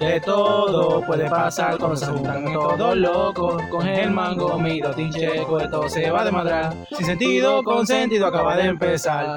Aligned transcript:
De 0.00 0.18
todo 0.18 1.04
puede 1.04 1.28
pasar 1.28 1.76
cuando 1.76 1.94
se 1.94 2.06
juntan 2.06 2.50
todos 2.54 2.96
locos. 2.96 3.62
Con 3.70 3.86
el 3.86 4.10
mango, 4.10 4.58
mido, 4.58 4.94
tincheco, 4.94 5.60
esto 5.60 5.86
se 5.90 6.10
va 6.10 6.24
de 6.24 6.32
madrar. 6.32 6.74
Sin 6.96 7.04
sentido, 7.04 7.62
con 7.62 7.86
sentido, 7.86 8.26
acaba 8.26 8.56
de 8.56 8.62
empezar. 8.62 9.36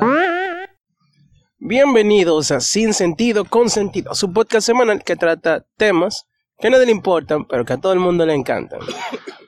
Bienvenidos 1.58 2.52
a 2.52 2.62
Sin 2.62 2.94
Sentido, 2.94 3.44
con 3.44 3.70
Sentido, 3.70 4.16
su 4.16 4.32
podcast 4.32 4.66
semanal 4.66 5.04
que 5.04 5.18
trata 5.18 5.66
temas 5.76 6.30
que 6.58 6.68
a 6.68 6.70
nadie 6.70 6.86
le 6.86 6.94
importan, 6.94 7.44
pero 7.46 7.66
que 7.66 7.74
a 7.74 7.82
todo 7.82 7.92
el 7.92 8.00
mundo 8.00 8.26
le 8.26 8.34
encantan. 8.34 8.80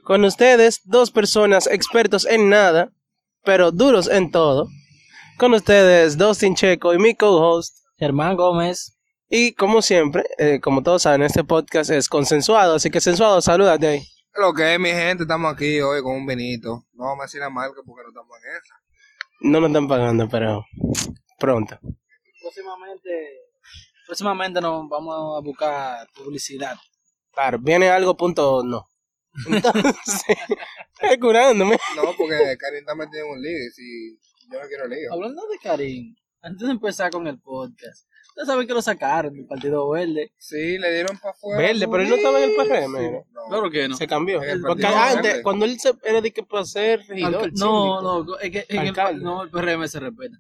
Con 0.04 0.26
ustedes, 0.26 0.82
dos 0.84 1.12
personas 1.12 1.66
expertos 1.68 2.26
en 2.26 2.50
nada, 2.50 2.92
pero 3.42 3.72
duros 3.72 4.10
en 4.10 4.32
todo. 4.32 4.68
Con 5.38 5.54
ustedes, 5.54 6.18
Dustin 6.18 6.56
Checo 6.56 6.94
y 6.94 7.00
mi 7.00 7.16
co-host. 7.16 7.78
Germán 7.98 8.36
Gómez. 8.36 8.95
Y 9.30 9.54
como 9.54 9.82
siempre, 9.82 10.24
eh, 10.38 10.60
como 10.62 10.84
todos 10.84 11.02
saben, 11.02 11.24
este 11.24 11.44
podcast 11.44 11.90
es 11.90 12.10
consensuado, 12.10 12.76
así 12.76 12.92
que 12.92 13.02
sensuado, 13.02 13.42
salúdate 13.42 13.88
ahí. 13.88 14.08
Lo 14.36 14.54
que 14.54 14.74
es, 14.74 14.80
mi 14.80 14.90
gente, 14.90 15.24
estamos 15.24 15.52
aquí 15.52 15.82
hoy 15.82 16.04
con 16.04 16.14
un 16.16 16.26
vinito. 16.28 16.86
No 16.94 17.06
vamos 17.06 17.22
a 17.22 17.26
decir 17.26 17.40
la 17.40 17.50
marca 17.50 17.82
porque 17.86 18.04
no 18.04 18.10
estamos 18.10 18.38
en 18.38 18.52
esa. 18.52 18.76
No 19.42 19.60
nos 19.62 19.70
están 19.70 19.88
pagando, 19.88 20.30
pero 20.30 20.64
pronto. 21.40 21.80
Próximamente, 22.42 23.10
próximamente 24.06 24.62
nos 24.62 24.88
vamos 24.90 25.38
a 25.38 25.42
buscar 25.42 26.08
publicidad. 26.14 26.76
Claro, 27.34 27.58
viene 27.60 27.90
algo 27.90 28.16
punto 28.16 28.62
no. 28.64 28.88
Entonces, 29.48 30.38
estoy 30.94 31.20
curándome. 31.20 31.78
No, 31.96 32.14
porque 32.16 32.58
Karim 32.60 32.80
está 32.80 32.94
metido 32.94 33.26
en 33.26 33.32
un 33.32 33.42
lío 33.42 33.58
y 33.58 33.72
si 33.72 34.20
yo 34.52 34.62
no 34.62 34.68
quiero 34.68 34.88
lío. 34.88 35.12
Hablando 35.12 35.48
de 35.48 35.58
Karim, 35.58 36.16
antes 36.42 36.68
de 36.68 36.74
empezar 36.74 37.10
con 37.10 37.26
el 37.28 37.40
podcast, 37.40 38.08
ustedes 38.36 38.48
saben 38.48 38.68
que 38.68 38.74
lo 38.74 38.82
sacaron 38.82 39.34
del 39.34 39.46
Partido 39.46 39.90
Verde. 39.90 40.32
Sí, 40.38 40.78
le 40.78 40.94
dieron 40.94 41.18
para 41.20 41.32
afuera. 41.32 41.58
Verde, 41.62 41.88
pero 41.88 42.04
él 42.04 42.10
no 42.10 42.16
estaba 42.16 42.44
en 42.44 42.50
el 42.50 42.56
PRM. 42.56 42.92
¿no? 42.94 43.26
No. 43.32 43.48
Claro 43.48 43.72
que 43.72 43.88
no. 43.88 43.96
Se 43.96 44.08
cambió. 44.08 44.42
El 44.44 44.62
Porque 44.62 44.86
antes, 44.86 45.24
Verde. 45.24 45.44
cuando 45.44 45.66
él 45.66 45.80
se, 45.80 45.94
era 46.04 46.20
de 46.22 46.32
que 46.32 46.44
para 46.44 46.66
ser 46.66 47.00
regidor. 47.08 47.52
no, 47.58 48.02
no, 48.24 48.38
es 48.40 48.52
que 48.52 48.66
en 48.70 48.88
el, 48.88 49.24
no, 49.24 49.44
el 49.44 49.50
PRM 49.50 49.88
se 49.88 50.00
respeta. 50.00 50.36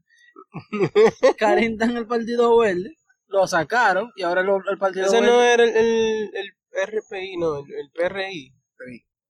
En 1.39 1.97
el 1.97 2.07
Partido 2.07 2.57
Verde, 2.57 2.95
lo 3.27 3.47
sacaron 3.47 4.11
y 4.15 4.23
ahora 4.23 4.41
lo- 4.43 4.61
el 4.69 4.77
Partido 4.77 5.05
Ese 5.05 5.19
Verde. 5.21 5.27
no 5.31 5.41
era 5.41 5.63
el, 5.63 5.75
el, 5.75 6.31
el 6.35 6.87
RPI, 6.87 7.37
no, 7.37 7.59
el, 7.59 7.65
el 7.73 7.91
PRI. 7.91 8.53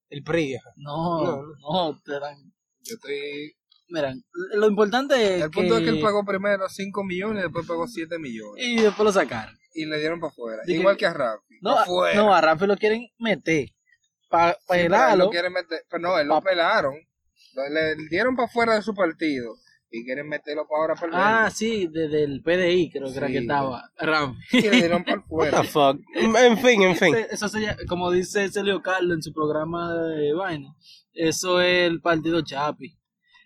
El 0.10 0.24
PRI. 0.24 0.56
ajá. 0.56 0.70
No, 0.78 1.24
No, 1.24 1.44
no, 1.92 2.02
te 2.04 2.20
dan. 2.20 2.38
Yo 2.82 2.96
estoy. 2.96 3.56
Miren, 3.88 4.24
lo 4.56 4.68
importante 4.68 5.36
es 5.38 5.44
El 5.44 5.52
punto 5.52 5.76
que... 5.76 5.82
es 5.84 5.84
que 5.90 5.96
él 5.98 6.02
pagó 6.02 6.26
primero 6.26 6.68
5 6.68 7.04
millones 7.04 7.40
y 7.40 7.44
después 7.44 7.68
pagó 7.68 7.88
7 7.88 8.18
millones. 8.20 8.66
Y 8.66 8.82
después 8.82 9.06
lo 9.06 9.12
sacaron. 9.12 9.56
Y 9.74 9.86
le 9.86 10.00
dieron 10.00 10.20
para 10.20 10.32
afuera. 10.32 10.62
Que- 10.66 10.74
Igual 10.74 10.98
que 10.98 11.06
a 11.06 11.14
Rafi. 11.14 11.60
No, 11.62 11.78
afuera. 11.78 12.16
no, 12.16 12.34
a 12.34 12.42
Rafi 12.42 12.66
lo 12.66 12.78
quieren 12.78 13.08
meter. 13.20 13.70
Para 14.30 14.54
Sí, 14.54 14.60
pero 14.68 14.80
él 14.82 14.86
pelarlo. 14.88 15.26
lo 15.26 15.30
quiere 15.32 15.50
meter. 15.50 15.84
Pero 15.90 16.02
no, 16.02 16.18
él 16.20 16.28
lo 16.28 16.42
pelaron. 16.42 16.96
Le 17.72 17.96
dieron 18.10 18.36
para 18.36 18.48
afuera 18.48 18.76
de 18.76 18.82
su 18.82 18.94
partido. 18.96 19.56
Y 19.92 20.04
quieren 20.04 20.28
meterlo 20.28 20.68
para 20.68 20.82
ahora 20.82 20.96
para 20.96 21.08
el 21.08 21.14
Ah, 21.46 21.50
sí, 21.54 21.88
desde 21.90 22.24
el 22.24 22.42
PDI 22.42 22.90
creo 22.92 23.10
que 23.12 23.18
era 23.18 23.28
que 23.28 23.38
estaba. 23.38 23.92
Ram. 23.98 24.36
Y 24.52 24.62
le 24.62 24.72
dieron 24.72 25.04
para 25.06 25.24
What 25.30 25.48
afuera. 25.50 25.62
the 25.62 25.68
fuck. 25.68 26.00
En 26.16 26.58
fin, 26.58 26.82
en 26.82 26.96
fin. 26.98 27.16
Eso 27.32 27.48
se 27.48 27.62
llama- 27.62 27.78
como 27.88 28.12
dice 28.12 28.50
Celio 28.52 28.82
Carlos 28.82 29.16
en 29.16 29.22
su 29.22 29.32
programa 29.32 29.94
de 29.94 30.34
vaina, 30.34 30.74
eso 31.14 31.62
es 31.62 31.88
el 31.88 32.02
partido 32.02 32.42
Chapi. 32.44 32.98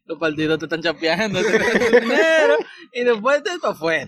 Los 0.10 0.18
partidos 0.18 0.58
te 0.58 0.66
están 0.66 0.82
chapeando, 0.82 1.40
te 1.42 1.60
dan 1.60 1.72
tu 1.80 2.00
dinero 2.02 2.56
y 2.94 3.04
después 3.04 3.44
te 3.44 3.52
para 3.62 3.74
afuera. 3.74 4.08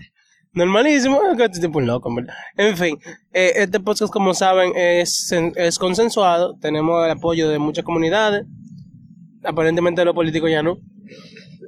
Normalísimo, 0.52 1.20
que 1.36 1.44
este 1.44 1.60
tipo 1.60 1.78
es 1.78 1.84
un 1.84 1.86
loco, 1.86 2.08
en 2.10 2.16
verdad. 2.16 2.34
En 2.56 2.76
fin, 2.76 2.98
eh, 3.32 3.52
este 3.54 3.78
podcast, 3.80 4.12
como 4.12 4.34
saben, 4.34 4.72
es, 4.76 5.32
es 5.54 5.78
consensuado. 5.78 6.58
Tenemos 6.60 7.02
el 7.06 7.12
apoyo 7.12 7.48
de 7.48 7.58
muchas 7.60 7.84
comunidades. 7.84 8.44
Aparentemente 9.44 10.04
los 10.04 10.14
políticos 10.14 10.50
ya 10.50 10.62
no. 10.62 10.76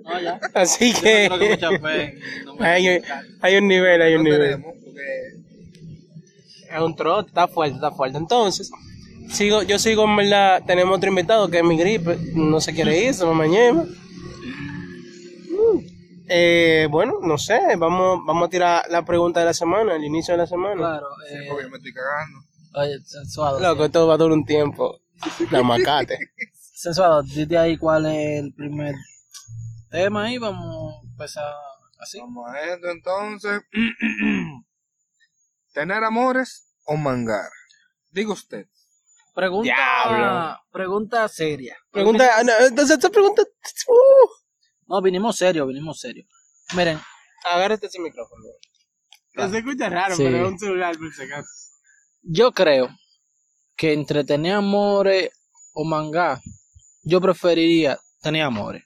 No, 0.04 0.20
ya. 0.20 0.38
Así 0.52 0.92
Yo 0.92 1.00
que 1.00 1.28
no 1.30 1.36
creo 1.38 1.48
que 1.48 1.54
me 1.54 1.58
chapeen, 1.58 2.18
no 2.44 2.54
me- 2.56 2.66
hay, 2.66 3.00
hay 3.40 3.56
un 3.56 3.68
nivel, 3.68 4.02
hay 4.02 4.12
No 4.14 4.18
un 4.18 4.24
nivel. 4.24 4.62
porque 4.62 6.74
Es 6.74 6.80
un 6.80 6.94
trote, 6.96 7.28
está 7.28 7.46
fuerte, 7.48 7.76
está 7.76 7.90
fuerte. 7.92 8.18
Entonces, 8.18 8.70
sigo, 9.30 9.62
yo 9.62 9.78
sigo 9.78 10.04
en 10.04 10.16
verdad, 10.16 10.62
tenemos 10.66 10.96
otro 10.98 11.08
invitado 11.08 11.48
que 11.48 11.58
es 11.58 11.64
mi 11.64 11.78
gripe, 11.78 12.18
no 12.34 12.60
se 12.60 12.74
quiere 12.74 13.02
ir, 13.04 13.14
se 13.14 13.24
me 13.24 13.32
mañana. 13.32 13.84
Eh, 16.28 16.88
bueno, 16.90 17.18
no 17.22 17.36
sé, 17.36 17.60
vamos, 17.76 18.20
vamos 18.26 18.46
a 18.46 18.50
tirar 18.50 18.84
la 18.90 19.04
pregunta 19.04 19.40
de 19.40 19.46
la 19.46 19.54
semana, 19.54 19.94
el 19.94 20.04
inicio 20.04 20.34
de 20.34 20.38
la 20.38 20.46
semana. 20.46 20.76
Claro, 20.76 21.06
sí, 21.28 21.34
eh, 21.34 21.46
porque 21.48 21.68
me 21.68 21.76
estoy 21.76 21.92
cagando. 21.92 22.38
oye, 22.74 22.98
sensuado. 23.04 23.60
Loco, 23.60 23.84
esto 23.84 24.06
va 24.06 24.14
a 24.14 24.16
durar 24.16 24.32
un 24.32 24.44
tiempo. 24.44 25.00
La 25.50 25.62
macate. 25.62 26.18
Sensuado, 26.74 27.22
dite 27.22 27.56
ahí 27.56 27.78
cuál 27.78 28.06
es 28.06 28.42
el 28.42 28.52
primer 28.52 28.94
tema 29.90 30.30
y 30.30 30.38
vamos 30.38 30.94
a 30.94 31.06
empezar 31.06 31.54
así. 31.98 32.18
Vamos 32.20 32.50
a 32.50 32.60
esto 32.60 32.90
entonces. 32.90 33.62
¿Tener 35.72 36.04
amores 36.04 36.74
o 36.84 36.96
mangar? 36.96 37.48
Diga 38.10 38.32
usted. 38.32 38.66
Pregunta, 39.34 39.74
Diablo. 39.74 40.60
pregunta 40.70 41.28
seria. 41.28 41.76
Pregunta, 41.90 42.42
no, 42.44 42.52
entonces 42.66 42.96
esta 42.96 43.10
pregunta, 43.10 43.42
uh, 43.42 44.43
No, 44.86 45.00
vinimos 45.02 45.36
serio, 45.36 45.66
vinimos 45.66 46.00
serio. 46.00 46.24
Miren, 46.76 46.98
agárrate 47.50 47.86
ese 47.86 47.98
micrófono. 48.00 48.42
Se 49.50 49.58
escucha 49.58 49.88
raro, 49.88 50.14
Sí. 50.16 50.22
pero 50.22 50.44
es 50.46 50.52
un 50.52 50.58
celular, 50.58 50.96
por 50.96 51.12
si 51.12 51.22
acaso. 51.22 51.48
yo 52.22 52.52
creo 52.52 52.88
que 53.76 53.92
entre 53.92 54.24
tener 54.24 54.54
amores 54.54 55.30
o 55.74 55.84
manga, 55.84 56.40
yo 57.02 57.20
preferiría 57.20 57.98
tener 58.22 58.42
amores. 58.42 58.84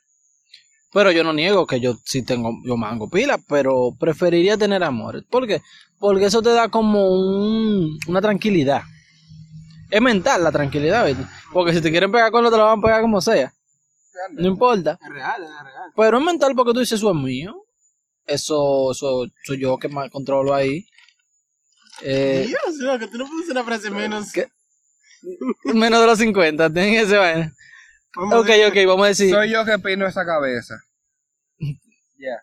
Pero 0.93 1.13
yo 1.13 1.23
no 1.23 1.35
niego 1.35 1.67
que 1.67 1.81
yo 1.81 1.95
sí 2.05 2.25
tengo, 2.25 2.51
yo 2.65 2.77
mango 2.79 3.11
pila, 3.11 3.39
pero 3.47 3.91
preferiría 4.01 4.57
tener 4.57 4.83
amores. 4.83 5.23
¿Por 5.31 5.47
qué? 5.47 5.61
Porque 5.99 6.25
eso 6.25 6.41
te 6.41 6.49
da 6.51 6.71
como 6.71 7.07
un, 7.11 7.99
una 8.09 8.23
tranquilidad. 8.23 8.83
Es 9.91 10.01
mental 10.01 10.43
la 10.43 10.51
tranquilidad, 10.51 11.07
¿viste? 11.07 11.25
Porque 11.53 11.75
si 11.75 11.83
te 11.83 11.91
quieren 11.91 12.11
pegar 12.11 12.31
con 12.31 12.43
lo 12.43 12.51
te 12.51 12.57
lo 12.57 12.65
van 12.65 12.79
a 12.79 12.83
pegar 12.83 13.03
como 13.03 13.21
sea. 13.21 13.53
No 14.33 14.47
importa. 14.49 14.99
Es 15.03 15.09
real, 15.09 15.43
es 15.43 15.49
real. 15.51 15.93
Pero 15.97 16.19
es 16.19 16.25
mental 16.25 16.55
porque 16.57 16.73
tú 16.73 16.81
dices, 16.81 16.99
eso 16.99 17.11
es 17.11 17.17
mío. 17.17 17.65
Eso, 18.27 18.93
eso 18.93 19.27
soy 19.45 19.61
yo 19.61 19.79
que 19.79 19.89
más 19.89 20.11
controlo 20.11 20.55
ahí. 20.55 20.85
Eh, 22.03 22.45
Dios, 22.47 22.77
loco, 22.79 23.09
tú 23.11 23.19
no 23.19 23.27
puedes 23.29 23.49
una 23.51 23.65
frase 23.65 23.91
menos. 23.91 24.33
¿Qué? 24.33 24.49
menos 25.75 26.01
de 26.01 26.07
los 26.07 26.19
50, 26.19 26.73
ten 26.73 26.95
ese 26.95 27.17
vaina. 27.17 27.53
Vamos 28.15 28.35
Ok, 28.41 28.51
ok, 28.69 28.75
vamos 28.87 29.05
a 29.05 29.09
decir. 29.09 29.31
Soy 29.35 29.51
yo 29.51 29.65
que 29.65 29.79
pino 29.79 30.07
esa 30.07 30.25
cabeza. 30.25 30.77
Ya. 32.21 32.37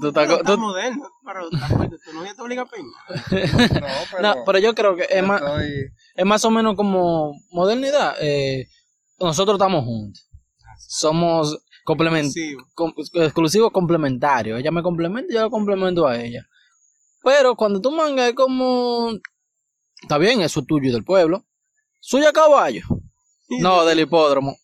tú 0.00 0.08
estás 0.08 0.28
co- 0.28 0.36
Está 0.36 0.54
tú- 0.54 0.58
moderno, 0.60 1.08
pero. 1.26 1.50
Tu 1.50 2.12
novia 2.12 2.32
te 2.34 2.42
obliga 2.42 2.62
a 2.62 2.66
peinar. 2.66 2.92
No, 3.80 3.88
pero. 4.10 4.22
no, 4.22 4.44
pero 4.46 4.58
yo 4.60 4.74
creo 4.74 4.94
que 4.96 5.06
es 5.10 5.22
más, 5.24 5.42
estoy- 5.42 5.90
es 6.14 6.24
más 6.24 6.44
o 6.44 6.50
menos 6.50 6.76
como 6.76 7.32
modernidad. 7.50 8.14
Eh, 8.20 8.68
nosotros 9.18 9.56
estamos 9.56 9.84
juntos. 9.84 10.28
Somos 10.88 11.58
complementarios. 11.84 12.32
Sí. 12.34 12.56
com- 12.74 12.94
exclusivo 13.14 13.70
complementario. 13.70 14.56
Ella 14.56 14.70
me 14.70 14.82
complementa 14.82 15.32
y 15.32 15.34
yo 15.36 15.42
la 15.42 15.50
complemento 15.50 16.06
a 16.06 16.20
ella. 16.20 16.46
Pero 17.22 17.54
cuando 17.56 17.80
tú 17.80 17.90
mangas 17.90 18.30
es 18.30 18.34
como. 18.34 19.12
Está 20.00 20.18
bien, 20.18 20.40
eso 20.40 20.60
es 20.60 20.66
tuyo 20.66 20.88
y 20.88 20.92
del 20.92 21.04
pueblo. 21.04 21.44
Suya 22.00 22.30
a 22.30 22.32
caballo. 22.32 22.82
No, 23.60 23.84
del 23.84 24.00
hipódromo. 24.00 24.56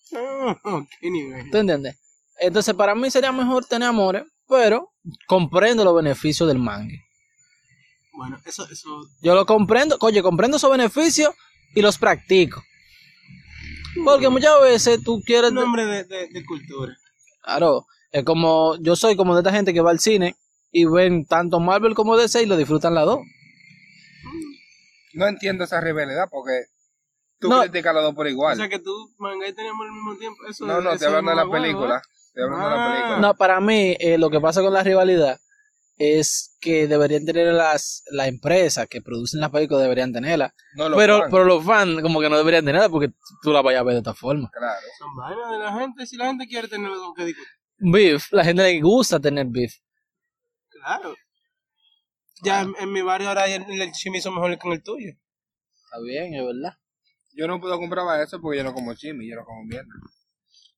Oh, 0.65 0.87
qué 1.01 1.11
nivel. 1.11 1.51
¿Tú 1.51 1.59
entiendes? 1.59 1.99
Entonces, 2.41 2.75
para 2.75 2.95
mí 2.95 3.11
sería 3.11 3.33
mejor 3.33 3.65
tener 3.67 3.89
amores, 3.89 4.25
pero 4.49 4.93
comprendo 5.27 5.85
los 5.85 5.95
beneficios 5.95 6.49
del 6.49 6.59
mangue. 6.59 7.05
Bueno, 8.13 8.41
eso, 8.45 8.67
eso. 8.71 8.89
Yo 9.21 9.35
lo 9.35 9.47
comprendo, 9.47 9.97
oye, 10.01 10.23
comprendo 10.23 10.57
esos 10.57 10.71
beneficios 10.71 11.31
y 11.75 11.83
los 11.83 11.99
practico. 11.99 12.63
Porque 14.05 14.29
muchas 14.29 14.61
veces 14.63 15.03
tú 15.03 15.21
quieres. 15.25 15.49
Es 15.49 15.55
nombre 15.55 15.85
de, 15.87 16.05
de, 16.05 16.29
de 16.29 16.45
cultura. 16.45 16.97
Claro, 17.43 17.87
es 18.13 18.25
como. 18.25 18.77
Yo 18.81 18.97
soy 18.97 19.17
como 19.17 19.35
de 19.35 19.41
esta 19.41 19.53
gente 19.53 19.73
que 19.75 19.81
va 19.81 19.91
al 19.91 19.99
cine 20.01 20.37
y 20.71 20.85
ven 20.85 21.25
tanto 21.27 21.61
Marvel 21.61 21.95
como 21.95 22.17
DC 22.17 22.43
y 22.43 22.47
lo 22.47 22.57
disfrutan 22.57 22.95
las 22.95 23.07
dos. 23.07 23.21
No 25.15 25.27
entiendo 25.27 25.65
esa 25.65 25.81
rivalidad 25.81 26.29
porque 26.31 26.65
tú 27.41 27.49
No. 27.49 27.61
criticas 27.63 27.91
a 27.91 27.95
los 27.95 28.03
dos 28.05 28.15
por 28.15 28.27
O 28.27 28.29
igual. 28.29 28.57
sea 28.57 28.69
que 28.69 28.79
tú, 28.79 28.93
manga 29.19 29.49
y 29.49 29.53
tenemos 29.55 29.87
al 29.87 29.93
mismo 29.93 30.17
tiempo. 30.17 30.39
Eso, 30.49 30.67
no, 30.67 30.75
no, 30.75 30.81
eso 30.81 30.93
estoy 30.93 31.09
hablando 31.09 31.31
de 31.31 31.35
es 31.35 31.37
la 31.39 31.45
mamá, 31.47 31.61
película. 31.63 32.03
Estoy 32.29 32.43
hablando 32.45 32.65
de 32.69 32.77
la 32.77 32.85
Ah. 32.85 32.93
película. 32.93 33.19
No, 33.21 33.35
para 33.35 33.61
mí, 33.61 33.97
eh, 33.99 34.19
lo 34.19 34.31
que 34.31 34.41
pasa 34.41 34.63
con 34.63 34.73
la 34.73 34.83
rivalidad 34.85 35.39
es 35.99 36.57
que 36.61 36.87
deberían 36.87 37.25
tener 37.25 37.53
las 37.53 38.05
la 38.11 38.29
empresa 38.29 38.87
que 38.87 39.03
producen 39.03 39.41
las 39.41 39.51
películas 39.51 39.83
deberían 39.83 40.13
tenerla 40.13 40.55
No 40.75 40.89
lo 40.89 40.97
pero 40.97 41.25
pero 41.31 41.45
los 41.45 41.65
fans 41.65 42.01
como 42.03 42.21
que 42.21 42.31
no 42.31 42.37
deberían 42.37 42.65
tenerla 42.65 42.89
porque 42.89 43.13
tú 43.43 43.53
la 43.53 43.63
vayas 43.63 43.81
a 43.81 43.85
ver 43.85 43.95
de 43.95 43.99
esta 43.99 44.15
forma 44.15 44.51
Claro. 44.51 44.87
Son 44.99 45.17
vainas 45.17 45.51
de 45.51 45.59
la 45.59 45.79
gente. 45.79 46.07
Si 46.07 46.17
la 46.17 46.27
gente 46.27 46.47
quiere 46.47 46.69
tener 46.69 46.91
algo 46.91 47.13
que 47.15 47.27
discutir. 47.27 47.53
beef 47.79 48.33
la 48.33 48.45
gente 48.45 48.63
le 48.63 48.81
gusta 48.81 49.19
tener 49.21 49.47
beef 49.49 49.75
Claro. 50.71 51.15
Ya 52.43 52.63
en, 52.63 52.75
en 52.79 52.93
mi 52.93 53.03
barrio 53.03 53.29
ahora 53.29 53.47
el, 53.47 53.65
el 53.69 53.93
chimizo 53.93 54.31
mejor 54.31 54.57
que 54.59 54.69
en 54.69 54.75
el 54.75 54.83
tuyo. 54.83 55.11
Está 55.85 56.01
bien, 56.01 56.35
es 56.35 56.45
verdad. 56.45 56.79
Yo 57.33 57.47
no 57.49 57.61
puedo 57.61 57.77
comprar 57.79 58.21
eso 58.21 58.41
porque 58.41 58.59
yo 58.59 58.65
no 58.65 58.75
como 58.75 58.95
chimi, 58.95 59.29
yo 59.29 59.37
no 59.37 59.45
como 59.45 59.65
mierda. 59.65 59.89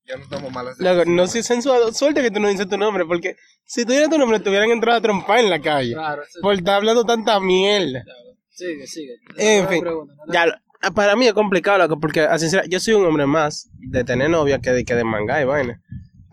Yo 0.05 0.17
no 0.17 0.27
tomo 0.27 0.49
malas 0.49 0.77
Luego, 0.79 1.05
no 1.05 1.27
soy 1.27 1.43
sensual. 1.43 1.93
Suerte 1.93 2.21
que 2.21 2.31
tú 2.31 2.39
no 2.39 2.47
dices 2.47 2.67
tu 2.67 2.77
nombre, 2.77 3.05
porque 3.05 3.35
si 3.65 3.85
tuviera 3.85 4.09
tu 4.09 4.17
nombre, 4.17 4.39
te 4.39 4.49
hubieran 4.49 4.71
entrado 4.71 4.97
a 4.97 5.01
trompar 5.01 5.39
en 5.39 5.49
la 5.49 5.61
calle. 5.61 5.93
Claro, 5.93 6.23
eso 6.23 6.39
Por 6.41 6.55
estar 6.55 6.75
hablando 6.75 7.03
tanta 7.05 7.39
mierda. 7.39 8.03
Sigue, 8.49 8.85
sigue. 8.87 9.13
En 9.37 9.67
fin, 9.69 9.83
no 9.83 10.05
ya, 10.31 10.45
lo- 10.47 10.53
para 10.95 11.15
mí 11.15 11.27
es 11.27 11.33
complicado, 11.33 11.77
loco, 11.77 11.99
porque, 11.99 12.21
a 12.21 12.37
sincera, 12.39 12.63
yo 12.67 12.79
soy 12.79 12.95
un 12.95 13.05
hombre 13.05 13.25
más 13.27 13.69
de 13.77 14.03
tener 14.03 14.29
novia 14.29 14.59
que 14.59 14.71
de, 14.71 14.83
que 14.83 14.95
de 14.95 15.03
manga 15.03 15.39
y 15.41 15.45
vaina. 15.45 15.79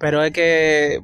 Pero 0.01 0.23
es 0.23 0.33
que. 0.33 1.01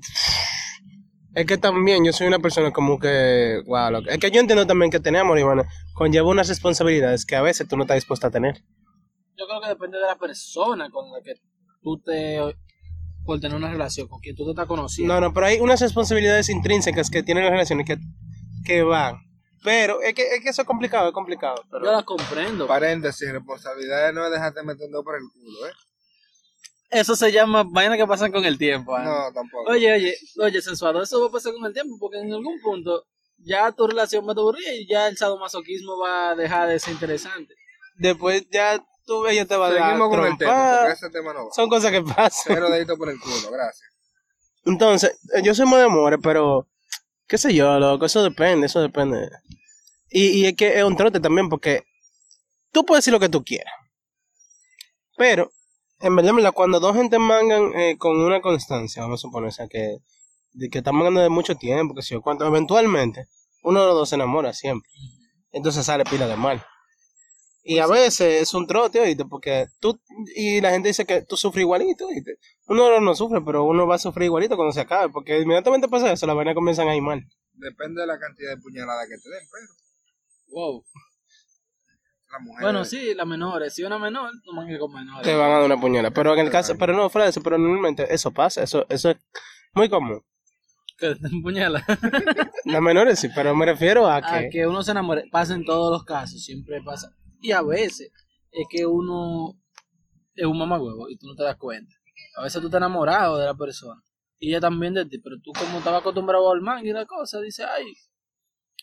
Es 1.35 1.47
que 1.47 1.59
también 1.59 2.05
yo 2.05 2.13
soy 2.13 2.27
una 2.29 2.39
persona 2.39 2.71
como 2.73 2.99
que. 2.99 3.61
Wow, 3.67 3.91
loco. 3.91 4.09
Es 4.09 4.19
que 4.19 4.31
yo 4.31 4.41
entiendo 4.41 4.67
también 4.67 4.91
que 4.91 5.01
tener 5.01 5.21
amor 5.23 5.39
y 5.39 5.43
bueno, 5.43 5.65
conlleva 5.93 6.29
unas 6.29 6.49
responsabilidades 6.49 7.27
que 7.27 7.37
a 7.37 7.43
veces 7.43 7.67
tú 7.69 7.77
no 7.77 7.83
estás 7.83 7.97
dispuesta 7.97 8.29
a 8.29 8.31
tener. 8.31 8.63
Yo 9.37 9.47
creo 9.49 9.61
que 9.61 9.69
depende 9.69 9.99
de 9.99 10.07
la 10.07 10.17
persona 10.17 10.89
con 10.91 11.11
la 11.13 11.21
que 11.23 11.35
tú 11.85 11.99
te. 11.99 12.41
por 13.25 13.39
tener 13.39 13.57
una 13.57 13.71
relación, 13.71 14.09
con 14.09 14.21
quien 14.21 14.35
tú 14.35 14.45
te 14.45 14.51
estás 14.51 14.67
conociendo. 14.67 15.15
No, 15.15 15.21
no, 15.21 15.33
pero 15.33 15.47
hay 15.47 15.61
unas 15.61 15.81
responsabilidades 15.81 16.49
intrínsecas 16.49 17.11
que 17.11 17.23
tienen 17.23 17.45
las 17.45 17.53
relaciones 17.53 17.87
que, 17.87 17.99
que 18.65 18.83
van. 18.83 19.19
Pero 19.63 20.03
es 20.03 20.15
que, 20.15 20.23
es 20.35 20.43
que 20.43 20.49
eso 20.51 20.63
es 20.63 20.69
complicado, 20.69 21.09
es 21.09 21.15
complicado. 21.15 21.65
Pero... 21.71 21.85
Yo 21.85 21.93
la 21.93 22.03
comprendo. 22.03 22.67
Paréntesis, 22.67 23.31
responsabilidades 23.33 24.13
no 24.13 24.25
es 24.27 24.33
dejarte 24.33 24.63
metiendo 24.63 25.03
por 25.05 25.15
el 25.15 25.23
culo, 25.33 25.67
¿eh? 25.69 25.73
Eso 26.91 27.17
se 27.17 27.33
llama 27.33 27.65
vaina 27.65 27.97
que 27.97 28.07
pasan 28.07 28.31
con 28.31 28.45
el 28.45 28.57
tiempo. 28.57 28.97
¿eh? 28.97 29.03
No, 29.03 29.33
tampoco. 29.33 29.71
Oye, 29.71 29.93
oye, 29.93 30.15
oye, 30.39 30.63
sensuado, 30.63 31.03
eso 31.03 31.21
va 31.21 31.29
a 31.29 31.33
pasar 31.33 31.53
con 31.53 31.65
el 31.65 31.73
tiempo, 31.73 31.97
porque 31.99 32.19
en 32.19 32.33
algún 32.33 32.61
punto 32.61 33.05
ya 33.39 33.73
tu 33.73 33.87
relación 33.87 34.25
va 34.27 34.31
a 34.31 34.33
aburrir 34.33 34.65
y 34.81 34.87
ya 34.87 35.09
el 35.09 35.17
sadomasoquismo 35.17 35.99
va 35.99 36.31
a 36.31 36.35
dejar 36.37 36.69
de 36.69 36.79
ser 36.79 36.93
interesante. 36.93 37.55
Después 37.97 38.47
ya 38.51 38.85
tú 39.05 39.27
ella 39.27 39.47
te 39.47 39.57
va 39.57 39.67
a 39.67 39.71
dar 39.73 39.83
Seguimos 39.83 40.09
con 40.09 40.27
el 40.27 40.39
tema, 40.39 40.79
porque 40.81 40.93
ese 40.93 41.11
tema 41.11 41.33
no 41.33 41.47
va. 41.47 41.53
Son 41.53 41.69
cosas 41.69 41.91
que 41.91 42.03
pasan. 42.03 42.55
Cero 42.55 42.71
dedito 42.71 42.97
por 42.97 43.09
el 43.09 43.19
culo, 43.19 43.51
gracias. 43.51 43.91
Entonces, 44.65 45.19
eh, 45.35 45.43
yo 45.43 45.55
soy 45.55 45.67
muy 45.67 45.79
de 45.79 45.85
amores, 45.85 46.19
pero 46.23 46.69
qué 47.27 47.39
sé 47.39 47.55
yo, 47.55 47.79
loco, 47.79 48.07
eso 48.07 48.23
depende, 48.23 48.67
eso 48.67 48.81
depende. 48.81 49.29
Y, 50.11 50.27
y 50.29 50.47
es 50.47 50.57
que 50.57 50.79
es 50.79 50.85
un 50.85 50.97
trote 50.97 51.21
también, 51.21 51.49
porque 51.49 51.85
tú 52.73 52.85
puedes 52.85 53.05
decir 53.05 53.13
lo 53.13 53.21
que 53.21 53.29
tú 53.29 53.45
quieras. 53.45 53.73
Pero, 55.17 55.51
en 56.01 56.17
verdad, 56.17 56.31
en 56.31 56.37
verdad, 56.37 56.53
cuando 56.53 56.81
dos 56.81 56.97
gente 56.97 57.19
mangan 57.19 57.73
eh, 57.75 57.97
con 57.99 58.21
una 58.21 58.41
constancia, 58.41 59.03
vamos 59.03 59.21
a 59.21 59.23
suponer, 59.23 59.49
o 59.49 59.53
sea, 59.53 59.69
que, 59.69 59.99
de 60.53 60.69
que 60.71 60.79
están 60.79 60.97
mangando 60.97 61.21
de 61.21 61.29
mucho 61.29 61.55
tiempo, 61.57 61.95
que 61.95 62.03
sé 62.03 62.15
yo, 62.15 62.23
cuánto, 62.23 62.47
eventualmente, 62.47 63.27
uno 63.63 63.81
de 63.81 63.87
los 63.87 63.95
dos 63.95 64.09
se 64.09 64.15
enamora 64.17 64.53
siempre. 64.53 64.91
Entonces 65.53 65.87
sale 65.87 66.05
pila 66.05 66.27
de 66.27 66.37
mal. 66.37 66.65
Y 67.67 67.79
a 67.79 67.87
veces 67.87 68.43
es 68.43 68.53
un 68.53 68.67
trote, 68.67 69.01
oíste, 69.01 69.25
porque 69.25 69.69
tú, 69.81 69.99
y 70.37 70.61
la 70.61 70.71
gente 70.71 70.89
dice 70.89 71.07
que 71.07 71.23
tú 71.23 71.35
sufres 71.35 71.63
igualito, 71.63 72.07
oíste. 72.07 72.37
Uno 72.67 73.01
no 73.01 73.15
sufre, 73.15 73.41
pero 73.41 73.65
uno 73.65 73.87
va 73.87 73.95
a 73.95 73.99
sufrir 73.99 74.27
igualito 74.27 74.55
cuando 74.55 74.73
se 74.73 74.83
acabe, 74.83 75.11
porque 75.11 75.41
inmediatamente 75.41 75.89
pasa 75.89 76.13
eso, 76.13 76.27
las 76.27 76.37
vainas 76.37 76.55
comienzan 76.55 76.89
a 76.89 76.95
ir 76.95 77.01
mal. 77.01 77.27
Depende 77.55 78.03
de 78.03 78.07
la 78.07 78.19
cantidad 78.19 78.51
de 78.51 78.59
puñaladas 78.59 79.09
que 79.09 79.17
te 79.17 79.31
den, 79.31 79.49
pero 79.51 79.67
Wow. 80.55 80.85
la 82.33 82.39
mujer. 82.39 82.63
Bueno, 82.63 82.85
sí, 82.85 83.15
las 83.15 83.27
menores. 83.27 83.75
Si 83.75 83.83
una 83.83 83.99
menor, 83.99 84.31
no 84.45 84.53
mangue 84.53 84.79
con 84.79 84.93
menores. 84.93 85.23
Te 85.23 85.35
van 85.35 85.51
a 85.51 85.55
dar 85.55 85.65
una 85.65 85.81
puñalada. 85.81 86.13
Pero 86.15 86.35
en 86.35 86.41
el 86.41 86.51
caso, 86.51 86.77
pero 86.79 86.93
no, 86.93 87.09
fuera 87.09 87.25
de 87.25 87.31
eso, 87.31 87.43
pero 87.43 87.57
normalmente 87.57 88.13
eso 88.13 88.31
pasa, 88.31 88.63
eso, 88.63 88.85
eso 88.91 89.11
es 89.11 89.17
muy 89.73 89.89
común. 89.89 90.23
Que 90.99 91.15
te. 91.15 91.29
Las 92.67 92.83
menores 92.83 93.19
sí, 93.19 93.29
pero 93.35 93.55
me 93.57 93.65
refiero 93.67 94.07
a 94.07 94.17
a 94.23 94.41
que, 94.43 94.51
que 94.51 94.67
uno 94.67 94.83
se 94.83 94.91
enamore. 94.91 95.25
Pasa 95.31 95.55
en 95.55 95.65
todos 95.65 95.91
los 95.91 96.05
casos, 96.05 96.45
siempre 96.45 96.83
pasa. 96.83 97.11
Y 97.45 97.53
a 97.53 97.61
veces 97.61 98.11
es 98.51 98.67
que 98.71 98.87
uno 98.87 99.53
es 100.35 100.47
un 100.47 100.57
mamagüevo 100.59 101.11
y 101.11 101.17
tú 101.19 101.27
no 101.27 101.35
te 101.35 101.43
das 101.43 101.57
cuenta. 101.57 101.93
A 102.39 102.43
veces 102.43 102.59
tú 102.61 102.69
estás 102.69 102.79
enamorado 102.79 103.37
de 103.39 103.45
la 103.45 103.55
persona 103.55 104.01
y 104.39 104.49
ella 104.49 104.61
también 104.61 104.95
de 104.95 105.05
ti, 105.05 105.19
pero 105.19 105.37
tú 105.43 105.53
como 105.53 105.77
estabas 105.79 106.01
acostumbrado 106.01 106.51
al 106.51 106.63
man 106.63 106.85
y 106.87 106.93
la 106.93 107.05
cosa, 107.05 107.41
dices, 107.41 107.67
ay. 107.69 107.85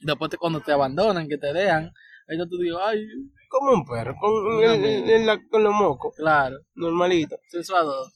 Después 0.01 0.29
te- 0.29 0.37
cuando 0.37 0.61
te 0.61 0.71
abandonan, 0.71 1.27
que 1.27 1.37
te 1.39 1.51
dejan, 1.53 1.91
ahí 2.27 2.37
tú 2.49 2.57
dices, 2.59 2.77
ay, 2.83 3.03
como 3.49 3.71
un 3.73 3.85
perro, 3.85 4.15
con, 4.21 4.31
en- 4.63 4.85
en- 4.85 5.09
en 5.09 5.25
la- 5.25 5.39
con 5.49 5.63
los 5.63 5.73
mocos, 5.73 6.13
claro, 6.15 6.57
normalito. 6.75 7.37
sensuado. 7.49 8.11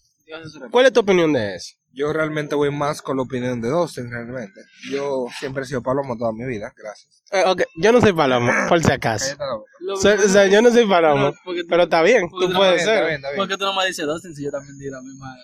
¿Cuál 0.71 0.86
es 0.88 0.94
tu 0.94 1.00
opinión 1.01 1.33
de 1.33 1.56
eso? 1.56 1.75
Yo 1.92 2.12
realmente 2.12 2.56
voy 2.56 2.71
más 2.71 3.01
con 3.01 3.15
la 3.18 3.24
opinión 3.24 3.62
de 3.62 3.69
Dustin, 3.69 4.09
realmente. 4.12 4.59
Yo 4.92 5.27
siempre 5.39 5.63
he 5.63 5.65
sido 5.65 5.81
palomo 5.83 6.18
toda 6.18 6.31
mi 6.33 6.45
vida, 6.45 6.74
gracias. 6.75 7.24
Eh, 7.31 7.44
ok, 7.45 7.62
yo 7.77 7.92
no 7.92 8.01
soy 8.01 8.12
palomo, 8.13 8.51
por 8.69 8.81
si 8.83 8.92
acaso. 8.92 9.36
O 9.94 9.98
sea, 9.98 10.12
primero- 10.14 10.30
o 10.30 10.34
sea, 10.34 10.48
yo 10.48 10.62
no 10.62 10.72
soy 10.72 10.86
palomo, 10.88 11.34
Pero, 11.46 11.62
tú- 11.62 11.68
pero 11.70 11.84
está 11.84 12.02
bien, 12.02 12.30
tú 12.30 12.40
tú 12.48 12.54
puedes 12.54 12.76
bien, 12.76 12.86
ser. 12.86 12.96
está 12.96 13.06
bien, 13.08 13.16
está 13.18 13.30
bien. 13.30 13.38
¿Por 13.38 13.48
qué 13.48 13.58
tú 13.58 13.66
no 13.66 13.74
me 13.76 13.86
dices 13.88 14.06
Dustin 14.06 14.36
si 14.36 14.44
yo 14.44 14.52
también 14.52 14.78
di 14.78 14.90
la 14.90 15.02
misma, 15.02 15.36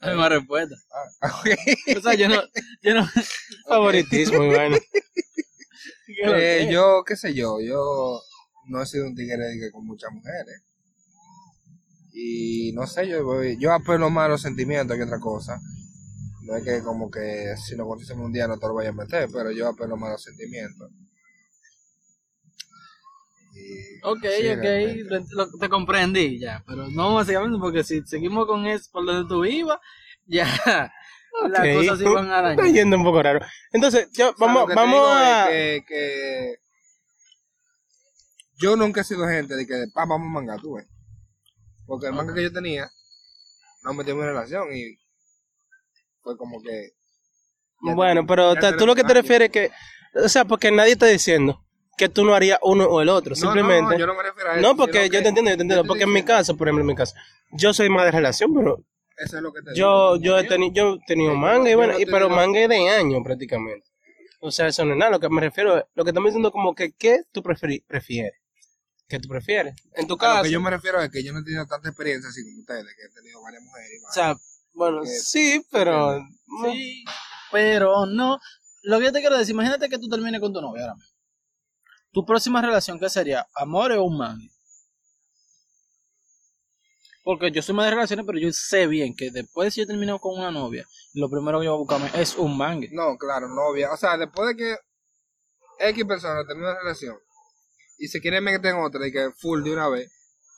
la 0.00 0.08
misma 0.08 0.28
respuesta? 0.28 0.74
Ah, 1.20 1.40
ok. 1.40 1.96
O 1.98 2.00
sea, 2.00 2.14
yo 2.14 2.28
no, 2.28 2.42
yo 2.82 2.94
no, 2.94 3.08
Favoritismo, 3.68 4.42
y 4.44 4.48
vaina. 4.48 4.78
Eh, 6.08 6.68
yo, 6.70 7.02
qué 7.06 7.16
sé 7.16 7.34
yo, 7.34 7.60
yo 7.60 8.20
no 8.68 8.82
he 8.82 8.86
sido 8.86 9.06
un 9.06 9.14
tigre 9.14 9.44
con 9.72 9.86
muchas 9.86 10.10
mujeres. 10.12 10.62
Y 12.12 12.72
no 12.72 12.86
sé, 12.86 13.06
yo 13.06 13.22
voy, 13.24 13.56
yo 13.60 13.72
apelo 13.72 14.10
más 14.10 14.26
a 14.26 14.28
los 14.30 14.42
sentimientos 14.42 14.96
que 14.96 15.04
otra 15.04 15.20
cosa. 15.20 15.60
No 16.42 16.56
es 16.56 16.64
que 16.64 16.82
como 16.82 17.10
que 17.10 17.54
si 17.62 17.76
nos 17.76 17.86
conocemos 17.86 18.24
un 18.26 18.32
día 18.32 18.48
no 18.48 18.58
te 18.58 18.66
lo 18.66 18.74
vaya 18.74 18.88
a 18.88 18.92
meter, 18.92 19.28
pero 19.32 19.52
yo 19.52 19.68
apelo 19.68 19.96
más 19.96 20.08
a 20.08 20.12
los 20.12 20.22
sentimientos. 20.22 20.90
Y- 23.58 24.00
Ok, 24.02 24.20
sí, 24.38 24.48
ok, 24.48 24.64
lo- 25.30 25.50
te 25.58 25.68
comprendí 25.68 26.38
ya, 26.38 26.62
pero 26.66 26.88
no 26.88 27.14
básicamente 27.14 27.58
porque 27.58 27.82
si 27.82 28.00
seguimos 28.06 28.46
con 28.46 28.66
eso 28.66 28.88
por 28.92 29.04
donde 29.04 29.28
tú 29.28 29.44
ibas, 29.44 29.78
ya 30.26 30.46
las 31.50 31.74
cosas 31.74 32.02
van 32.04 32.30
a 32.30 32.50
Está 32.50 32.62
dañar. 32.62 32.74
yendo 32.74 32.96
un 32.96 33.04
poco 33.04 33.22
raro. 33.22 33.40
Entonces, 33.72 34.08
yo, 34.12 34.30
O 34.30 34.36
sea, 34.36 34.46
vamos, 34.46 34.62
lo 34.62 34.66
que 34.68 34.72
te 34.72 34.76
vamos 34.80 35.08
a... 35.10 35.50
es 35.50 35.80
que, 35.80 35.84
que 35.88 36.54
yo 38.60 38.76
nunca 38.76 39.00
he 39.00 39.04
sido 39.04 39.26
gente 39.28 39.56
de 39.56 39.66
que 39.66 39.84
pa, 39.92 40.04
vamos 40.06 40.26
a 40.28 40.30
mangar, 40.30 40.60
tú 40.60 40.74
ves. 40.74 40.86
Porque 41.86 42.06
el 42.06 42.12
manga 42.12 42.34
que 42.34 42.42
yo 42.42 42.52
tenía, 42.52 42.88
no 43.82 43.94
me 43.94 44.02
en 44.02 44.20
relación 44.20 44.68
y 44.74 44.96
fue 46.22 46.36
como 46.36 46.60
que. 46.62 46.90
Bueno, 47.80 48.26
pero 48.26 48.54
tú 48.76 48.86
lo 48.86 48.94
que 48.94 49.04
te 49.04 49.14
refieres 49.14 49.50
que... 49.50 49.70
O 50.14 50.28
sea, 50.28 50.44
porque 50.44 50.70
nadie 50.70 50.92
está 50.92 51.06
diciendo 51.06 51.64
que 51.98 52.08
tú 52.08 52.24
no 52.24 52.34
harías 52.34 52.58
uno 52.62 52.84
o 52.86 53.02
el 53.02 53.10
otro. 53.10 53.34
No, 53.36 53.40
no, 53.40 53.52
Simplemente... 53.52 53.98
yo 53.98 54.06
no 54.06 54.14
me 54.14 54.22
refiero 54.22 54.50
a 54.50 54.52
eso. 54.54 54.62
No, 54.62 54.74
porque 54.76 55.04
yo 55.04 55.10
que 55.10 55.20
te 55.22 55.28
entiendo, 55.28 55.50
yo 55.50 55.56
te 55.58 55.62
entiendo. 55.62 55.84
Porque 55.84 56.04
en 56.04 56.12
mi 56.12 56.22
caso, 56.22 56.56
por 56.56 56.68
ejemplo, 56.68 56.80
en 56.82 56.86
mi 56.86 56.94
caso, 56.94 57.14
yo 57.52 57.74
soy 57.74 57.90
más 57.90 58.06
de 58.06 58.12
relación, 58.12 58.54
pero 58.54 58.82
Eso 59.18 59.36
es 59.36 59.42
lo 59.42 59.52
que 59.52 59.60
te 59.60 59.74
yo, 59.74 60.14
digo. 60.16 60.24
yo 60.24 60.38
he 60.38 60.44
tenido, 60.44 60.72
yo 60.72 60.94
he 60.94 61.06
tenido 61.06 61.32
no- 61.34 61.38
manga 61.40 61.68
y 61.70 61.74
bueno, 61.74 61.92
no 61.94 62.00
y, 62.00 62.06
pero 62.06 62.30
manga 62.30 62.58
es 62.60 62.68
de 62.70 62.88
años 62.88 63.20
prácticamente. 63.22 63.86
O 64.40 64.50
sea, 64.52 64.68
eso 64.68 64.84
no 64.84 64.92
es 64.92 64.98
nada. 64.98 65.10
Lo 65.10 65.20
que 65.20 65.28
me 65.28 65.40
refiero, 65.40 65.76
es- 65.78 65.84
lo 65.94 66.04
que 66.04 66.10
estamos 66.10 66.28
diciendo 66.30 66.50
como 66.52 66.74
que, 66.74 66.92
¿qué 66.92 67.22
tú 67.32 67.42
prefieres? 67.42 67.82
¿Qué 69.08 69.18
tú 69.18 69.28
prefieres? 69.28 69.74
En 69.94 70.06
tu 70.06 70.14
A 70.14 70.18
caso, 70.18 70.36
lo 70.38 70.42
que 70.44 70.50
yo 70.50 70.60
me 70.60 70.70
refiero 70.70 71.00
es 71.02 71.10
que 71.10 71.24
yo 71.24 71.32
no 71.32 71.40
he 71.40 71.42
tenido 71.44 71.66
tanta 71.66 71.88
experiencia 71.88 72.28
así 72.30 72.44
como 72.44 72.60
ustedes, 72.60 72.84
que 72.94 73.02
he 73.06 73.10
tenido 73.20 73.42
varias 73.42 73.62
mujeres. 73.62 73.90
y 74.00 74.04
o 74.04 74.12
sea, 74.12 74.36
bueno, 74.74 75.00
que- 75.02 75.08
sí, 75.08 75.62
pero... 75.72 76.20
Sí, 76.72 77.04
pero 77.50 78.06
no. 78.06 78.38
Lo 78.82 78.98
que 78.98 79.06
yo 79.06 79.12
te 79.12 79.20
quiero 79.20 79.36
decir, 79.38 79.54
imagínate 79.54 79.88
que 79.88 79.98
tú 79.98 80.08
termines 80.08 80.40
con 80.40 80.52
tu 80.52 80.60
novia 80.60 80.82
ahora 80.82 80.94
mismo. 80.94 81.10
Tu 82.12 82.24
próxima 82.24 82.62
relación, 82.62 82.98
¿qué 82.98 83.08
sería? 83.08 83.46
¿Amor 83.54 83.92
o 83.92 84.04
un 84.04 84.18
man? 84.18 84.38
Porque 87.22 87.50
yo 87.50 87.60
soy 87.60 87.74
más 87.74 87.84
de 87.84 87.90
relaciones, 87.90 88.24
pero 88.24 88.38
yo 88.38 88.50
sé 88.52 88.86
bien 88.86 89.14
que 89.14 89.30
después 89.30 89.66
de 89.66 89.70
si 89.70 89.80
yo 89.80 89.86
termino 89.86 90.18
con 90.18 90.38
una 90.38 90.50
novia, 90.50 90.86
lo 91.12 91.28
primero 91.28 91.58
que 91.58 91.66
yo 91.66 91.72
voy 91.72 91.76
a 91.76 91.98
buscarme 91.98 92.22
es 92.22 92.36
un 92.36 92.56
mangue. 92.56 92.88
No, 92.92 93.18
claro, 93.18 93.48
novia. 93.48 93.92
O 93.92 93.96
sea, 93.98 94.16
después 94.16 94.48
de 94.48 94.56
que 94.56 94.76
X 95.90 96.04
persona 96.06 96.46
termina 96.46 96.70
una 96.70 96.80
relación 96.80 97.18
y 97.98 98.08
se 98.08 98.20
quiere 98.20 98.40
meter 98.40 98.74
en 98.74 98.80
otra 98.80 99.06
y 99.06 99.12
que 99.12 99.30
full 99.36 99.62
de 99.62 99.72
una 99.72 99.88
vez, 99.88 100.10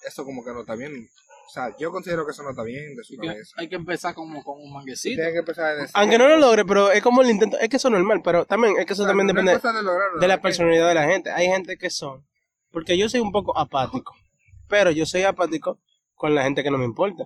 eso 0.06 0.24
como 0.24 0.44
que 0.44 0.52
no 0.52 0.60
está 0.60 0.76
bien. 0.76 1.10
O 1.50 1.52
sea, 1.52 1.74
yo 1.76 1.90
considero 1.90 2.24
que 2.24 2.30
eso 2.30 2.44
no 2.44 2.50
está 2.50 2.62
bien 2.62 2.94
de 2.94 3.02
su 3.02 3.16
que 3.20 3.26
cabeza. 3.26 3.56
hay 3.56 3.68
que 3.68 3.74
empezar 3.74 4.14
como 4.14 4.44
con 4.44 4.60
un 4.60 4.72
manguecito. 4.72 5.16
Tiene 5.16 5.32
que 5.32 5.38
empezar 5.40 5.64
a 5.64 5.74
decir. 5.74 5.90
Aunque 5.94 6.16
no 6.16 6.28
lo 6.28 6.36
logre, 6.36 6.64
pero 6.64 6.92
es 6.92 7.02
como 7.02 7.22
el 7.22 7.30
intento, 7.30 7.58
es 7.58 7.68
que 7.68 7.76
eso 7.76 7.88
es 7.88 7.92
normal, 7.92 8.20
pero 8.22 8.44
también, 8.44 8.76
es 8.78 8.86
que 8.86 8.92
eso 8.92 9.02
O 9.02 9.04
sea, 9.04 9.10
también 9.10 9.26
depende 9.26 9.50
de 9.52 9.82
lograrlo, 9.82 10.20
de 10.20 10.28
la 10.28 10.40
personalidad 10.40 10.86
de 10.86 10.94
la 10.94 11.06
gente. 11.08 11.32
Hay 11.32 11.48
gente 11.48 11.76
que 11.76 11.90
son, 11.90 12.24
porque 12.70 12.96
yo 12.96 13.08
soy 13.08 13.18
un 13.18 13.32
poco 13.32 13.58
apático, 13.58 14.14
pero 14.68 14.92
yo 14.92 15.04
soy 15.06 15.24
apático 15.24 15.80
con 16.14 16.36
la 16.36 16.44
gente 16.44 16.62
que 16.62 16.70
no 16.70 16.78
me 16.78 16.84
importa. 16.84 17.24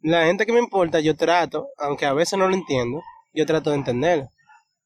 La 0.00 0.24
gente 0.24 0.46
que 0.46 0.54
me 0.54 0.60
importa, 0.60 1.00
yo 1.00 1.14
trato, 1.14 1.68
aunque 1.76 2.06
a 2.06 2.14
veces 2.14 2.38
no 2.38 2.48
lo 2.48 2.54
entiendo, 2.54 3.02
yo 3.34 3.44
trato 3.44 3.68
de 3.68 3.76
entenderlo. 3.76 4.30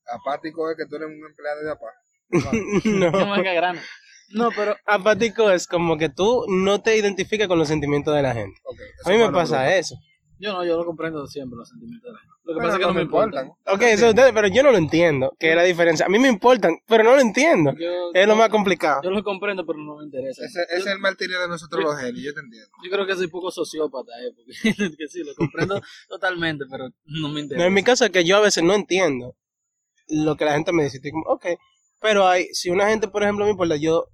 Apático 0.09 0.69
es 0.69 0.77
que 0.77 0.87
tú 0.87 0.97
eres 0.97 1.07
un 1.07 1.25
empleado 1.25 1.63
de 1.63 1.71
apá. 1.71 1.87
Qué 2.83 2.89
no. 2.91 3.13
No, 4.31 4.51
pero 4.55 4.77
apático 4.87 5.51
es 5.51 5.67
como 5.67 5.97
que 5.99 6.09
tú 6.09 6.45
no 6.49 6.81
te 6.81 6.97
identificas 6.97 7.49
con 7.49 7.59
los 7.59 7.69
sentimientos 7.69 8.15
de 8.15 8.23
la 8.23 8.35
gente. 8.35 8.61
A 9.05 9.11
mí 9.11 9.19
me 9.19 9.31
pasa 9.31 9.77
eso. 9.77 9.97
Yo 10.39 10.55
no, 10.55 10.65
yo 10.65 10.79
lo 10.79 10.87
comprendo 10.87 11.27
siempre 11.27 11.59
los 11.59 11.69
sentimientos 11.69 12.09
de 12.09 12.13
la 12.15 12.19
gente. 12.19 12.35
Lo 12.45 12.55
que 12.55 12.59
Pero 12.61 12.67
pasa 12.67 12.77
es 12.77 12.81
que 12.81 12.87
no 12.87 12.95
me 12.95 13.03
importan. 13.03 13.53
Ok, 13.67 13.83
eso 13.83 14.09
ustedes, 14.09 14.33
pero 14.33 14.49
yo 14.49 14.63
no 14.63 14.73
lo 14.73 14.79
entiendo, 14.79 15.37
que 15.39 15.51
es 15.51 15.57
la 15.57 15.65
diferencia. 15.65 16.07
A 16.07 16.09
mí 16.09 16.19
me 16.19 16.29
importan, 16.29 16.79
pero 16.87 17.05
no 17.05 17.15
lo 17.15 17.21
entiendo. 17.21 17.75
Yo, 17.79 18.11
Es 18.15 18.27
lo 18.27 18.37
más 18.37 18.49
complicado. 18.49 19.03
yo 19.05 19.11
lo 19.11 19.23
comprendo, 19.23 19.67
pero 19.67 19.79
no 19.79 19.97
me 19.99 20.05
interesa. 20.05 20.47
Ese, 20.47 20.63
ese 20.63 20.77
es 20.79 20.87
el 20.87 20.99
martirio 20.99 21.39
de 21.41 21.49
nosotros 21.49 21.85
los 21.85 21.95
genios, 21.99 22.25
yo 22.25 22.33
te 22.35 22.41
entiendo. 22.41 22.71
Yo 22.83 22.91
creo 22.91 23.07
que 23.07 23.15
soy 23.17 23.27
poco 23.29 23.51
sociópata, 23.51 24.13
eh, 24.23 24.33
porque 24.35 24.97
que 24.97 25.09
sí, 25.09 25.23
lo 25.23 25.35
comprendo 25.35 25.79
totalmente, 26.09 26.65
pero 26.71 26.89
no 27.05 27.29
me 27.29 27.41
interesa. 27.41 27.63
No, 27.63 27.69
en 27.69 27.75
mi 27.75 27.83
caso 27.83 28.07
es 28.07 28.11
que 28.11 28.25
yo 28.25 28.39
a 28.39 28.41
veces 28.41 28.65
no 28.65 28.73
entiendo 28.75 29.37
lo 30.09 30.37
que 30.37 30.47
la 30.47 30.55
gente 30.55 30.73
me 30.73 30.85
dice. 30.85 30.97
Estoy 30.97 31.11
como, 31.11 31.27
ok, 31.27 31.47
pero 32.01 32.27
hay, 32.27 32.47
si 32.55 32.71
una 32.71 32.89
gente, 32.89 33.09
por 33.09 33.23
ejemplo, 33.23 33.45
me 33.45 33.51
importa, 33.51 33.77
yo 33.77 34.07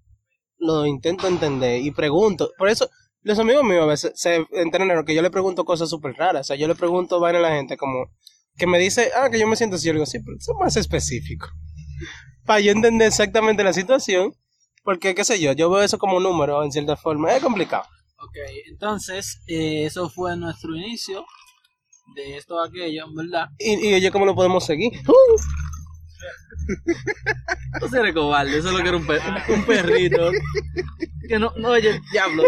lo 0.58 0.86
intento 0.86 1.26
entender 1.26 1.80
y 1.80 1.90
pregunto. 1.90 2.50
Por 2.58 2.68
eso, 2.68 2.88
los 3.22 3.38
amigos 3.38 3.64
míos 3.64 3.82
a 3.82 3.86
veces 3.86 4.12
se 4.14 4.46
entrenan 4.52 5.04
que 5.04 5.14
yo 5.14 5.22
le 5.22 5.30
pregunto 5.30 5.64
cosas 5.64 5.90
súper 5.90 6.14
raras. 6.14 6.42
O 6.42 6.44
sea, 6.44 6.56
yo 6.56 6.68
le 6.68 6.74
pregunto 6.74 7.20
vaina 7.20 7.38
a 7.38 7.42
la 7.42 7.50
gente 7.50 7.76
como 7.76 8.10
que 8.56 8.66
me 8.66 8.78
dice, 8.78 9.10
ah, 9.16 9.28
que 9.30 9.38
yo 9.38 9.46
me 9.46 9.56
siento 9.56 9.76
así. 9.76 9.86
Yo 9.86 9.92
le 9.92 9.98
digo, 9.98 10.06
sí, 10.06 10.18
pero 10.20 10.36
eso 10.38 10.52
es 10.52 10.58
más 10.58 10.76
específico. 10.76 11.48
Para 12.44 12.60
yo 12.60 12.72
entender 12.72 13.08
exactamente 13.08 13.64
la 13.64 13.72
situación. 13.72 14.34
Porque, 14.82 15.16
qué 15.16 15.24
sé 15.24 15.40
yo, 15.40 15.52
yo 15.52 15.68
veo 15.68 15.82
eso 15.82 15.98
como 15.98 16.18
un 16.18 16.22
número 16.22 16.62
en 16.62 16.70
cierta 16.70 16.96
forma. 16.96 17.32
Es 17.34 17.42
complicado. 17.42 17.82
Ok, 18.18 18.36
entonces, 18.68 19.42
eh, 19.48 19.84
eso 19.84 20.08
fue 20.08 20.36
nuestro 20.36 20.76
inicio 20.76 21.24
de 22.14 22.36
esto 22.36 22.60
aquello, 22.62 23.04
en 23.06 23.14
verdad. 23.14 23.48
Y, 23.58 23.88
y 23.88 23.94
oye, 23.94 24.10
¿cómo 24.12 24.24
lo 24.24 24.36
podemos 24.36 24.64
seguir? 24.64 24.92
No 27.90 27.98
eres 28.00 28.14
cobarde, 28.14 28.58
eso 28.58 28.68
es 28.68 28.74
lo 28.74 28.82
que 28.82 28.88
era 28.88 28.96
un, 28.96 29.06
per- 29.06 29.20
un 29.48 29.64
perrito. 29.66 30.30
Que 31.28 31.38
no, 31.38 31.52
no, 31.56 31.70
oye, 31.70 32.00
diablo. 32.12 32.44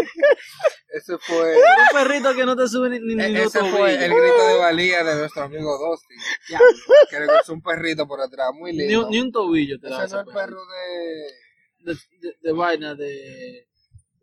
Ese 0.91 1.17
fue, 1.19 1.55
Un 1.55 1.97
perrito 1.97 2.33
que 2.33 2.45
no 2.45 2.55
te 2.55 2.67
sube 2.67 2.89
ni, 2.89 2.99
ni, 2.99 3.15
ni 3.15 3.23
e- 3.37 3.43
ese 3.43 3.59
fue 3.59 3.93
el 3.93 4.11
grito 4.13 4.47
de 4.47 4.57
valía 4.57 5.03
de 5.03 5.15
nuestro 5.15 5.43
amigo 5.43 5.77
Dusty. 5.77 6.15
Diablo, 6.47 6.67
Que 7.09 7.19
le 7.19 7.25
puso 7.27 7.53
un 7.53 7.61
perrito 7.61 8.07
por 8.07 8.21
atrás, 8.21 8.49
muy 8.57 8.71
Ni, 8.71 8.87
lindo. 8.87 9.05
un- 9.05 9.09
ni 9.11 9.19
un 9.19 9.31
tobillo 9.31 9.79
te 9.79 9.89
da 9.89 10.03
Ese 10.05 10.15
no 10.15 10.21
ese 10.21 10.21
es 10.21 10.27
el 10.27 10.33
perro 10.33 10.61
de... 10.65 11.93
de, 11.93 11.99
de, 12.21 12.35
de 12.41 12.51
vaina, 12.53 12.95
de. 12.95 13.65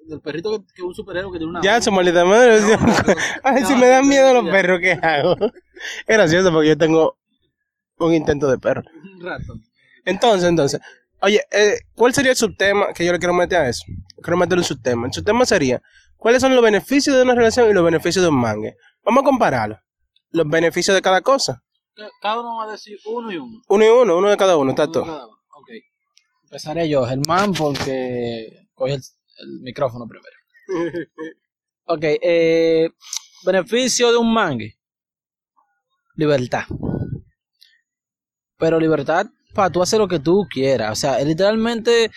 Del 0.08 0.20
perrito 0.20 0.50
que, 0.52 0.58
que 0.66 0.82
es 0.82 0.84
un 0.84 0.94
superhéroe 0.94 1.32
que 1.32 1.38
tiene 1.38 1.50
una. 1.50 1.60
Ya, 1.62 1.80
su 1.82 1.90
maldita 1.92 2.24
madre. 2.24 2.60
No, 2.60 2.76
no, 2.78 2.94
Ay, 3.42 3.64
si 3.64 3.72
No, 3.72 3.78
me 3.78 3.86
dan 3.88 4.06
miedo 4.08 4.32
los 4.34 4.48
perros, 4.50 4.78
¿qué 4.80 4.92
hago? 4.92 5.36
Es 6.06 6.16
gracioso 6.16 6.52
porque 6.52 6.68
yo 6.68 6.78
tengo 6.78 7.18
un 7.98 8.14
intento 8.14 8.48
de 8.48 8.58
perro. 8.58 8.82
Un 9.14 9.20
rato. 9.24 9.54
Entonces, 10.04 10.48
entonces, 10.48 10.80
oye, 11.20 11.42
eh, 11.50 11.78
¿cuál 11.94 12.14
sería 12.14 12.30
el 12.32 12.36
subtema 12.36 12.92
que 12.92 13.04
yo 13.04 13.12
le 13.12 13.18
quiero 13.18 13.34
meter 13.34 13.58
a 13.58 13.68
eso? 13.68 13.84
Quiero 14.22 14.36
meterle 14.36 14.60
un 14.60 14.64
subtema. 14.64 15.06
El 15.06 15.12
subtema 15.12 15.44
sería, 15.46 15.82
¿cuáles 16.16 16.40
son 16.42 16.54
los 16.54 16.62
beneficios 16.62 17.16
de 17.16 17.22
una 17.22 17.34
relación 17.34 17.68
y 17.70 17.72
los 17.72 17.84
beneficios 17.84 18.22
de 18.22 18.28
un 18.28 18.38
mangue? 18.40 18.76
Vamos 19.04 19.22
a 19.22 19.24
compararlo. 19.24 19.78
Los 20.30 20.48
beneficios 20.48 20.94
de 20.94 21.02
cada 21.02 21.20
cosa. 21.22 21.62
Ca- 21.94 22.10
Cada 22.20 22.40
uno 22.40 22.56
va 22.56 22.64
a 22.68 22.72
decir 22.72 22.98
uno 23.06 23.32
y 23.32 23.36
uno. 23.38 23.62
Uno 23.68 23.84
y 23.84 23.88
uno, 23.88 24.18
uno 24.18 24.28
de 24.28 24.36
cada 24.36 24.56
uno, 24.56 24.70
está 24.70 24.90
todo. 24.90 25.30
Ok. 25.54 25.70
Empezaré 26.44 26.88
yo, 26.88 27.04
Germán, 27.06 27.52
porque 27.54 28.68
coge 28.74 28.94
el, 28.94 29.00
el 29.38 29.60
micrófono 29.62 30.06
primero. 30.06 30.36
Ok, 31.88 32.00
eh, 32.02 32.90
beneficio 33.44 34.10
de 34.10 34.16
un 34.18 34.32
mangue. 34.32 34.76
Libertad. 36.16 36.64
Pero 38.58 38.80
libertad 38.80 39.26
para 39.54 39.70
tú 39.70 39.82
hacer 39.82 39.98
lo 39.98 40.08
que 40.08 40.20
tú 40.20 40.46
quieras. 40.50 40.92
O 40.92 40.94
sea, 40.94 41.18
es 41.18 41.26
literalmente 41.26 42.10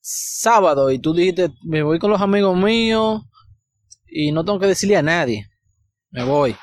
sábado 0.00 0.90
y 0.90 0.98
tú 0.98 1.14
dijiste, 1.14 1.50
me 1.64 1.82
voy 1.82 1.98
con 1.98 2.10
los 2.10 2.20
amigos 2.20 2.56
míos 2.56 3.22
y 4.06 4.32
no 4.32 4.44
tengo 4.44 4.58
que 4.58 4.66
decirle 4.66 4.96
a 4.96 5.02
nadie. 5.02 5.48
Me 6.10 6.24
voy. 6.24 6.56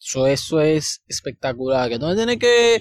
Eso, 0.00 0.26
eso 0.26 0.60
es 0.60 1.02
espectacular. 1.06 1.88
Que 1.88 1.98
tú 1.98 2.06
no 2.06 2.16
tienes 2.16 2.38
que, 2.38 2.80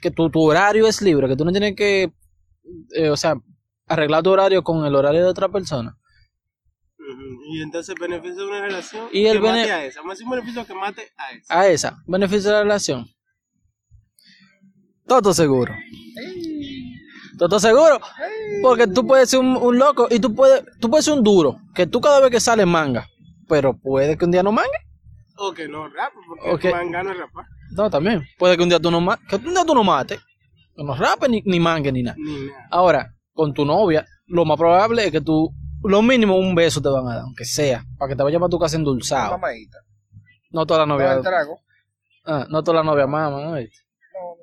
que 0.00 0.10
tu, 0.10 0.30
tu 0.30 0.42
horario 0.42 0.86
es 0.86 1.02
libre, 1.02 1.28
que 1.28 1.36
tú 1.36 1.44
no 1.44 1.50
tienes 1.50 1.74
que, 1.74 2.12
eh, 2.94 3.10
o 3.10 3.16
sea, 3.16 3.34
arreglar 3.86 4.22
tu 4.22 4.30
horario 4.30 4.62
con 4.62 4.84
el 4.84 4.94
horario 4.94 5.22
de 5.22 5.28
otra 5.28 5.48
persona. 5.48 5.98
Y 7.50 7.62
entonces, 7.62 7.94
beneficio 7.98 8.42
de 8.42 8.48
una 8.48 8.60
relación 8.60 9.08
Y 9.10 9.26
el 9.26 9.40
que 9.40 9.48
mate 9.48 9.72
a 9.72 9.84
esa. 9.86 10.02
Decir 10.02 10.26
un 10.26 10.30
beneficio 10.32 10.66
que 10.66 10.74
mate 10.74 11.10
a 11.16 11.32
esa. 11.32 11.60
A 11.60 11.68
esa, 11.68 12.02
beneficio 12.06 12.50
de 12.50 12.56
la 12.56 12.62
relación. 12.62 13.06
Todo 15.08 15.32
seguro. 15.34 15.74
Todo 17.38 17.58
seguro. 17.60 18.00
Porque 18.62 18.86
tú 18.86 19.06
puedes 19.06 19.30
ser 19.30 19.40
un, 19.40 19.56
un 19.56 19.78
loco 19.78 20.08
y 20.10 20.18
tú 20.18 20.34
puedes, 20.34 20.64
tú 20.80 20.90
puedes 20.90 21.04
ser 21.04 21.14
un 21.14 21.22
duro. 21.22 21.58
Que 21.74 21.86
tú 21.86 22.00
cada 22.00 22.20
vez 22.20 22.30
que 22.30 22.40
sales 22.40 22.66
manga. 22.66 23.06
Pero 23.48 23.76
puede 23.78 24.16
que 24.18 24.24
un 24.24 24.30
día 24.30 24.42
no 24.42 24.52
mangue. 24.52 24.70
O 25.36 25.52
que 25.52 25.68
no 25.68 25.88
rapa, 25.88 26.12
porque 26.28 26.50
Ok. 26.50 26.64
el 26.64 26.72
manga 26.72 27.02
no 27.04 27.12
es 27.12 27.18
rapar. 27.18 27.46
No, 27.70 27.88
también. 27.88 28.22
Puede 28.38 28.56
que 28.56 28.62
un 28.64 28.68
día 28.68 28.80
tú 28.80 28.90
no 28.90 29.00
ma- 29.00 29.18
que 29.28 29.36
un 29.36 29.54
día 29.54 29.64
tú 29.64 29.74
no 29.74 29.84
mates. 29.84 30.18
Que 30.74 30.82
no 30.84 30.94
rapes 30.96 31.30
ni, 31.30 31.42
ni 31.44 31.60
mangue 31.60 31.92
ni 31.92 32.02
nada. 32.02 32.16
Ni 32.18 32.46
nada. 32.46 32.66
Ahora, 32.70 33.14
con 33.32 33.54
tu 33.54 33.64
novia, 33.64 34.04
lo 34.26 34.44
más 34.44 34.58
probable 34.58 35.04
es 35.06 35.12
que 35.12 35.20
tú, 35.20 35.50
lo 35.84 36.02
mínimo 36.02 36.36
un 36.36 36.54
beso 36.56 36.82
te 36.82 36.88
van 36.88 37.06
a 37.06 37.14
dar, 37.14 37.22
aunque 37.22 37.44
sea, 37.44 37.84
para 37.98 38.08
que 38.10 38.16
te 38.16 38.22
vayas 38.24 38.40
para 38.40 38.50
tu 38.50 38.58
casa 38.58 38.76
endulzado. 38.76 39.30
Mamadita. 39.32 39.78
No 40.50 40.66
toda 40.66 40.80
la 40.80 40.86
No, 40.86 40.94
novia, 40.94 41.20
ah, 42.26 42.46
no 42.50 42.62
toda 42.64 42.78
la 42.78 42.82
novia 42.82 43.06
mama, 43.06 43.40
¿no? 43.44 43.54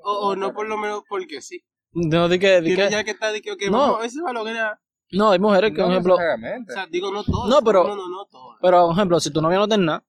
O, 0.08 0.28
o 0.30 0.36
no 0.36 0.54
por 0.54 0.68
lo 0.68 0.78
menos 0.78 1.04
porque 1.10 1.42
sí. 1.42 1.64
No, 1.94 2.30
di 2.30 2.38
que, 2.38 2.62
di 2.62 2.76
que- 2.76 2.90
ya 2.92 3.04
que 3.04 3.12
está, 3.12 3.32
de 3.32 3.42
que, 3.42 3.56
No. 3.72 3.78
vamos, 3.80 4.06
ese 4.06 4.22
va 4.22 4.30
a 4.30 4.34
lograr. 4.34 4.80
no, 5.12 5.32
hay 5.32 5.40
mujeres 5.40 5.72
que, 5.72 5.78
No 5.78 5.86
por 5.86 5.92
ejemplo, 5.94 6.14
necesariamente. 6.18 6.74
O 6.74 6.76
sea, 6.76 6.86
digo, 6.88 7.12
no 7.12 7.24
todas. 7.24 7.50
No, 7.50 7.62
pero- 7.64 7.84
No, 7.88 7.96
no, 7.96 8.08
no 8.10 8.26
todas. 8.26 8.60
pero, 8.62 8.86
por 8.86 8.94
ejemplo, 8.96 9.20
si 9.20 9.32
tu 9.32 9.42
novia 9.42 9.58
no 9.58 9.68
tiene 9.68 9.86
nada, 9.86 10.06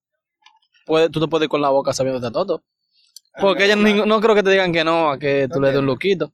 puede, 0.84 1.08
tú 1.08 1.20
te 1.20 1.28
puedes 1.28 1.44
ir 1.46 1.48
con 1.50 1.62
la 1.62 1.70
boca 1.70 1.92
sabiéndote 1.94 2.30
todo. 2.32 2.62
Porque 3.40 3.64
ellas 3.66 3.78
ni- 3.78 3.94
no 4.06 4.20
creo 4.20 4.34
que 4.34 4.42
te 4.42 4.50
digan 4.50 4.72
que 4.72 4.82
no, 4.84 5.10
a 5.12 5.18
que 5.18 5.48
tú 5.50 5.60
le 5.60 5.68
des 5.68 5.78
un 5.78 5.86
luquito. 5.86 6.32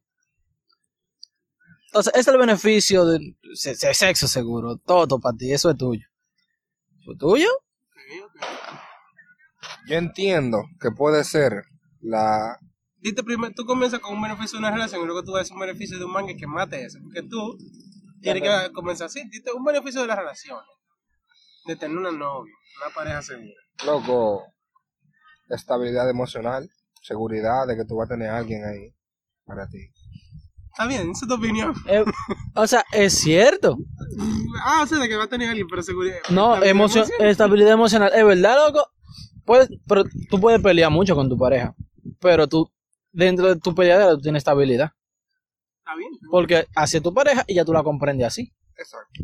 Entonces, 1.87 2.13
ese 2.15 2.21
es 2.21 2.29
el 2.29 2.39
beneficio 2.39 3.05
de, 3.05 3.37
se- 3.55 3.75
se- 3.75 3.95
sexo 3.95 4.27
seguro, 4.27 4.77
todo 4.79 5.21
para 5.21 5.37
ti, 5.37 5.53
eso 5.53 5.71
es 5.71 5.77
tuyo. 5.77 6.07
¿Eso 7.01 7.13
es 7.13 7.19
tuyo? 7.19 7.49
Yo 9.89 9.97
entiendo 9.97 10.63
que 10.81 10.91
puede 10.91 11.23
ser 11.25 11.65
la... 12.01 12.59
Dite 13.03 13.23
primero, 13.25 13.53
tú 13.55 13.65
comienzas 13.65 14.01
con 14.01 14.15
un 14.15 14.23
beneficio 14.23 14.59
de 14.59 14.61
una 14.61 14.71
relación 14.71 15.03
y 15.03 15.07
luego 15.07 15.25
tú 15.25 15.33
vas 15.33 15.41
a 15.41 15.43
decir 15.43 15.55
un 15.55 15.61
beneficio 15.61 15.99
de 15.99 16.05
un 16.05 16.13
manga 16.13 16.35
que 16.37 16.47
mate 16.47 16.85
eso. 16.85 16.99
Porque 17.03 17.23
tú 17.23 17.59
tienes 18.21 18.43
que 18.43 18.73
comenzar 18.73 19.07
así. 19.07 19.29
Dite 19.29 19.53
un 19.53 19.65
beneficio 19.65 20.01
de 20.03 20.07
las 20.07 20.17
relaciones. 20.17 20.65
De 21.67 21.77
tener 21.77 21.97
una 21.97 22.13
novia, 22.13 22.53
una 22.81 22.95
pareja 22.95 23.23
segura. 23.23 23.55
Loco, 23.85 24.45
estabilidad 25.49 26.09
emocional, 26.09 26.69
seguridad 27.03 27.67
de 27.67 27.77
que 27.77 27.85
tú 27.85 27.97
vas 27.97 28.07
a 28.11 28.15
tener 28.15 28.29
a 28.29 28.39
alguien 28.39 28.65
ahí 28.65 28.95
para 29.45 29.67
ti. 29.69 29.91
Está 30.71 30.87
bien, 30.87 31.11
esa 31.11 31.25
es 31.25 31.29
tu 31.29 31.35
opinión. 31.35 31.75
Eh, 31.87 32.05
o 32.55 32.67
sea, 32.67 32.85
es 32.93 33.13
cierto. 33.15 33.77
Ah, 34.65 34.81
o 34.83 34.87
sea, 34.87 34.99
de 34.99 35.09
que 35.09 35.17
va 35.17 35.25
a 35.25 35.29
tener 35.29 35.49
alguien, 35.49 35.67
pero 35.69 35.83
seguridad. 35.83 36.17
No, 36.31 36.55
estabilidad 36.55 36.71
emoción, 36.71 37.05
emocional. 37.05 37.31
estabilidad 37.31 37.73
emocional. 37.73 38.13
Es 38.15 38.25
verdad, 38.25 38.57
loco. 38.67 38.89
Puedes, 39.45 39.69
pero 39.87 40.05
tú 40.31 40.41
puedes 40.41 40.63
pelear 40.63 40.91
mucho 40.91 41.15
con 41.15 41.29
tu 41.29 41.37
pareja. 41.37 41.75
Pero 42.21 42.49
tú, 42.49 42.71
dentro 43.13 43.49
de 43.55 43.61
tu 43.61 43.75
peleadera, 43.75 44.13
tú 44.13 44.21
tienes 44.23 44.41
estabilidad. 44.41 44.91
Está 45.79 45.97
bien. 45.97 46.13
Porque 46.31 46.67
así 46.75 46.97
es 46.97 47.03
tu 47.03 47.13
pareja 47.13 47.45
y 47.47 47.55
ya 47.55 47.65
tú 47.65 47.73
la 47.73 47.83
comprendes 47.83 48.27
así. 48.27 48.53
Exacto. 48.77 49.23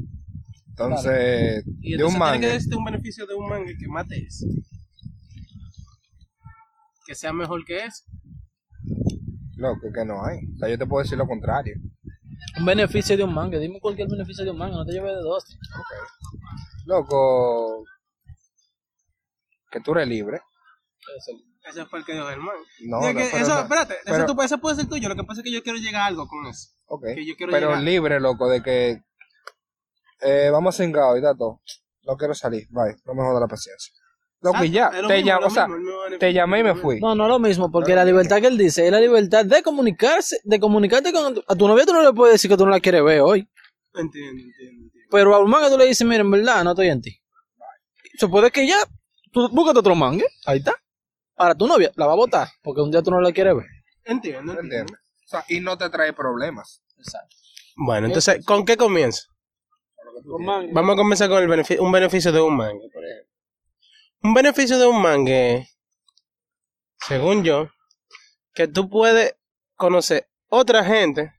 Entonces, 0.69 1.65
Y 1.81 1.97
de 1.97 2.05
un 2.05 2.11
tiene 2.11 2.19
manga, 2.19 2.59
que 2.59 2.77
un 2.77 2.85
beneficio 2.85 3.27
de 3.27 3.35
un 3.35 3.49
manga 3.49 3.73
que 3.79 3.89
mate 3.89 4.25
eso. 4.25 4.47
Que 7.05 7.15
sea 7.15 7.33
mejor 7.33 7.65
que 7.65 7.85
eso. 7.85 8.05
loco, 9.57 9.91
que 9.93 10.05
no 10.05 10.25
hay. 10.25 10.39
O 10.55 10.59
sea, 10.59 10.69
yo 10.69 10.79
te 10.79 10.87
puedo 10.87 11.03
decir 11.03 11.19
lo 11.19 11.27
contrario. 11.27 11.75
Un 12.59 12.65
beneficio 12.65 13.17
de 13.17 13.25
un 13.25 13.35
manga. 13.35 13.59
Dime 13.59 13.81
cualquier 13.81 14.09
beneficio 14.09 14.45
de 14.45 14.51
un 14.51 14.59
manga. 14.59 14.77
No 14.77 14.85
te 14.87 14.93
lleves 14.93 15.11
de 15.17 15.21
dos. 15.23 15.45
Loco, 16.87 17.85
que 19.71 19.81
tú 19.81 19.93
eres 19.93 20.09
libre. 20.09 20.41
Ese 21.69 21.85
fue 21.87 21.99
el 22.01 22.05
que 22.05 22.13
dijo 22.15 22.27
Germán. 22.27 22.57
No, 22.87 23.01
no, 23.01 23.07
que 23.09 23.29
pero 23.31 23.37
eso, 23.45 23.55
no. 23.55 23.61
espérate, 23.61 23.97
Pero- 24.05 24.17
eso, 24.25 24.35
tú- 24.35 24.43
ese 24.43 24.59
puede 24.59 24.77
ser 24.77 24.89
tuyo. 24.89 25.09
Lo 25.09 25.17
que 25.17 25.25
pasa 25.25 25.41
es 25.41 25.45
que 25.45 25.53
yo 25.53 25.63
quiero 25.63 25.79
llegar 25.79 26.03
a 26.03 26.07
algo 26.07 26.27
con 26.27 26.47
eso. 26.47 26.69
Ok. 26.87 27.05
Que 27.15 27.27
yo 27.27 27.37
quiero 27.37 27.53
Pero 27.53 27.69
llegar. 27.69 27.83
libre, 27.83 28.21
loco, 28.21 28.49
de 28.49 28.63
que 28.63 29.03
eh, 30.21 30.49
vamos 30.51 30.75
a 30.75 30.83
cingar 30.83 31.17
y 31.17 31.21
todo. 31.37 31.61
No 32.05 32.17
quiero 32.17 32.35
salir, 32.35 32.67
bye, 32.71 32.97
no 33.05 33.15
me 33.15 33.23
joda 33.23 33.41
la 33.41 33.47
paciencia. 33.49 33.93
Loco, 34.41 34.63
y 34.65 34.71
ya, 34.71 34.91
te, 34.91 35.03
mismo, 35.03 35.39
o 35.47 35.51
sea, 35.51 35.67
mismo, 35.67 35.83
no 35.83 35.97
beneficio, 36.05 36.19
te 36.21 36.33
llamé 36.33 36.61
y 36.61 36.63
me 36.63 36.75
fui. 36.77 37.01
No, 37.01 37.15
no 37.17 37.25
es 37.25 37.29
lo 37.29 37.39
mismo. 37.41 37.73
Porque 37.73 37.95
la 37.97 38.05
libertad 38.05 38.41
que 38.41 38.47
él 38.47 38.57
dice 38.57 38.87
es 38.87 38.93
la 38.93 39.01
libertad 39.01 39.45
de 39.45 39.63
comunicarse. 39.63 40.39
De 40.45 40.61
comunicarte 40.61 41.13
con 41.13 41.35
tu, 41.35 41.43
a 41.47 41.57
tu 41.57 41.67
novia. 41.67 41.85
Tú 41.85 41.93
no 41.93 42.03
le 42.03 42.13
puedes 42.13 42.35
decir 42.35 42.49
que 42.49 42.57
tú 42.57 42.65
no 42.65 42.71
la 42.71 42.79
quieres 42.79 43.03
ver 43.03 43.21
hoy. 43.21 43.49
Entiendo, 43.95 44.31
entiendo, 44.43 44.85
entiendo. 44.85 45.09
Pero 45.11 45.35
a 45.35 45.41
un 45.41 45.51
manga 45.51 45.69
tú 45.69 45.77
le 45.77 45.87
dices, 45.87 46.07
mira, 46.07 46.21
en 46.21 46.31
verdad, 46.31 46.63
no 46.63 46.71
estoy 46.71 46.87
en 46.89 47.03
ti. 47.03 47.21
Se 48.17 48.29
puede 48.29 48.51
que 48.53 48.65
ya, 48.67 48.77
tú 49.33 49.49
búscate 49.51 49.81
otro 49.81 49.95
manga, 49.97 50.25
ahí 50.47 50.59
está. 50.59 50.75
Ahora 51.39 51.55
tu 51.55 51.67
novia 51.67 51.93
la 51.95 52.07
va 52.07 52.13
a 52.13 52.17
votar, 52.17 52.49
porque 52.63 52.81
un 52.81 52.91
día 52.91 53.03
tú 53.03 53.11
no 53.11 53.21
la 53.21 53.33
quieres 53.33 53.55
ver. 53.57 53.67
Entiendo, 54.05 54.59
entiendo. 54.59 54.93
O 54.93 55.29
sea, 55.29 55.45
y 55.49 55.61
no 55.61 55.79
te 55.79 55.89
trae 55.89 56.13
problemas. 56.13 56.83
Exacto. 56.97 57.37
Bueno, 57.77 58.09
entonces, 58.09 58.45
¿con 58.45 58.65
qué 58.65 58.77
comienzo? 58.77 59.29
Vamos 60.73 60.95
a 60.95 60.97
comenzar 60.97 61.29
con 61.29 61.43
el 61.43 61.49
beneficio, 61.49 61.83
un 61.83 61.93
beneficio 61.93 62.33
de 62.33 62.41
un 62.41 62.57
manga, 62.57 62.85
por 62.93 63.05
ejemplo. 63.05 63.33
Un 64.23 64.35
beneficio 64.35 64.79
de 64.79 64.87
un 64.87 65.01
mangue, 65.01 65.69
según 67.07 67.45
yo, 67.45 67.69
que 68.53 68.67
tú 68.67 68.89
puedes 68.89 69.37
conocer 69.77 70.29
otra 70.49 70.85
gente, 70.85 71.33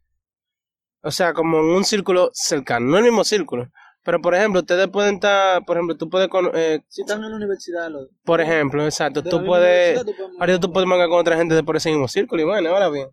o 1.01 1.11
sea, 1.11 1.33
como 1.33 1.59
en 1.59 1.65
un 1.65 1.83
círculo 1.83 2.29
cercano, 2.33 2.85
no 2.85 2.97
el 2.97 3.03
mismo 3.03 3.25
círculo, 3.25 3.69
pero 4.09 4.21
por 4.23 4.33
ejemplo, 4.33 4.61
ustedes 4.61 4.87
pueden 4.87 5.15
estar, 5.15 5.63
por 5.65 5.77
ejemplo, 5.77 5.95
tú 5.95 6.09
puedes, 6.09 6.29
cono- 6.29 6.49
eh, 6.55 6.81
Si 6.87 7.01
están 7.01 7.23
en 7.23 7.29
la 7.29 7.35
universidad, 7.35 7.91
lo, 7.91 8.07
por 8.23 8.41
ejemplo, 8.41 8.83
exacto, 8.83 9.21
tú 9.23 9.45
puedes, 9.45 9.99
universidad, 9.99 10.05
tú 10.05 10.15
puedes 10.17 10.39
ahorita 10.39 10.59
tú 10.59 10.73
puedes 10.73 10.87
mangar 10.89 11.09
con 11.09 11.19
otra 11.19 11.37
gente 11.37 11.53
de 11.53 11.61
por 11.63 11.75
ese 11.77 11.91
mismo 11.91 12.07
círculo 12.07 12.41
y 12.41 12.45
bueno, 12.45 12.69
ahora 12.69 12.89
bien, 12.89 13.09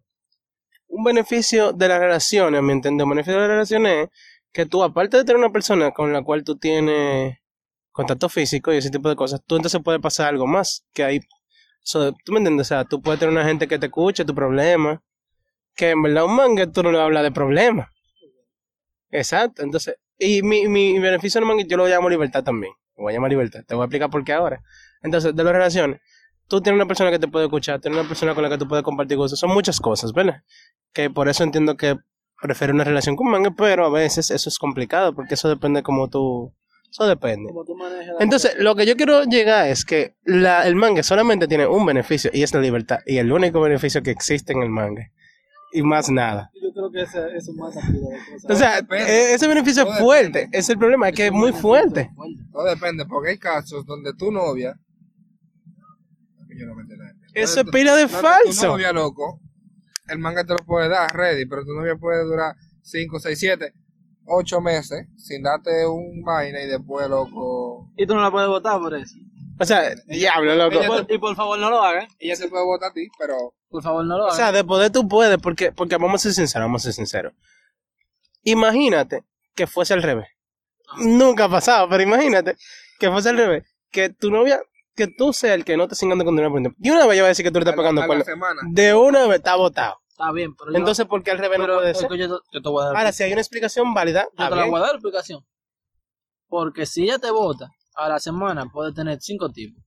un 0.89 1.05
beneficio 1.05 1.73
de 1.75 1.89
las 1.89 2.01
relaciones, 2.01 2.59
a 2.61 2.63
mi 2.63 2.73
entender, 2.73 3.05
un 3.05 3.11
beneficio 3.11 3.35
de 3.35 3.41
las 3.41 3.51
relaciones 3.51 4.05
es 4.05 4.11
que 4.53 4.65
tú, 4.65 4.83
aparte 4.83 5.19
de 5.19 5.25
tener 5.25 5.37
una 5.39 5.53
persona 5.53 5.91
con 5.91 6.15
la 6.15 6.23
cual 6.23 6.45
tú 6.45 6.57
tienes 6.57 7.37
contacto 7.93 8.31
físico 8.31 8.73
y 8.73 8.79
ese 8.79 8.89
tipo 8.89 9.11
de 9.11 9.17
cosas, 9.17 9.43
tú 9.47 9.57
entonces 9.57 9.83
puede 9.85 10.01
pasar 10.01 10.29
algo 10.29 10.47
más 10.47 10.87
que 10.95 11.05
ahí. 11.05 11.21
So, 11.83 12.13
¿Tú 12.25 12.33
me 12.33 12.39
entiendes? 12.39 12.69
O 12.69 12.69
sea, 12.69 12.85
tú 12.85 13.03
puedes 13.03 13.21
tener 13.21 13.35
una 13.35 13.45
gente 13.45 13.69
que 13.69 13.79
te 13.79 13.87
escuche 13.87 14.25
tu 14.25 14.35
problema, 14.35 15.03
que 15.75 15.91
en 15.91 16.03
verdad 16.03 16.25
un 16.25 16.35
mangue 16.37 16.67
tú 16.67 16.83
no 16.83 16.91
le 16.91 16.99
hablar 17.01 17.23
de 17.23 17.33
problemas. 17.33 17.89
Exacto, 19.11 19.63
entonces, 19.63 19.97
y 20.19 20.43
mi, 20.43 20.69
mi 20.69 20.99
beneficio 20.99 21.41
mangue 21.43 21.67
yo 21.67 21.77
lo 21.77 21.87
llamo 21.87 22.09
libertad 22.09 22.43
también. 22.43 22.73
Lo 22.97 23.05
voy 23.05 23.13
a 23.13 23.17
llamar 23.17 23.31
libertad, 23.31 23.61
te 23.67 23.75
voy 23.75 23.83
a 23.83 23.87
explicar 23.87 24.11
por 24.11 24.25
qué 24.25 24.33
ahora. 24.33 24.63
Entonces, 25.03 25.37
de 25.37 25.45
las 25.45 25.53
relaciones, 25.53 26.01
tú 26.49 26.61
tienes 26.61 26.79
una 26.79 26.87
persona 26.87 27.11
que 27.11 27.19
te 27.19 27.29
puede 27.29 27.47
escuchar, 27.47 27.81
tienes 27.81 27.99
una 27.99 28.09
persona 28.09 28.35
con 28.35 28.43
la 28.43 28.49
que 28.49 28.59
tú 28.59 28.67
puedes 28.67 28.85
compartir 28.85 29.17
cosas, 29.19 29.39
son 29.39 29.51
muchas 29.51 29.81
cosas, 29.81 30.13
¿verdad? 30.13 30.43
Que 30.93 31.11
por 31.11 31.29
eso 31.29 31.45
entiendo 31.45 31.77
que 31.77 31.97
prefiero 32.41 32.75
una 32.75 32.85
relación 32.85 33.17
con 33.17 33.29
mangue, 33.31 33.51
pero 33.51 33.87
a 33.87 33.91
veces 33.91 34.31
eso 34.31 34.49
es 34.49 34.59
complicado, 34.59 35.15
porque 35.15 35.35
eso 35.35 35.49
depende 35.49 35.83
como 35.83 36.09
tú, 36.09 36.55
eso 36.91 37.07
depende. 37.07 37.49
como 37.49 37.65
tú 37.65 37.77
Entonces, 38.21 38.57
lo 38.59 38.75
que 38.75 38.87
yo 38.87 38.97
quiero 38.97 39.25
llegar 39.25 39.69
es 39.69 39.85
que 39.85 40.17
la, 40.25 40.67
el 40.67 40.77
mangue 40.77 41.03
solamente 41.03 41.49
tiene 41.49 41.67
un 41.67 41.85
beneficio 41.85 42.31
y 42.33 42.43
es 42.43 42.55
la 42.55 42.61
libertad. 42.61 43.01
Y 43.07 43.19
el 43.19 43.33
único 43.33 43.61
beneficio 43.61 44.03
que 44.03 44.11
existe 44.11 44.53
en 44.53 44.63
el 44.63 44.71
mangue. 44.71 45.13
Y 45.73 45.83
más 45.83 46.09
nada. 46.09 46.51
Creo 46.77 46.91
que 46.91 47.01
ese, 47.01 47.35
eso 47.35 47.55
mata. 47.55 47.81
O 48.51 48.55
sea, 48.55 48.83
Depende. 48.83 49.11
e- 49.11 49.33
ese 49.35 49.49
beneficio 49.49 49.91
es 49.91 49.99
fuerte. 49.99 50.39
depende. 50.41 50.59
Es 50.59 50.69
el 50.69 50.77
problema, 50.77 51.09
es 51.09 51.17
que 51.17 51.27
es 51.29 51.33
muy 51.33 51.53
fuerte. 51.55 52.11
Todo 52.53 52.65
depende, 52.65 53.07
porque 53.07 53.31
hay 53.31 53.39
casos 53.39 53.87
donde 53.87 54.13
tu 54.13 54.31
novia. 54.31 54.79
Yo 56.59 56.67
no 56.67 56.75
me 56.75 56.83
entiendo. 56.83 57.05
Eso 57.33 57.61
es 57.61 57.67
pila 57.71 57.95
de 57.97 58.03
donde 58.03 58.15
Tu 58.15 58.21
falso. 58.21 58.67
novia, 58.69 58.93
loco, 58.93 59.41
el 60.09 60.19
manga 60.19 60.45
te 60.45 60.53
lo 60.53 60.59
puede 60.67 60.89
dar 60.91 61.11
ready, 61.17 61.47
pero 61.47 61.65
tu 61.65 61.73
novia 61.73 61.97
puede 61.97 62.25
durar 62.25 62.55
5, 62.83 63.21
6, 63.21 63.39
7, 63.39 63.73
8 64.27 64.61
meses 64.61 65.07
sin 65.17 65.43
darte 65.43 65.87
un 65.87 66.23
vaina 66.23 66.63
y 66.63 66.67
después, 66.67 67.09
loco. 67.09 67.91
Y 67.97 68.07
tú 68.07 68.15
no 68.15 68.21
la 68.21 68.31
puedes 68.31 68.49
votar 68.51 68.79
por 68.81 68.95
eso. 68.95 69.17
O 69.59 69.65
sea, 69.65 69.95
diablo, 70.07 70.55
loco. 70.57 70.79
Ella 70.79 70.89
Por- 70.89 71.07
y 71.11 71.17
por 71.19 71.35
favor 71.37 71.59
no 71.59 71.71
lo 71.71 71.83
hagan. 71.83 72.07
Ella 72.19 72.37
te 72.37 72.49
puede 72.49 72.65
votar 72.67 72.91
a 72.91 72.93
ti, 72.93 73.09
pero. 73.19 73.55
Por 73.69 73.83
favor 73.83 74.05
no 74.05 74.17
lo 74.17 74.25
O 74.25 74.27
hagan. 74.27 74.37
sea, 74.37 74.53
de 74.53 74.65
poder 74.65 74.91
tú 74.93 75.07
puedes, 75.09 75.39
porque, 75.39 75.73
porque 75.73 75.97
vamos 75.97 76.15
a 76.15 76.19
ser 76.25 76.33
sinceros, 76.33 76.65
vamos 76.67 76.83
a 76.83 76.85
ser 76.85 76.93
sinceros. 76.95 77.33
Imagínate 78.43 79.25
que 79.55 79.67
fuese 79.67 79.95
al 79.95 80.03
revés. 80.03 80.29
Nunca 80.99 81.45
ha 81.45 81.49
pasado, 81.49 81.89
pero 81.89 82.03
imagínate 82.03 82.57
que 82.99 83.11
fuese 83.11 83.31
al 83.31 83.37
revés. 83.39 83.65
Que 83.91 84.11
tu 84.11 84.31
novia, 84.31 84.61
que 84.95 85.09
tú 85.09 85.33
seas 85.33 85.55
el 85.57 85.65
que 85.65 85.77
no 85.77 85.89
te 85.89 85.95
sigan 85.95 86.11
dando 86.11 86.25
condena 86.27 86.49
por 86.49 86.61
tiempo. 86.61 86.77
De 86.81 86.91
una 86.91 87.07
vez 87.07 87.17
yo 87.17 87.23
voy 87.23 87.27
a 87.27 87.29
decir 87.29 87.45
que 87.45 87.51
tú 87.51 87.59
le 87.59 87.61
estás 87.65 87.75
a 87.75 87.77
pagando 87.77 88.07
cuerno. 88.07 88.25
De 88.71 88.95
una 88.95 89.27
vez 89.27 89.39
está 89.39 89.57
votado. 89.57 89.97
Está 90.11 90.33
bien, 90.33 90.55
pero 90.57 90.71
yo- 90.73 90.79
Entonces, 90.79 91.07
¿por 91.07 91.23
qué 91.23 91.33
al 91.33 91.39
revés 91.39 91.59
no 91.59 91.65
pero 91.65 91.77
puede 91.79 91.91
es 91.91 91.99
ser? 91.99 92.09
yo, 92.11 92.17
te- 92.41 92.45
yo 92.53 92.63
te 92.63 92.69
voy 92.69 92.83
a 92.83 92.87
dar 92.87 92.97
Ahora, 92.97 93.13
si 93.13 93.23
hay 93.25 93.33
una 93.33 93.41
explicación 93.43 93.93
válida, 93.93 94.25
Yo 94.39 94.49
te 94.49 94.57
la 94.57 94.65
voy 94.67 94.77
a 94.81 94.85
dar 94.85 94.95
explicación. 94.95 95.45
Porque 96.49 96.87
si 96.87 97.03
ella 97.05 97.19
te 97.19 97.31
vota 97.31 97.69
a 97.97 98.09
la 98.09 98.19
semana, 98.21 98.67
puede 98.73 98.93
tener 98.95 99.19
cinco 99.21 99.51
tipos. 99.51 99.83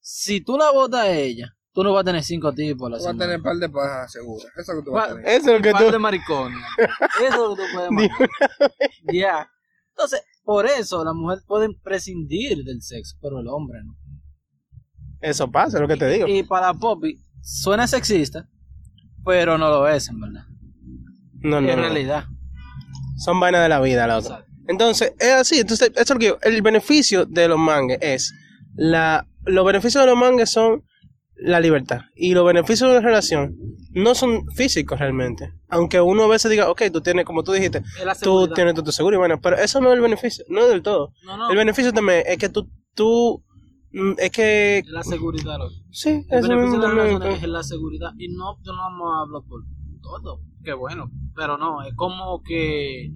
Si 0.00 0.40
tú 0.42 0.56
la 0.58 0.70
votas 0.70 1.00
a 1.00 1.10
ella, 1.10 1.55
tú 1.76 1.84
no 1.84 1.92
vas 1.92 2.00
a 2.00 2.04
tener 2.04 2.24
cinco 2.24 2.54
tipos 2.54 2.90
la 2.90 2.96
Tú 2.96 3.04
vas 3.04 3.14
a 3.14 3.18
tener 3.18 3.36
un 3.36 3.42
par 3.42 3.56
de 3.56 3.68
pajas 3.68 4.10
seguras. 4.10 4.46
Eso 4.56 4.60
es 4.62 4.68
lo 4.68 4.76
que 4.76 4.84
tú 4.86 4.92
vas 4.92 5.10
a 5.10 5.14
tener. 5.14 5.28
Eso 5.28 5.50
es 5.50 5.56
lo 5.58 5.62
que 5.62 5.72
Par 5.72 5.84
tú... 5.84 5.90
de 5.92 5.98
maricones. 5.98 6.58
Eso 7.20 7.26
es 7.26 7.36
lo 7.36 7.54
que 7.54 7.62
tú 7.62 7.68
puedes 7.74 7.90
matar. 7.90 8.30
Ya. 9.12 9.50
Entonces, 9.90 10.22
por 10.42 10.64
eso 10.66 11.04
la 11.04 11.12
mujer 11.12 11.40
puede 11.46 11.68
prescindir 11.82 12.64
del 12.64 12.80
sexo, 12.80 13.16
pero 13.20 13.40
el 13.40 13.48
hombre 13.48 13.80
no. 13.84 13.94
Eso 15.20 15.50
pasa, 15.50 15.76
es 15.76 15.80
lo 15.82 15.88
que 15.88 15.96
te 15.96 16.08
digo. 16.08 16.26
Y 16.26 16.42
para 16.44 16.72
Poppy, 16.72 17.20
suena 17.42 17.86
sexista, 17.86 18.48
pero 19.24 19.58
no 19.58 19.68
lo 19.68 19.86
es, 19.88 20.08
en 20.08 20.20
verdad. 20.20 20.44
No, 21.40 21.60
no, 21.60 21.68
en 21.68 21.76
no. 21.76 21.82
realidad. 21.82 22.24
Son 23.18 23.38
vainas 23.38 23.62
de 23.62 23.68
la 23.68 23.80
vida, 23.80 24.06
loco. 24.06 24.28
Exacto. 24.28 24.52
Entonces, 24.68 25.12
es 25.18 25.32
así. 25.32 25.60
Entonces, 25.60 25.90
eso 25.94 26.02
es 26.02 26.10
lo 26.10 26.18
que 26.18 26.26
digo. 26.26 26.38
El 26.42 26.62
beneficio 26.62 27.26
de 27.26 27.48
los 27.48 27.58
mangues 27.58 27.98
es 28.00 28.34
la. 28.76 29.26
Los 29.44 29.64
beneficios 29.64 30.02
de 30.04 30.10
los 30.10 30.18
mangues 30.18 30.50
son 30.50 30.82
la 31.38 31.60
libertad. 31.60 32.02
Y 32.14 32.34
los 32.34 32.46
beneficios 32.46 32.88
de 32.88 32.96
la 32.96 33.00
relación 33.00 33.56
no 33.90 34.14
son 34.14 34.46
físicos 34.50 34.98
realmente. 34.98 35.52
Aunque 35.68 36.00
uno 36.00 36.24
a 36.24 36.28
veces 36.28 36.50
diga, 36.50 36.70
ok, 36.70 36.82
tú 36.92 37.00
tienes, 37.00 37.24
como 37.24 37.42
tú 37.42 37.52
dijiste, 37.52 37.82
tú 38.22 38.48
tienes 38.48 38.74
tu, 38.74 38.82
tu 38.82 38.92
seguro 38.92 39.16
y 39.16 39.18
bueno, 39.18 39.40
pero 39.40 39.56
eso 39.56 39.80
no 39.80 39.88
es 39.90 39.96
el 39.96 40.00
beneficio, 40.00 40.44
no 40.48 40.60
es 40.60 40.68
del 40.68 40.82
todo. 40.82 41.12
No, 41.24 41.36
no. 41.36 41.50
El 41.50 41.56
beneficio 41.56 41.92
también 41.92 42.22
es 42.26 42.38
que 42.38 42.48
tú, 42.48 42.70
tú, 42.94 43.44
mm, 43.92 44.12
es 44.18 44.30
que, 44.30 44.82
la 44.86 45.02
seguridad, 45.02 45.58
sí, 45.90 46.24
El 46.28 46.38
eso 46.38 46.48
beneficio 46.48 46.80
de 46.80 46.88
la 46.88 46.94
también, 46.94 47.18
pues. 47.18 47.42
es 47.42 47.48
la 47.48 47.62
seguridad. 47.62 48.10
Y 48.18 48.28
no, 48.28 48.56
yo 48.62 48.72
no 48.72 48.78
vamos 48.78 49.08
a 49.14 49.20
hablar 49.22 49.42
por 49.48 49.62
todo. 50.02 50.40
Qué 50.64 50.72
bueno. 50.72 51.10
Pero 51.34 51.58
no, 51.58 51.82
es 51.82 51.94
como 51.94 52.42
que 52.42 53.12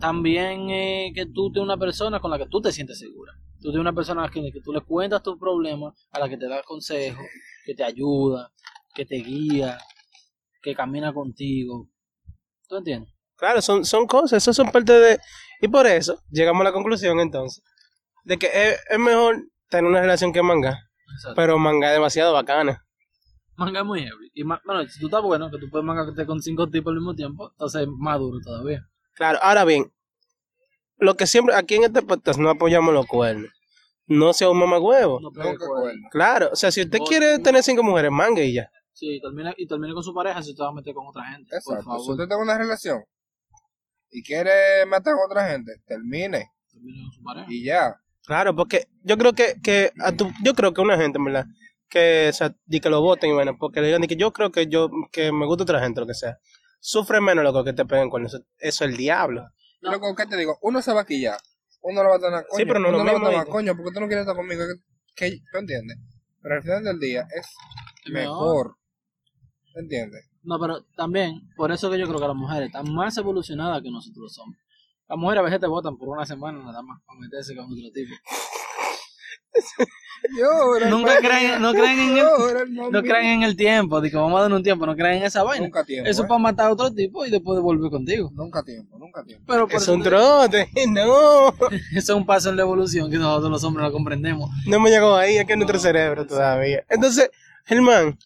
también 0.00 0.70
eh, 0.70 1.12
que 1.14 1.26
tú 1.26 1.50
tienes 1.52 1.66
una 1.66 1.78
persona 1.78 2.20
con 2.20 2.30
la 2.30 2.38
que 2.38 2.46
tú 2.46 2.60
te 2.60 2.72
sientes 2.72 2.98
segura. 2.98 3.32
Tú 3.60 3.70
tienes 3.70 3.80
una 3.80 3.92
persona 3.92 4.22
a 4.22 4.26
la 4.26 4.30
que, 4.30 4.52
que 4.52 4.60
tú 4.60 4.72
le 4.72 4.80
cuentas 4.80 5.22
tus 5.22 5.38
problemas, 5.38 5.94
a 6.12 6.20
la 6.20 6.28
que 6.28 6.36
te 6.36 6.48
da 6.48 6.62
consejos, 6.62 7.24
que 7.64 7.74
te 7.74 7.84
ayuda, 7.84 8.52
que 8.94 9.04
te 9.04 9.16
guía, 9.16 9.78
que 10.62 10.74
camina 10.74 11.12
contigo. 11.12 11.88
¿Tú 12.68 12.76
entiendes? 12.76 13.12
Claro, 13.36 13.60
son, 13.60 13.84
son 13.84 14.06
cosas, 14.06 14.42
eso 14.42 14.52
son 14.52 14.70
parte 14.70 14.92
de... 14.92 15.18
Y 15.60 15.68
por 15.68 15.86
eso 15.86 16.22
llegamos 16.30 16.60
a 16.62 16.64
la 16.64 16.72
conclusión 16.72 17.20
entonces, 17.20 17.62
de 18.24 18.38
que 18.38 18.46
es, 18.46 18.80
es 18.90 18.98
mejor 18.98 19.42
tener 19.68 19.88
una 19.88 20.00
relación 20.00 20.32
que 20.32 20.42
manga, 20.42 20.78
Exacto. 21.14 21.34
pero 21.36 21.58
manga 21.58 21.88
es 21.88 21.94
demasiado 21.94 22.32
bacana. 22.32 22.84
Manga 23.56 23.80
es 23.80 23.86
muy 23.86 24.00
heavy. 24.00 24.30
Y 24.34 24.42
bueno, 24.42 24.86
si 24.88 25.00
tú 25.00 25.06
estás 25.06 25.22
bueno, 25.22 25.50
que 25.50 25.58
tú 25.58 25.70
puedes 25.70 25.84
mangarte 25.84 26.26
con 26.26 26.42
cinco 26.42 26.68
tipos 26.68 26.90
al 26.90 26.96
mismo 26.96 27.14
tiempo, 27.14 27.50
entonces 27.52 27.82
es 27.82 27.88
más 27.88 28.18
duro 28.18 28.38
todavía. 28.44 28.86
Claro, 29.14 29.38
ahora 29.40 29.64
bien, 29.64 29.90
lo 30.98 31.14
que 31.14 31.26
siempre, 31.26 31.54
aquí 31.54 31.74
en 31.76 31.84
este 31.84 32.02
podcast 32.02 32.38
no 32.38 32.50
apoyamos 32.50 32.92
los 32.94 33.06
cuernos. 33.06 33.50
No 34.06 34.32
sea 34.32 34.48
un 34.50 34.58
mamagüevo. 34.58 35.20
No. 35.20 35.30
Claro, 36.10 36.50
o 36.52 36.56
sea, 36.56 36.70
si 36.70 36.82
usted 36.82 36.98
No, 37.00 37.04
quiere 37.04 37.38
no. 37.38 37.42
tener 37.42 37.62
cinco 37.62 37.82
mujeres, 37.82 38.10
mangue 38.12 38.44
y 38.44 38.54
ya. 38.54 38.70
Sí, 38.92 39.20
termina, 39.20 39.52
y 39.56 39.66
termine 39.66 39.92
con 39.94 40.02
su 40.02 40.14
pareja 40.14 40.42
si 40.42 40.54
te 40.54 40.62
va 40.62 40.68
a 40.68 40.72
meter 40.72 40.94
con 40.94 41.06
otra 41.06 41.24
gente. 41.24 41.50
Por 41.50 41.58
Exacto. 41.58 41.80
Si 41.82 41.84
favor, 41.86 42.10
usted 42.12 42.26
tiene 42.28 42.42
una 42.42 42.56
relación 42.56 43.02
y 44.10 44.22
quiere 44.22 44.86
meter 44.86 45.14
con 45.14 45.30
otra 45.30 45.48
gente, 45.50 45.72
termine 45.86 46.50
termine 46.70 47.02
con 47.02 47.12
su 47.12 47.22
pareja. 47.22 47.46
y 47.50 47.64
ya. 47.64 47.96
Claro, 48.24 48.54
porque 48.56 48.86
yo 49.02 49.18
creo 49.18 49.32
que, 49.34 49.54
que 49.62 49.92
a 50.00 50.12
tu, 50.12 50.30
yo 50.42 50.54
creo 50.54 50.72
que 50.72 50.80
una 50.80 50.96
gente, 50.96 51.18
en 51.18 51.24
verdad, 51.24 51.46
que, 51.88 52.28
o 52.30 52.32
sea, 52.32 52.54
que 52.70 52.90
lo 52.90 53.00
voten 53.00 53.30
y 53.30 53.34
bueno, 53.34 53.56
porque 53.58 53.80
le 53.80 53.86
digan 53.88 54.02
di 54.02 54.08
que 54.08 54.16
yo 54.16 54.32
creo 54.32 54.50
que 54.50 54.66
yo, 54.66 54.88
que 55.12 55.30
me 55.32 55.46
gusta 55.46 55.64
otra 55.64 55.80
gente, 55.80 56.00
lo 56.00 56.06
que 56.06 56.14
sea, 56.14 56.38
sufre 56.80 57.20
menos 57.20 57.44
lo 57.44 57.64
que 57.64 57.72
te 57.72 57.84
peguen 57.84 58.08
con 58.10 58.24
eso. 58.26 58.38
Eso 58.58 58.84
es 58.84 58.90
el 58.90 58.96
diablo. 58.96 59.46
No. 59.80 59.92
Loco, 59.92 60.14
¿qué 60.14 60.26
te 60.26 60.36
digo? 60.36 60.58
Uno 60.62 60.80
se 60.82 60.92
va 60.92 61.02
a 61.02 61.06
quillar. 61.06 61.38
Uno 61.82 62.02
lo 62.02 62.08
va 62.10 62.16
a 62.16 62.18
tener 62.20 62.44
coño. 62.48 62.56
Sí, 62.58 62.64
pero 62.66 62.80
no 62.80 62.88
uno 62.88 62.98
lo 62.98 63.04
lo 63.04 63.12
va 63.12 63.18
a 63.18 63.30
tomar 63.30 63.46
coño, 63.48 63.76
porque 63.76 63.92
tú 63.92 64.00
no 64.00 64.06
quieres 64.06 64.22
estar 64.22 64.36
conmigo. 64.36 64.62
Que, 65.14 65.30
que- 65.30 65.38
¿Tú 65.52 65.58
entiendes? 65.58 65.98
Pero 66.42 66.54
al 66.56 66.62
final 66.62 66.84
del 66.84 66.98
día 67.00 67.26
es 67.34 67.46
mejor. 68.12 68.76
¿Te 69.74 69.80
entiendes? 69.80 70.28
No, 70.42 70.58
pero 70.60 70.84
también, 70.96 71.40
por 71.56 71.70
eso 71.72 71.90
que 71.90 71.98
yo 71.98 72.06
creo 72.06 72.18
que 72.20 72.26
las 72.28 72.36
mujeres 72.36 72.66
están 72.68 72.92
más 72.94 73.16
evolucionadas 73.18 73.82
que 73.82 73.90
nosotros 73.90 74.38
hombres. 74.38 74.62
Las 75.08 75.18
mujeres 75.18 75.40
a 75.40 75.44
veces 75.44 75.60
te 75.60 75.66
votan 75.66 75.96
por 75.96 76.08
una 76.08 76.24
semana 76.26 76.58
nada 76.64 76.82
más 76.82 77.00
para 77.04 77.18
meterse 77.20 77.54
con 77.54 77.66
otro 77.66 77.90
tipo. 77.92 78.14
Llora, 80.36 80.88
Nunca 80.88 81.18
creen, 81.18 81.62
no 81.62 81.72
creen 81.72 81.98
en 82.00 82.10
el, 82.10 82.16
llora, 82.16 82.64
no 82.66 83.02
creen 83.02 83.26
en 83.26 83.42
el 83.44 83.54
tiempo, 83.54 84.00
que 84.02 84.16
vamos 84.16 84.38
a 84.38 84.42
dar 84.42 84.52
un 84.52 84.62
tiempo, 84.62 84.84
no 84.84 84.96
creen 84.96 85.18
en 85.18 85.24
esa 85.24 85.44
vaina. 85.44 85.64
Nunca 85.64 85.84
tiempo. 85.84 86.08
Eso 86.10 86.22
eh. 86.22 86.24
es 86.24 86.28
para 86.28 86.38
matar 86.40 86.66
a 86.66 86.72
otro 86.72 86.92
tipo 86.92 87.24
y 87.24 87.30
después 87.30 87.60
volver 87.60 87.90
contigo. 87.90 88.30
Nunca 88.34 88.64
tiempo, 88.64 88.98
nunca 88.98 89.22
tiempo. 89.22 89.44
Pero 89.46 89.68
Es 89.70 89.86
un 89.86 90.02
te- 90.02 90.08
trote, 90.08 90.68
no. 90.88 91.48
eso 91.70 91.78
es 91.94 92.08
un 92.10 92.26
paso 92.26 92.50
en 92.50 92.56
la 92.56 92.62
evolución 92.62 93.10
que 93.10 93.18
nosotros 93.18 93.50
los 93.52 93.62
hombres 93.64 93.86
no 93.86 93.92
comprendemos. 93.92 94.50
No 94.66 94.80
me 94.80 94.90
llegó 94.90 95.14
ahí, 95.14 95.36
es 95.36 95.44
que 95.44 95.52
es 95.52 95.58
nuestro 95.58 95.78
cerebro 95.78 96.26
todavía. 96.26 96.84
Entonces, 96.88 97.30
Germán, 97.64 98.18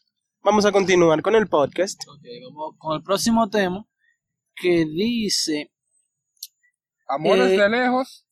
vamos 0.43 0.64
a 0.64 0.73
continuar 0.73 1.21
con 1.21 1.35
el 1.35 1.49
podcast. 1.49 2.01
Ok, 2.09 2.25
vamos 2.49 2.75
con 2.79 2.97
el 2.97 3.03
próximo 3.03 3.51
tema 3.51 3.85
que 4.55 4.87
dice 4.87 5.71
Amores 7.09 7.51
Eh, 7.51 7.59
de 7.61 7.69
lejos, 7.69 8.25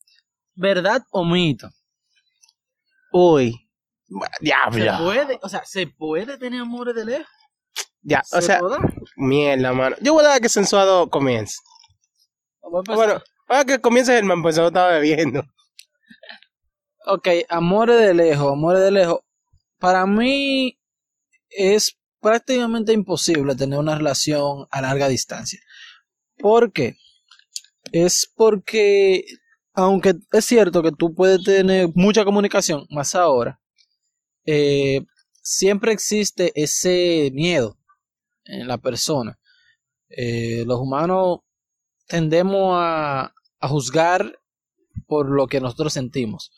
verdad 0.55 1.03
o 1.11 1.23
mito. 1.25 1.69
Uy, 3.11 3.69
Se 4.07 4.15
diablo. 4.41 5.03
puede, 5.05 5.39
o 5.41 5.49
sea, 5.49 5.63
se 5.65 5.87
puede 5.87 6.37
tener 6.37 6.61
amores 6.61 6.95
de 6.95 7.05
lejos. 7.05 7.27
Ya, 8.01 8.21
o 8.31 8.41
¿Se 8.41 8.41
sea, 8.43 8.61
mierda, 9.17 9.73
mano. 9.73 9.95
Yo 10.01 10.13
voy 10.13 10.23
a 10.25 10.29
dar 10.29 10.41
que 10.41 10.49
sensuado 10.49 11.09
comience. 11.09 11.57
Vamos 12.61 12.77
a 12.77 12.79
empezar. 12.79 12.95
Bueno, 12.97 13.23
para 13.47 13.65
que 13.65 13.81
comience 13.81 14.13
Germán, 14.13 14.41
pues 14.41 14.55
yo 14.55 14.67
estaba 14.67 14.91
bebiendo. 14.93 15.43
Ok, 17.05 17.27
amores 17.49 17.99
de 17.99 18.13
lejos, 18.13 18.51
amores 18.53 18.81
de 18.81 18.91
lejos. 18.91 19.19
Para 19.79 20.05
mí 20.05 20.77
es 21.49 21.97
prácticamente 22.21 22.93
imposible 22.93 23.55
tener 23.55 23.79
una 23.79 23.95
relación 23.95 24.67
a 24.71 24.81
larga 24.81 25.07
distancia. 25.07 25.59
¿Por 26.37 26.71
qué? 26.71 26.95
Es 27.91 28.31
porque, 28.35 29.23
aunque 29.79 30.15
es 30.31 30.45
cierto 30.45 30.83
que 30.83 30.91
tú 30.91 31.13
puedes 31.13 31.43
tener 31.43 31.89
mucha 31.95 32.25
comunicación, 32.25 32.85
más 32.89 33.15
ahora, 33.15 33.59
eh, 34.45 35.01
siempre 35.41 35.91
existe 35.91 36.51
ese 36.55 37.31
miedo 37.33 37.77
en 38.45 38.67
la 38.67 38.77
persona. 38.77 39.39
Eh, 40.09 40.63
los 40.65 40.79
humanos 40.79 41.39
tendemos 42.07 42.73
a, 42.75 43.33
juzgar 43.61 44.39
por 45.05 45.29
lo 45.29 45.47
que 45.47 45.59
nosotros 45.59 45.93
sentimos. 45.93 46.51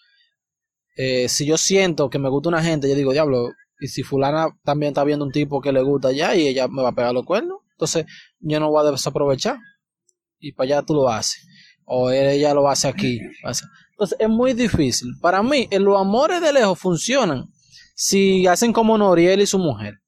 Eh, 0.95 1.27
si 1.29 1.45
yo 1.45 1.57
siento 1.57 2.09
que 2.09 2.19
me 2.19 2.29
gusta 2.29 2.49
una 2.49 2.63
gente, 2.63 2.87
yo 2.87 2.95
digo, 2.95 3.11
diablo, 3.11 3.51
y 3.79 3.87
si 3.87 4.03
fulana 4.03 4.49
también 4.63 4.91
está 4.91 5.03
viendo 5.03 5.25
un 5.25 5.31
tipo 5.31 5.61
que 5.61 5.71
le 5.71 5.81
gusta 5.81 6.11
ya 6.11 6.35
y 6.35 6.47
ella 6.47 6.67
me 6.67 6.83
va 6.83 6.89
a 6.89 6.95
pegar 6.95 7.13
los 7.13 7.25
cuernos, 7.25 7.59
entonces 7.71 8.05
yo 8.39 8.59
no 8.59 8.69
voy 8.69 8.85
a 8.85 8.91
desaprovechar. 8.91 9.57
Y 10.39 10.53
para 10.53 10.65
allá 10.65 10.85
tú 10.85 10.93
lo 10.93 11.09
haces. 11.09 11.45
O 11.93 12.09
ella 12.09 12.53
lo 12.53 12.69
hace 12.69 12.87
aquí. 12.87 13.19
Entonces 13.19 14.17
es 14.17 14.29
muy 14.29 14.53
difícil. 14.53 15.09
Para 15.19 15.43
mí, 15.43 15.67
los 15.71 15.99
amores 15.99 16.39
de 16.39 16.53
lejos 16.53 16.79
funcionan 16.79 17.49
si 17.93 18.47
hacen 18.47 18.71
como 18.71 18.97
Noriel 18.97 19.41
y 19.41 19.45
su 19.45 19.59
mujer. 19.59 19.99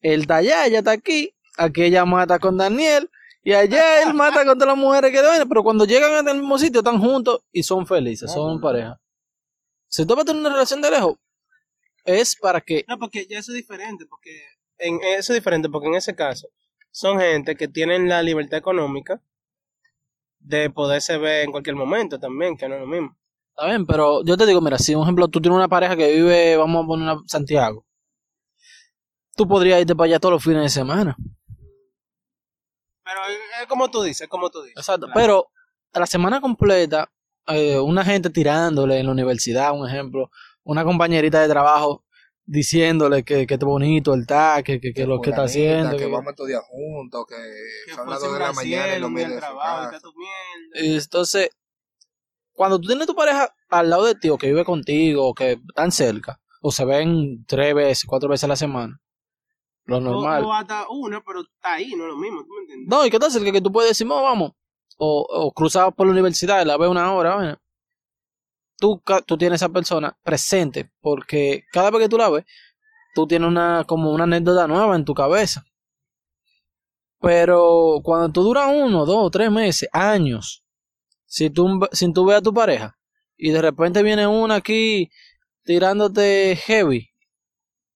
Él 0.00 0.22
está 0.22 0.36
allá, 0.36 0.66
ella 0.66 0.80
está 0.80 0.90
aquí, 0.90 1.32
aquí 1.56 1.84
ella 1.84 2.04
mata 2.04 2.40
con 2.40 2.56
Daniel, 2.56 3.08
y 3.44 3.52
allá 3.52 4.02
él 4.02 4.14
mata 4.14 4.44
contra 4.44 4.66
las 4.66 4.76
mujeres 4.76 5.12
que 5.12 5.22
deben, 5.22 5.48
pero 5.48 5.62
cuando 5.62 5.84
llegan 5.84 6.26
al 6.26 6.36
mismo 6.36 6.58
sitio 6.58 6.80
están 6.80 6.98
juntos 6.98 7.40
y 7.52 7.62
son 7.62 7.86
felices, 7.86 8.32
son 8.32 8.60
pareja. 8.60 9.00
Si 9.86 10.04
tú 10.04 10.16
vas 10.16 10.22
a 10.22 10.26
tener 10.26 10.40
una 10.40 10.50
relación 10.50 10.82
de 10.82 10.90
lejos, 10.90 11.14
es 12.04 12.34
para 12.34 12.60
que... 12.60 12.84
No, 12.88 12.98
porque 12.98 13.28
ya 13.30 13.38
eso 13.38 13.52
es 13.52 13.58
diferente, 13.58 14.06
porque 14.06 14.42
en, 14.78 14.98
eso 15.16 15.32
es 15.32 15.38
diferente, 15.38 15.68
porque 15.68 15.86
en 15.86 15.94
ese 15.94 16.16
caso 16.16 16.48
son 16.90 17.20
gente 17.20 17.54
que 17.54 17.68
tienen 17.68 18.08
la 18.08 18.22
libertad 18.24 18.58
económica 18.58 19.22
de 20.44 20.70
poderse 20.70 21.18
ver 21.18 21.44
en 21.44 21.50
cualquier 21.50 21.74
momento 21.74 22.18
también, 22.18 22.56
que 22.56 22.68
no 22.68 22.74
es 22.74 22.80
lo 22.82 22.86
mismo. 22.86 23.16
Está 23.56 23.66
bien, 23.66 23.86
pero 23.86 24.22
yo 24.24 24.36
te 24.36 24.46
digo, 24.46 24.60
mira, 24.60 24.78
si 24.78 24.94
por 24.94 25.02
ejemplo 25.04 25.28
tú 25.28 25.40
tienes 25.40 25.56
una 25.56 25.68
pareja 25.68 25.96
que 25.96 26.12
vive, 26.12 26.56
vamos 26.56 26.84
a 26.84 26.86
poner 26.86 27.08
a 27.08 27.16
Santiago, 27.26 27.86
tú 29.36 29.48
podrías 29.48 29.80
irte 29.80 29.94
para 29.94 30.06
allá 30.06 30.20
todos 30.20 30.34
los 30.34 30.44
fines 30.44 30.62
de 30.62 30.68
semana. 30.68 31.16
Pero 33.04 33.20
es 33.60 33.66
como 33.68 33.90
tú 33.90 34.02
dices, 34.02 34.28
como 34.28 34.50
tú 34.50 34.62
dices. 34.62 34.76
Exacto, 34.76 35.08
pero 35.14 35.50
la 35.92 36.06
semana 36.06 36.40
completa, 36.40 37.10
eh, 37.46 37.78
una 37.78 38.04
gente 38.04 38.30
tirándole 38.30 38.98
en 38.98 39.06
la 39.06 39.12
universidad, 39.12 39.72
un 39.72 39.88
ejemplo, 39.88 40.30
una 40.64 40.84
compañerita 40.84 41.40
de 41.40 41.48
trabajo 41.48 42.03
diciéndole 42.46 43.24
que, 43.24 43.46
que 43.46 43.54
es 43.54 43.60
bonito 43.60 44.14
el 44.14 44.22
está, 44.22 44.62
que, 44.62 44.80
que, 44.80 44.92
que 44.92 45.06
lo 45.06 45.20
que 45.20 45.30
está 45.30 45.44
haciendo. 45.44 45.96
Que, 45.96 46.06
vamos 46.06 46.28
a 46.28 46.30
estudiar 46.30 46.62
juntos, 46.62 47.26
que, 47.26 47.94
son 47.94 48.08
las 48.08 48.20
2 48.20 48.32
de 48.32 48.38
la 48.38 48.52
mañana 48.52 48.96
y 48.96 49.00
lo 49.00 49.38
trabajo. 49.38 49.96
Entonces, 50.74 51.50
cuando 52.52 52.80
tú 52.80 52.88
tienes 52.88 53.06
tu 53.06 53.14
pareja 53.14 53.54
al 53.68 53.90
lado 53.90 54.04
de 54.04 54.14
ti 54.14 54.28
o 54.28 54.38
que 54.38 54.48
vive 54.48 54.64
contigo 54.64 55.26
o 55.26 55.34
que 55.34 55.52
están 55.68 55.90
cerca, 55.90 56.40
o 56.60 56.70
se 56.70 56.84
ven 56.84 57.44
tres 57.46 57.74
veces, 57.74 58.04
cuatro 58.06 58.28
veces 58.28 58.44
a 58.44 58.48
la 58.48 58.56
semana, 58.56 59.00
lo 59.86 60.00
normal. 60.00 60.44
O, 60.44 60.52
hasta 60.52 60.88
una, 60.88 61.22
pero 61.22 61.40
está 61.40 61.74
ahí, 61.74 61.94
no 61.94 62.04
es 62.04 62.10
lo 62.10 62.16
mismo, 62.16 62.42
¿tú 62.44 62.52
me 62.54 62.60
entiendes? 62.60 62.88
No, 62.88 63.04
y 63.04 63.10
qué 63.10 63.18
tal 63.18 63.30
cerca 63.30 63.52
que 63.52 63.60
tú 63.60 63.70
puedes 63.70 63.90
decir, 63.90 64.06
no, 64.06 64.22
vamos, 64.22 64.52
o, 64.96 65.26
o 65.28 65.52
cruzar 65.52 65.94
por 65.94 66.06
la 66.06 66.12
universidad 66.12 66.62
y 66.62 66.64
la 66.64 66.76
ves 66.76 66.88
una 66.88 67.12
hora, 67.12 67.36
¿verdad? 67.36 67.58
Tú, 68.78 69.02
tú 69.26 69.38
tienes 69.38 69.62
a 69.62 69.66
esa 69.66 69.72
persona 69.72 70.18
presente, 70.22 70.90
porque 71.00 71.64
cada 71.72 71.90
vez 71.90 72.02
que 72.02 72.08
tú 72.08 72.18
la 72.18 72.28
ves, 72.28 72.44
tú 73.14 73.26
tienes 73.26 73.48
una, 73.48 73.84
como 73.86 74.12
una 74.12 74.24
anécdota 74.24 74.66
nueva 74.66 74.96
en 74.96 75.04
tu 75.04 75.14
cabeza. 75.14 75.64
Pero 77.20 78.00
cuando 78.02 78.30
tú 78.30 78.42
duras 78.42 78.70
uno, 78.74 79.06
dos, 79.06 79.30
tres 79.30 79.50
meses, 79.50 79.88
años, 79.92 80.64
si 81.24 81.50
tú, 81.50 81.80
sin 81.92 82.12
tú 82.12 82.26
ves 82.26 82.38
a 82.38 82.42
tu 82.42 82.52
pareja, 82.52 82.98
y 83.36 83.50
de 83.50 83.62
repente 83.62 84.02
viene 84.02 84.26
una 84.26 84.56
aquí 84.56 85.10
tirándote 85.62 86.56
heavy, 86.56 87.08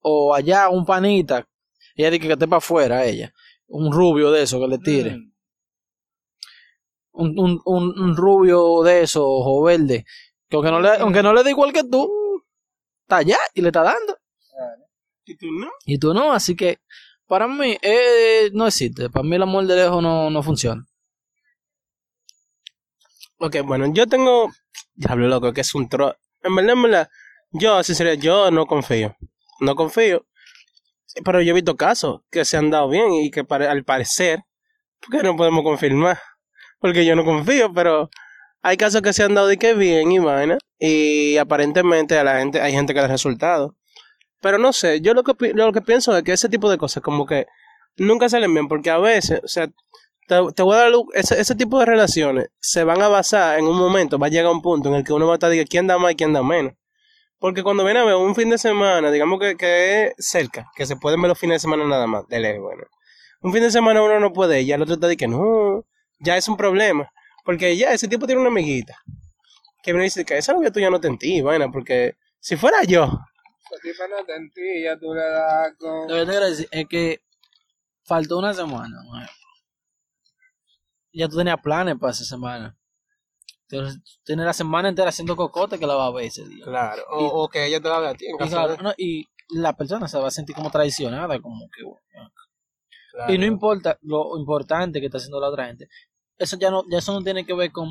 o 0.01 0.35
allá 0.35 0.69
un 0.69 0.87
panita, 0.87 1.47
ella 1.95 2.11
dice 2.11 2.27
que 2.27 2.33
esté 2.33 2.47
para 2.49 2.59
afuera, 2.59 3.05
ella, 3.05 3.35
un 3.67 3.93
rubio 3.93 4.31
de 4.31 4.43
eso 4.43 4.61
que 4.61 4.69
le 4.69 4.79
tire. 4.79 5.17
Mm. 5.17 5.33
Un, 7.21 7.61
un, 7.65 7.93
un, 7.97 8.17
rubio 8.17 8.83
de 8.85 9.03
eso, 9.03 9.29
ojo 9.29 9.65
verde, 9.65 10.05
que 10.49 10.57
aunque 10.57 10.71
no 10.71 10.81
le, 10.81 10.89
aunque 10.97 11.23
no 11.23 11.33
le 11.33 11.43
dé 11.43 11.51
igual 11.51 11.73
que 11.73 11.85
tú, 11.85 12.11
está 13.03 13.19
allá 13.19 13.39
y 13.55 13.61
le 13.61 13.69
está 13.69 13.83
dando. 13.83 14.19
Y 15.25 15.37
tú 15.37 15.47
no. 15.53 15.71
Y 15.85 15.99
tú 15.99 16.15
no, 16.15 16.33
así 16.33 16.57
que 16.57 16.79
para 17.27 17.47
mí 17.47 17.77
eh, 17.83 18.51
no 18.55 18.67
existe. 18.67 19.11
Para 19.11 19.25
mí 19.25 19.37
el 19.37 19.43
amor 19.43 19.67
de 19.67 19.77
lejos 19.77 20.03
no, 20.03 20.31
no 20.31 20.43
funciona. 20.43 20.87
Ok, 23.39 23.57
bueno, 23.65 23.93
yo 23.93 24.07
tengo. 24.07 24.51
Diablo 24.95 25.29
loco, 25.29 25.53
que 25.53 25.61
es 25.61 25.75
un 25.75 25.89
tro. 25.89 26.17
En 26.43 26.57
verdad, 26.57 26.73
en 26.73 26.83
verdad, 26.83 27.09
yo, 27.53 27.83
sería 27.83 28.15
yo 28.15 28.51
no 28.51 28.67
confío. 28.67 29.17
No 29.61 29.77
confío. 29.77 30.27
Pero 31.25 31.43
yo 31.43 31.51
he 31.51 31.55
visto 31.55 31.77
casos 31.77 32.23
que 32.31 32.45
se 32.45 32.57
han 32.57 32.71
dado 32.71 32.89
bien 32.89 33.13
y 33.13 33.31
que 33.31 33.45
al 33.49 33.85
parecer, 33.85 34.41
porque 35.01 35.23
no 35.23 35.37
podemos 35.37 35.63
confirmar, 35.65 36.19
porque 36.81 37.05
yo 37.05 37.17
no 37.17 37.25
confío, 37.25 37.73
pero 37.73 38.11
hay 38.63 38.77
casos 38.77 39.03
que 39.03 39.13
se 39.13 39.23
han 39.23 39.35
dado 39.35 39.47
de 39.49 39.57
que 39.57 39.75
bien 39.75 40.13
y 40.13 40.19
vaina, 40.19 40.59
y 40.79 41.37
aparentemente 41.37 42.19
a 42.19 42.25
la 42.25 42.39
gente, 42.39 42.61
hay 42.61 42.73
gente 42.73 42.95
que 42.95 43.01
da 43.01 43.09
resultado. 43.09 43.75
Pero 44.41 44.59
no 44.59 44.73
sé, 44.73 45.01
yo 45.01 45.15
lo 45.15 45.25
que, 45.25 45.53
lo 45.55 45.73
que 45.73 45.81
pienso 45.81 46.17
es 46.17 46.23
que 46.23 46.33
ese 46.33 46.49
tipo 46.49 46.71
de 46.71 46.79
cosas 46.79 47.03
como 47.03 47.27
que 47.27 47.47
nunca 47.97 48.29
salen 48.29 48.55
bien, 48.55 48.69
porque 48.69 48.91
a 48.91 48.99
veces, 48.99 49.41
o 49.43 49.49
sea, 49.49 49.69
te, 50.29 50.63
voy 50.63 50.77
a 50.77 50.79
dar 50.79 50.93
ese, 51.15 51.41
ese, 51.41 51.55
tipo 51.55 51.79
de 51.81 51.87
relaciones 51.87 52.49
se 52.61 52.85
van 52.85 53.01
a 53.03 53.09
basar 53.09 53.59
en 53.59 53.67
un 53.67 53.79
momento, 53.79 54.19
va 54.19 54.27
a 54.27 54.31
llegar 54.31 54.53
un 54.53 54.63
punto 54.63 54.91
en 54.91 54.97
el 54.97 55.05
que 55.05 55.13
uno 55.13 55.27
va 55.27 55.33
a 55.33 55.37
estar 55.37 55.51
diciendo 55.51 55.69
quién 55.71 55.87
da 55.87 55.99
más 55.99 56.13
y 56.13 56.17
quién 56.17 56.33
da 56.33 56.43
menos. 56.43 56.75
Porque 57.39 57.63
cuando 57.63 57.85
viene 57.85 58.01
a 58.01 58.05
ver 58.05 58.17
un 58.17 58.35
fin 58.35 58.51
de 58.51 58.59
semana, 58.59 59.11
digamos 59.11 59.39
que, 59.41 59.57
que 59.57 60.07
es 60.07 60.15
cerca, 60.19 60.67
que 60.77 60.87
se 60.87 60.97
pueden 60.97 61.23
ver 61.23 61.29
los 61.31 61.39
fines 61.39 61.57
de 61.57 61.61
semana 61.61 61.85
nada 61.87 62.07
más, 62.07 62.27
de 62.29 62.41
lejos, 62.41 62.63
bueno. 62.63 62.85
Un 63.41 63.53
fin 63.53 63.63
de 63.63 63.71
semana 63.71 64.03
uno 64.03 64.19
no 64.19 64.33
puede, 64.33 64.63
y 64.63 64.73
el 64.73 64.83
otro 64.83 64.95
está 64.95 65.07
diciendo 65.09 65.39
que 65.39 65.43
no, 65.45 65.85
ya 66.19 66.37
es 66.37 66.49
un 66.49 66.57
problema. 66.57 67.11
Porque 67.49 67.75
ya 67.79 67.93
ese 67.95 68.09
tipo 68.09 68.27
tiene 68.27 68.43
una 68.43 68.51
amiguita 68.51 68.95
que 69.83 69.95
me 69.95 70.03
dice 70.03 70.23
que 70.23 70.37
esa 70.37 70.53
novia 70.53 70.71
tuya 70.71 70.91
no 70.91 71.01
te 71.01 71.09
entí, 71.09 71.41
bueno, 71.41 71.73
porque 71.73 72.19
si 72.41 72.59
fuera 72.59 72.85
yo. 72.85 73.05
Esa 73.85 74.07
no 74.07 74.17
te 74.27 74.83
ya 74.83 74.99
tú 74.99 75.15
le 75.15 75.23
das 75.23 75.73
con. 75.79 76.09
Lo 76.09 76.15
que 76.15 76.31
te 76.31 76.41
decir 76.41 76.69
es 76.71 76.87
que 76.87 77.23
faltó 78.05 78.39
una 78.39 78.53
semana, 78.53 78.99
Ya 81.11 81.27
tú 81.27 81.39
tenías 81.39 81.59
planes 81.63 81.97
para 81.99 82.11
esa 82.11 82.25
semana. 82.25 82.79
Tienes 83.67 84.45
la 84.45 84.53
semana 84.53 84.91
entera 84.91 85.09
haciendo 85.09 85.35
cocote 85.35 85.79
que 85.79 85.87
la 85.87 85.95
va 85.95 86.09
a 86.09 86.13
ver 86.13 86.27
ese 86.27 86.47
día. 86.47 86.67
Claro, 86.67 87.03
o, 87.09 87.49
que 87.49 87.65
ella 87.65 87.81
te 87.81 87.89
la 87.89 87.99
vea 87.99 88.11
a 88.11 88.15
ti 88.15 88.27
y, 88.99 89.27
la 89.59 89.75
persona 89.75 90.07
se 90.07 90.19
va 90.19 90.29
a 90.29 90.31
sentir 90.31 90.55
como 90.55 90.71
traicionada, 90.71 91.41
como 91.41 91.67
que... 91.71 91.83
Y 93.33 93.39
no 93.39 93.47
importa 93.47 93.99
lo 94.03 94.39
importante 94.39 95.01
que 95.01 95.07
está 95.07 95.17
haciendo 95.17 95.41
la 95.41 95.49
otra 95.49 95.67
gente. 95.67 95.89
Eso 96.39 96.57
ya 96.57 96.71
no, 96.71 96.85
ya 96.89 96.99
eso 96.99 97.13
no 97.13 97.23
tiene 97.23 97.45
que 97.45 97.55
ver 97.55 97.73
con, 97.73 97.89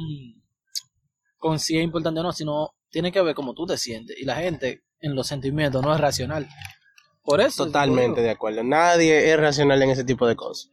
con 1.38 1.60
si 1.60 1.78
es 1.78 1.84
importante 1.84 2.20
o 2.20 2.24
no, 2.24 2.32
sino 2.32 2.74
tiene 2.90 3.12
que 3.12 3.22
ver 3.22 3.36
cómo 3.36 3.54
tú 3.54 3.66
te 3.66 3.78
sientes. 3.78 4.18
Y 4.18 4.26
la 4.26 4.36
gente 4.36 4.84
en 5.00 5.16
los 5.16 5.28
sentimientos 5.28 5.84
no 5.84 5.94
es 5.94 6.00
racional. 6.00 6.48
Por 7.24 7.42
eso. 7.42 7.66
Totalmente 7.66 8.22
de 8.22 8.30
acuerdo. 8.30 8.64
Nadie 8.64 9.32
es 9.32 9.40
racional 9.40 9.82
en 9.84 9.90
ese 9.90 10.04
tipo 10.04 10.26
de 10.28 10.36
cosas. 10.36 10.72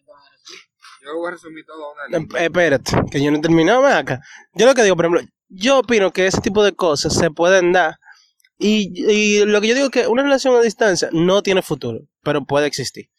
Yo 1.05 1.19
voy 1.19 1.29
a 1.29 1.31
resumir 1.33 1.67
todo 1.67 1.93
una 1.93 2.17
em, 2.17 2.29
Espérate, 2.37 2.93
que 3.11 3.23
yo 3.23 3.31
no 3.31 3.39
he 3.39 3.41
terminado 3.41 3.85
acá. 3.87 4.21
Yo 4.55 4.65
lo 4.65 4.75
que 4.75 4.83
digo, 4.83 4.97
por 4.97 5.05
ejemplo, 5.05 5.29
yo 5.49 5.81
opino 5.81 6.13
que 6.13 6.27
ese 6.27 6.41
tipo 6.41 6.65
de 6.65 6.73
cosas 6.73 7.15
se 7.15 7.31
pueden 7.31 7.73
dar. 7.73 7.99
Y, 8.57 8.93
y 9.13 9.45
lo 9.45 9.61
que 9.61 9.69
yo 9.69 9.75
digo 9.75 9.87
es 9.87 9.93
que 9.93 10.07
una 10.07 10.23
relación 10.23 10.55
a 10.57 10.61
distancia 10.61 11.09
no 11.13 11.43
tiene 11.43 11.61
futuro, 11.61 12.01
pero 12.23 12.45
puede 12.45 12.69
existir. 12.69 13.11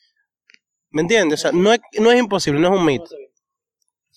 ¿Me 0.90 1.02
entiendes? 1.02 1.42
O 1.42 1.42
sea, 1.42 1.52
no 1.52 1.74
es, 1.74 1.82
no 2.00 2.12
es 2.12 2.20
imposible, 2.20 2.60
no 2.60 2.74
es 2.74 2.80
un 2.80 2.86
mito. 2.86 3.06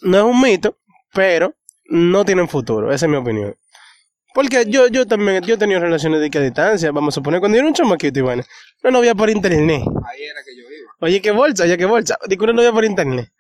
No 0.03 0.19
es 0.19 0.25
un 0.25 0.41
mito, 0.41 0.77
pero 1.13 1.55
no 1.87 2.25
tienen 2.25 2.49
futuro. 2.49 2.93
Esa 2.93 3.07
es 3.07 3.11
mi 3.11 3.17
opinión. 3.17 3.55
Porque 4.35 4.65
yo, 4.67 4.87
yo 4.89 5.07
también, 5.07 5.43
yo 5.43 5.55
he 5.55 5.59
tenido 5.59 5.81
relaciones 5.81 6.21
de 6.21 6.31
que 6.31 6.39
a 6.39 6.43
distancia, 6.43 6.93
vamos 6.93 7.15
a 7.15 7.17
suponer, 7.17 7.41
cuando 7.41 7.57
yo 7.57 7.61
era 7.61 7.69
un 7.69 7.75
chamaquito, 7.75 8.21
Iván, 8.21 8.45
una 8.83 8.91
novia 8.93 9.15
por 9.15 9.31
internet. 9.31 9.83
Ahí 9.83 10.23
era 10.25 10.45
que 10.45 10.57
yo 10.57 10.63
iba. 10.63 10.93
Oye, 11.01 11.21
qué 11.21 11.31
bolsa, 11.31 11.65
oye, 11.65 11.77
qué 11.77 11.87
bolsa. 11.87 12.17
Digo, 12.29 12.45
una 12.45 12.53
novia 12.53 12.73
por 12.73 12.85
internet. 12.85 13.33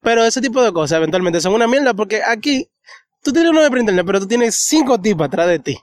Pero 0.00 0.24
ese 0.24 0.40
tipo 0.40 0.62
de 0.62 0.72
cosas 0.72 0.98
eventualmente 0.98 1.40
son 1.40 1.54
una 1.54 1.66
mierda 1.66 1.94
porque 1.94 2.22
aquí 2.22 2.68
tú 3.22 3.32
tienes 3.32 3.50
un 3.50 3.56
novio 3.56 3.70
por 3.70 3.78
internet, 3.78 4.04
pero 4.04 4.20
tú 4.20 4.26
tienes 4.26 4.54
cinco 4.56 5.00
tipos 5.00 5.26
atrás 5.26 5.46
de 5.46 5.58
ti. 5.58 5.78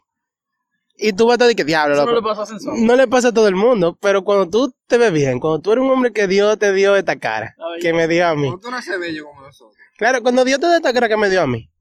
Y 0.97 1.13
tú 1.13 1.25
vas 1.25 1.33
a 1.33 1.35
estar 1.35 1.47
de 1.47 1.55
que 1.55 1.63
diablo, 1.63 1.95
loco. 1.95 2.11
No 2.11 2.15
le 2.15 2.21
pasa 2.21 2.43
a 2.43 2.75
No 2.77 2.95
le 2.95 3.07
pasa 3.07 3.27
a 3.29 3.33
todo 3.33 3.47
el 3.47 3.55
mundo, 3.55 3.97
pero 3.99 4.23
cuando 4.23 4.47
tú 4.47 4.73
te 4.85 4.99
ves 4.99 5.11
bien, 5.11 5.39
cuando 5.39 5.59
tú 5.59 5.71
eres 5.71 5.83
un 5.83 5.89
hombre 5.89 6.13
que 6.13 6.27
Dios 6.27 6.59
te 6.59 6.71
dio 6.73 6.95
esta 6.95 7.17
cara, 7.17 7.55
que 7.81 7.93
me 7.93 8.07
dio 8.07 8.27
a 8.27 8.35
mí. 8.35 8.53
Tú 8.61 8.69
no 8.69 8.99
bello 8.99 9.25
como 9.25 9.41
nosotros. 9.41 9.80
Claro, 10.01 10.23
cuando 10.23 10.43
Dios 10.43 10.59
te 10.59 10.65
da 10.65 10.77
esta 10.77 10.91
cara 10.91 11.07
que 11.07 11.15
me 11.15 11.29
dio 11.29 11.43
a 11.43 11.45
mí, 11.45 11.71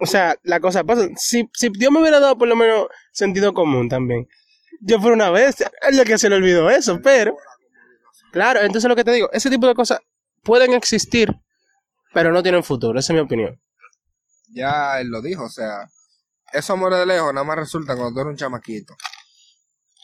o 0.00 0.04
sea, 0.04 0.36
la 0.42 0.58
cosa 0.58 0.82
pasa. 0.82 1.06
Si, 1.14 1.48
si 1.54 1.68
Dios 1.68 1.92
me 1.92 2.00
hubiera 2.00 2.18
dado 2.18 2.36
por 2.36 2.48
lo 2.48 2.56
menos 2.56 2.88
sentido 3.12 3.54
común 3.54 3.88
también, 3.88 4.26
yo 4.80 4.98
fuera 4.98 5.14
una 5.14 5.30
vez, 5.30 5.60
es 5.60 5.96
lo 5.96 6.04
que 6.04 6.18
se 6.18 6.28
le 6.28 6.34
olvidó 6.34 6.68
eso, 6.70 7.00
pero, 7.00 7.36
claro, 8.32 8.62
entonces 8.62 8.88
lo 8.88 8.96
que 8.96 9.04
te 9.04 9.12
digo, 9.12 9.30
ese 9.32 9.48
tipo 9.48 9.68
de 9.68 9.76
cosas 9.76 10.00
pueden 10.42 10.72
existir, 10.72 11.32
pero 12.12 12.32
no 12.32 12.42
tienen 12.42 12.64
futuro, 12.64 12.98
esa 12.98 13.12
es 13.12 13.14
mi 13.14 13.24
opinión. 13.24 13.62
Ya 14.48 15.00
él 15.00 15.06
lo 15.06 15.22
dijo, 15.22 15.44
o 15.44 15.50
sea, 15.50 15.88
esos 16.52 16.70
amores 16.70 16.98
de 16.98 17.06
lejos 17.06 17.32
nada 17.32 17.46
más 17.46 17.58
resulta 17.58 17.94
cuando 17.94 18.12
tú 18.12 18.20
eres 18.22 18.32
un 18.32 18.38
chamaquito. 18.38 18.96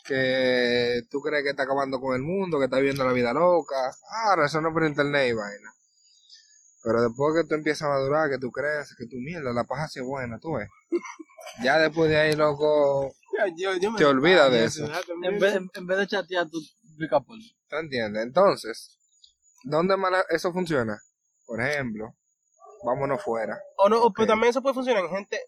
Que 0.05 1.03
tú 1.11 1.21
crees 1.21 1.43
que 1.43 1.51
está 1.51 1.65
acabando 1.65 1.99
con 2.01 2.15
el 2.15 2.23
mundo, 2.23 2.61
que 2.61 2.67
está 2.67 2.77
viviendo 2.77 3.05
la 3.05 3.13
vida 3.13 3.33
loca. 3.33 3.93
Ah, 4.11 4.37
resuena 4.37 4.73
por 4.73 4.85
internet 4.85 5.31
y 5.31 5.33
vaina. 5.33 5.74
Pero 6.85 7.01
después 7.03 7.35
que 7.35 7.49
tú 7.49 7.55
empiezas 7.55 7.83
a 7.89 7.89
madurar, 7.89 8.29
que 8.31 8.39
tú 8.39 8.51
crees 8.53 8.95
que 8.97 9.07
tu 9.07 9.17
mierda, 9.17 9.53
la 9.55 9.65
paja 9.65 9.89
sí 9.89 10.01
es 10.01 10.05
buena, 10.05 10.39
tú 10.39 10.53
ves. 10.53 10.69
Ya 11.63 11.79
después 11.79 12.11
de 12.11 12.19
ahí, 12.19 12.35
loco, 12.37 13.11
te 13.97 14.05
olvidas 14.05 14.51
de 14.53 14.65
eso. 14.65 14.87
En 15.23 15.39
vez, 15.41 15.55
en, 15.55 15.71
en 15.75 15.87
vez 15.87 15.99
de 15.99 16.07
chatear, 16.07 16.49
tú 16.51 16.59
pica 16.99 17.21
por. 17.21 17.39
¿Te 17.69 17.79
entiendes? 17.79 18.23
Entonces, 18.23 18.99
¿dónde 19.65 19.97
más 19.97 20.25
eso 20.29 20.53
funciona? 20.53 20.99
Por 21.47 21.61
ejemplo, 21.63 22.15
vámonos 22.85 23.23
fuera. 23.23 23.59
O 23.79 23.89
no, 23.89 24.03
o- 24.05 24.13
pero 24.13 24.25
Ok. 24.25 24.29
también 24.29 24.51
eso 24.51 24.63
puede 24.63 24.75
funcionar 24.75 25.05
en 25.05 25.11
gente. 25.11 25.41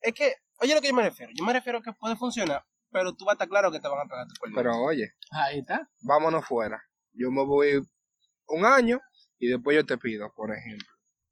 Es 0.00 0.12
que, 0.14 0.34
oye 0.60 0.74
lo 0.74 0.80
que 0.80 0.88
yo 0.88 0.94
me 0.94 1.02
refiero. 1.02 1.32
Yo 1.36 1.44
me 1.44 1.52
refiero 1.52 1.78
a 1.78 1.82
que 1.82 1.92
puede 1.92 2.16
funcionar, 2.16 2.64
pero 2.90 3.14
tú 3.14 3.24
vas 3.24 3.32
a 3.32 3.34
estar 3.34 3.48
claro 3.48 3.70
que 3.70 3.80
te 3.80 3.88
van 3.88 4.04
a 4.06 4.08
pagar 4.08 4.26
tu 4.26 4.34
cuerpo. 4.40 4.56
Pero 4.56 4.76
oye, 4.82 5.12
Ahí 5.30 5.60
está. 5.60 5.88
vámonos 6.02 6.44
fuera. 6.46 6.82
Yo 7.12 7.30
me 7.30 7.44
voy 7.44 7.80
un 8.48 8.64
año 8.64 9.00
y 9.38 9.48
después 9.48 9.76
yo 9.76 9.84
te 9.86 9.96
pido, 9.98 10.32
por 10.34 10.52
ejemplo. 10.54 10.86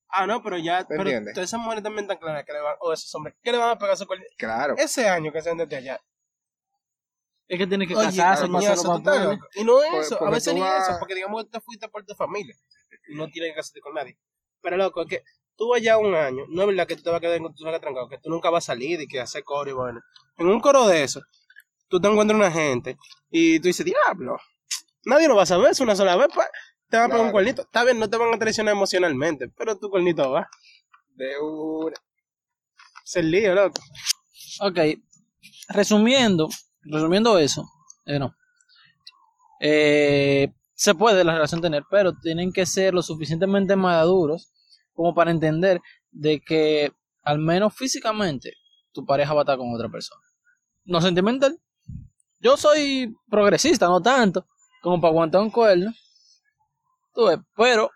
Ah, 0.08 0.26
no, 0.26 0.42
pero 0.42 0.56
ya. 0.58 0.84
Pero 0.88 1.02
entiendes? 1.02 1.34
todas 1.34 1.48
esas 1.50 1.60
mujeres 1.60 1.82
también 1.82 2.04
están 2.04 2.18
claras 2.18 2.44
que 2.44 2.52
le 2.52 2.60
van. 2.60 2.76
O 2.80 2.92
esos 2.92 3.12
hombres, 3.14 3.34
que 3.42 3.52
le 3.52 3.58
van 3.58 3.70
a 3.70 3.78
pegar 3.78 3.96
su 3.96 4.06
cuerno. 4.06 4.24
Claro. 4.38 4.74
Ese 4.78 5.08
año 5.08 5.32
que 5.32 5.42
sean 5.42 5.56
desde 5.58 5.76
allá. 5.76 6.00
Es 7.48 7.58
que 7.58 7.66
tiene 7.66 7.86
que 7.86 7.94
Oye, 7.94 8.06
casarse 8.06 8.48
loco. 8.48 8.58
Y 9.54 9.64
no 9.64 9.82
es 9.82 9.90
Por- 9.90 10.00
eso, 10.00 10.24
a 10.24 10.30
veces 10.30 10.54
ni 10.54 10.60
vas- 10.60 10.88
eso, 10.88 10.98
porque 10.98 11.14
digamos 11.14 11.44
que 11.44 11.50
te 11.50 11.60
fuiste 11.60 11.88
por 11.88 12.04
tu 12.04 12.14
familia. 12.14 12.54
Y 13.08 13.14
no 13.14 13.28
tienes 13.28 13.50
que 13.52 13.56
casarte 13.56 13.80
con 13.80 13.94
nadie. 13.94 14.18
Pero 14.62 14.76
loco, 14.76 15.02
es 15.02 15.08
que 15.08 15.22
tú 15.56 15.72
allá 15.74 15.96
un 15.98 16.14
año, 16.14 16.44
no 16.48 16.62
es 16.62 16.68
verdad 16.68 16.86
que 16.86 16.96
tú 16.96 17.02
te 17.02 17.10
vas 17.10 17.18
a 17.18 17.20
quedar 17.20 17.40
con 17.40 17.54
tu 17.54 17.62
trancado, 17.64 18.08
que 18.08 18.18
tú 18.18 18.30
nunca 18.30 18.50
vas 18.50 18.64
a 18.64 18.72
salir 18.72 19.00
y 19.00 19.06
que 19.06 19.20
hacer 19.20 19.44
coro 19.44 19.70
y 19.70 19.74
bueno. 19.74 20.00
En 20.38 20.48
un 20.48 20.60
coro 20.60 20.86
de 20.88 21.02
eso, 21.04 21.20
tú 21.88 22.00
te 22.00 22.08
encuentras 22.08 22.36
una 22.38 22.50
gente 22.50 22.96
y 23.30 23.60
tú 23.60 23.68
dices, 23.68 23.86
diablo, 23.86 24.38
nadie 25.04 25.28
lo 25.28 25.36
va 25.36 25.44
a 25.44 25.46
saber, 25.46 25.70
es 25.70 25.80
una 25.80 25.94
sola 25.94 26.16
vez, 26.16 26.28
pues, 26.34 26.48
te 26.88 26.96
van 26.96 27.06
a 27.06 27.08
pegar 27.08 27.26
un 27.26 27.32
cuernito. 27.32 27.62
Está 27.62 27.84
bien, 27.84 27.98
no 27.98 28.08
te 28.08 28.16
van 28.16 28.34
a 28.34 28.38
traicionar 28.38 28.74
emocionalmente, 28.74 29.48
pero 29.48 29.78
tu 29.78 29.90
cuernito 29.90 30.30
va. 30.30 30.48
De 31.14 31.38
una. 31.40 31.96
Es 33.04 33.16
el 33.16 33.30
lío, 33.30 33.54
loco. 33.54 33.80
Ok, 34.60 34.78
resumiendo, 35.68 36.48
resumiendo 36.82 37.38
eso, 37.38 37.64
eh, 38.04 38.18
no. 38.18 38.34
Eh, 39.60 40.52
se 40.74 40.94
puede 40.94 41.24
la 41.24 41.34
relación 41.34 41.60
tener, 41.60 41.84
pero 41.90 42.12
tienen 42.18 42.52
que 42.52 42.66
ser 42.66 42.94
lo 42.94 43.02
suficientemente 43.02 43.76
maduros 43.76 44.52
como 44.92 45.14
para 45.14 45.30
entender 45.30 45.80
de 46.10 46.40
que 46.40 46.92
al 47.22 47.38
menos 47.38 47.74
físicamente 47.74 48.52
tu 48.92 49.04
pareja 49.04 49.34
va 49.34 49.40
a 49.40 49.44
estar 49.44 49.58
con 49.58 49.74
otra 49.74 49.88
persona. 49.88 50.22
No 50.84 51.00
sentimental. 51.00 51.58
Yo 52.40 52.56
soy 52.56 53.14
progresista, 53.28 53.86
no 53.86 54.00
tanto, 54.00 54.46
como 54.82 55.00
para 55.00 55.10
aguantar 55.10 55.40
un 55.40 55.50
cuerno. 55.50 55.92
Pero 57.56 57.90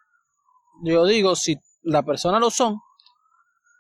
yo 0.83 1.05
digo, 1.07 1.37
si 1.37 1.57
la 1.83 2.03
persona 2.03 2.39
lo 2.39 2.51
son, 2.51 2.79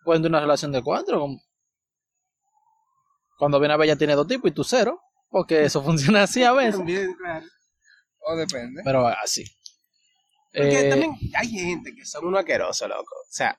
pueden 0.05 0.22
tener 0.22 0.33
una 0.33 0.40
relación 0.40 0.72
de 0.72 0.83
cuatro, 0.83 1.20
como 1.20 1.40
cuando 3.38 3.59
viene 3.59 3.72
a 3.72 3.79
ver 3.79 3.88
ya 3.88 3.96
tiene 3.96 4.14
dos 4.14 4.26
tipos 4.26 4.50
y 4.50 4.55
tú 4.55 4.64
cero, 4.64 5.00
porque 5.31 5.64
eso 5.64 5.83
funciona 5.85 6.24
así 6.24 6.42
a 6.44 6.53
veces, 6.53 6.76
También, 6.76 7.14
claro. 7.14 7.46
O 8.22 8.37
depende. 8.37 8.83
pero 8.85 9.07
así. 9.07 9.44
Porque 10.53 10.88
Eh, 10.88 10.90
también 10.90 11.16
hay 11.35 11.48
gente 11.48 11.94
que 11.94 12.05
son 12.05 12.26
unos 12.26 12.40
asquerosos, 12.40 12.87
loco. 12.88 13.14
O 13.14 13.33
sea, 13.33 13.59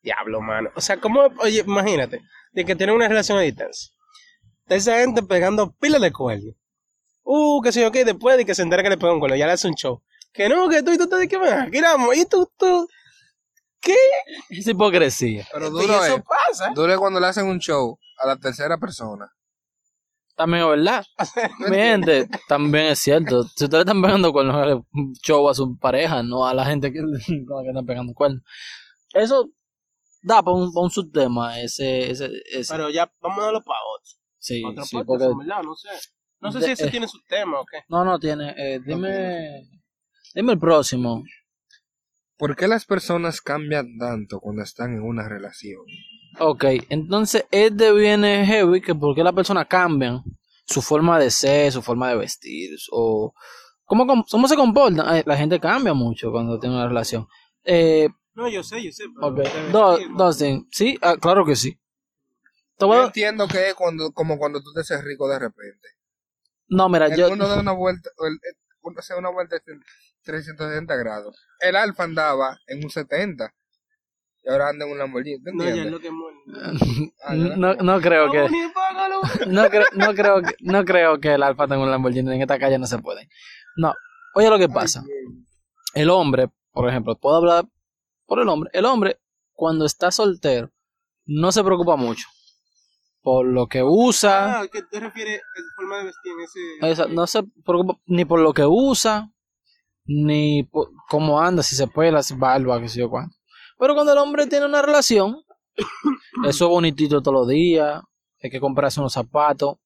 diablo, 0.00 0.40
mano. 0.40 0.70
O 0.76 0.80
sea, 0.80 1.00
¿cómo? 1.00 1.22
Oye, 1.40 1.64
imagínate, 1.66 2.20
de 2.52 2.64
que 2.64 2.76
tienen 2.76 2.94
una 2.94 3.08
relación 3.08 3.38
a 3.38 3.40
distancia. 3.40 3.90
Está 4.62 4.76
esa 4.76 4.98
gente 5.00 5.22
pegando 5.22 5.72
pilas 5.72 6.00
de 6.00 6.12
cuerno. 6.12 6.52
Uh, 7.24 7.60
que 7.62 7.72
sé 7.72 7.80
yo 7.80 7.90
qué, 7.90 8.04
después 8.04 8.36
de 8.36 8.44
que 8.44 8.54
se 8.54 8.62
entera 8.62 8.82
que 8.84 8.90
le 8.90 8.96
pegan 8.96 9.14
un 9.14 9.20
cuerno, 9.20 9.36
ya 9.36 9.46
le 9.46 9.52
hace 9.52 9.66
un 9.66 9.74
show. 9.74 10.02
Que 10.36 10.48
no, 10.48 10.68
que 10.68 10.82
tú 10.82 10.92
y 10.92 10.98
tú 10.98 11.08
te 11.08 11.26
que 11.28 11.36
vamos. 11.38 12.16
Y 12.16 12.26
tú, 12.26 12.50
tú. 12.58 12.88
¿Qué? 13.80 13.94
es 14.50 14.66
hipocresía. 14.66 15.46
Pero 15.52 15.68
y 15.68 15.70
duro 15.70 16.04
eso 16.04 16.16
es. 16.16 16.22
pasa. 16.24 16.72
Duro 16.74 16.92
es 16.92 16.98
cuando 16.98 17.20
le 17.20 17.26
hacen 17.26 17.46
un 17.46 17.58
show 17.58 17.98
a 18.18 18.26
la 18.26 18.36
tercera 18.36 18.78
persona. 18.78 19.30
También 20.34 20.64
es 20.64 20.68
verdad. 20.68 21.04
Mi 21.70 21.76
gente, 21.76 22.28
también 22.48 22.86
es 22.86 22.98
cierto. 22.98 23.44
Si 23.44 23.64
ustedes 23.64 23.82
están 23.86 24.02
pegando 24.02 24.32
cuernos, 24.32 24.82
un 24.92 25.14
show 25.22 25.48
a 25.48 25.54
su 25.54 25.78
pareja, 25.78 26.22
no 26.22 26.46
a 26.46 26.52
la 26.52 26.66
gente 26.66 26.92
que, 26.92 26.98
con 27.46 27.56
la 27.56 27.62
que 27.62 27.68
están 27.70 27.86
pegando 27.86 28.12
cuernos. 28.12 28.42
Eso 29.14 29.48
da 30.22 30.42
para 30.42 30.56
un, 30.56 30.72
pa' 30.74 30.80
un 30.80 30.90
subtema, 30.90 31.58
ese, 31.60 32.10
ese, 32.10 32.30
ese. 32.52 32.74
Pero 32.74 32.90
ya, 32.90 33.10
vámonos 33.20 33.62
para 33.64 33.78
otro. 33.94 34.12
sí, 34.38 34.62
Otro 34.64 34.84
sí, 34.84 34.96
podcast, 34.96 35.30
porque... 35.32 35.46
no 35.64 35.74
sé. 35.74 35.88
No 36.40 36.52
sé 36.52 36.58
De- 36.58 36.66
si 36.66 36.72
ese 36.72 36.86
eh. 36.88 36.90
tiene 36.90 37.08
su 37.08 37.18
tema 37.26 37.60
o 37.60 37.64
qué. 37.64 37.78
No, 37.88 38.04
no 38.04 38.18
tiene. 38.18 38.54
Eh, 38.58 38.80
dime... 38.84 39.62
Dime 40.36 40.52
el 40.52 40.58
próximo. 40.58 41.24
¿Por 42.36 42.54
qué 42.56 42.68
las 42.68 42.84
personas 42.84 43.40
cambian 43.40 43.96
tanto 43.98 44.38
cuando 44.38 44.62
están 44.62 44.92
en 44.92 45.00
una 45.02 45.26
relación? 45.26 45.80
Ok, 46.38 46.64
entonces 46.90 47.46
este 47.50 47.90
viene 47.92 48.44
heavy 48.44 48.82
que 48.82 48.94
porque 48.94 49.24
las 49.24 49.32
personas 49.32 49.66
cambian 49.66 50.22
su 50.66 50.82
forma 50.82 51.18
de 51.18 51.30
ser, 51.30 51.72
su 51.72 51.80
forma 51.80 52.10
de 52.10 52.16
vestir, 52.16 52.76
o 52.92 53.32
cómo, 53.86 54.06
cómo 54.30 54.46
se 54.46 54.56
comportan. 54.56 55.22
La 55.24 55.36
gente 55.38 55.58
cambia 55.58 55.94
mucho 55.94 56.30
cuando 56.30 56.60
tiene 56.60 56.76
una 56.76 56.86
relación. 56.86 57.26
Eh, 57.64 58.10
No, 58.34 58.46
yo 58.48 58.62
sé, 58.62 58.82
yo 58.84 58.92
sé. 58.92 59.04
pero 59.14 59.28
ok, 59.28 59.36
debe 59.38 59.70
Do-. 59.72 59.98
Dustin, 60.18 60.68
sí, 60.70 60.98
ah, 61.00 61.16
claro 61.18 61.46
que 61.46 61.56
sí. 61.56 61.78
Yo 62.78 62.92
a- 62.92 63.06
entiendo 63.06 63.48
que 63.48 63.70
es 63.70 63.74
cuando, 63.74 64.12
como 64.12 64.36
cuando 64.36 64.60
tú 64.62 64.74
te 64.74 64.80
haces 64.80 65.02
rico 65.02 65.26
de 65.30 65.38
repente. 65.38 65.88
No, 66.68 66.90
mira, 66.90 67.06
El 67.06 67.16
yo, 67.18 67.30
mundo 67.30 67.48
da 67.48 67.58
una 67.58 67.72
vuelta, 67.72 68.10
el, 68.18 68.32
el- 68.34 68.38
uno 68.38 68.65
hace 68.98 69.14
una 69.14 69.30
vuelta 69.30 69.56
de 69.56 69.62
360 70.24 70.96
grados. 70.96 71.36
El 71.60 71.76
Alfa 71.76 72.04
andaba 72.04 72.58
en 72.66 72.84
un 72.84 72.90
70 72.90 73.52
y 74.44 74.50
ahora 74.50 74.68
anda 74.68 74.84
en 74.86 74.92
un 74.92 74.98
Lamborghini. 74.98 75.42
¿Te 75.42 75.52
No, 75.52 75.64
ya 75.64 75.70
es 75.70 75.76
entiendes? 75.76 75.92
lo 75.92 76.00
que 76.00 76.10
muere. 76.10 76.36
Ah, 77.24 77.34
ya. 77.34 77.56
no, 77.56 77.74
no 77.74 78.00
creo 78.00 78.30
que... 78.30 78.48
No, 79.48 79.68
creo, 79.68 79.84
no, 79.94 80.14
creo 80.14 80.42
que, 80.42 80.54
no 80.60 80.84
creo 80.84 81.20
que 81.20 81.34
el 81.34 81.42
alfa 81.42 81.66
tenga 81.66 81.82
un 81.82 81.90
Lamborghini. 81.90 82.34
En 82.34 82.42
esta 82.42 82.58
calle 82.58 82.78
no 82.78 82.86
se 82.86 82.98
puede. 82.98 83.28
No. 83.76 83.92
Oye 84.34 84.48
lo 84.50 84.58
que 84.58 84.68
pasa. 84.68 85.02
El 85.94 86.10
hombre, 86.10 86.48
por 86.72 86.88
ejemplo, 86.88 87.16
puedo 87.18 87.36
hablar 87.36 87.64
por 88.26 88.40
el 88.40 88.48
hombre. 88.48 88.70
El 88.72 88.84
hombre, 88.84 89.18
cuando 89.52 89.84
está 89.86 90.10
soltero, 90.10 90.70
no 91.24 91.50
se 91.52 91.64
preocupa 91.64 91.96
mucho. 91.96 92.26
Por 93.26 93.44
lo 93.44 93.66
que 93.66 93.82
usa. 93.82 94.60
Ah, 94.60 94.68
¿qué 94.72 94.82
te 94.82 95.00
refieres 95.00 95.40
a 95.40 95.74
forma 95.74 95.98
de 95.98 96.04
vestir 96.04 96.32
en 96.32 96.40
ese... 96.44 96.92
Esa- 96.92 97.08
no 97.12 97.26
se 97.26 97.42
preocupa 97.42 97.98
ni 98.06 98.24
por 98.24 98.38
lo 98.38 98.52
que 98.52 98.64
usa, 98.64 99.32
ni 100.04 100.62
por 100.62 100.90
cómo 101.08 101.40
anda, 101.40 101.64
si 101.64 101.74
se 101.74 101.88
pela, 101.88 102.22
si 102.22 102.36
barba, 102.36 102.80
qué 102.80 102.88
sé 102.88 103.00
yo 103.00 103.10
cuánto. 103.10 103.34
Pero 103.80 103.94
cuando 103.94 104.12
el 104.12 104.18
hombre 104.18 104.46
tiene 104.46 104.66
una 104.66 104.80
relación, 104.80 105.42
eso 106.46 106.64
es 106.66 106.70
bonitito 106.70 107.20
todos 107.20 107.34
los 107.40 107.48
días. 107.48 108.00
Hay 108.40 108.48
que 108.48 108.60
comprarse 108.60 109.00
unos 109.00 109.14
zapatos 109.14 109.78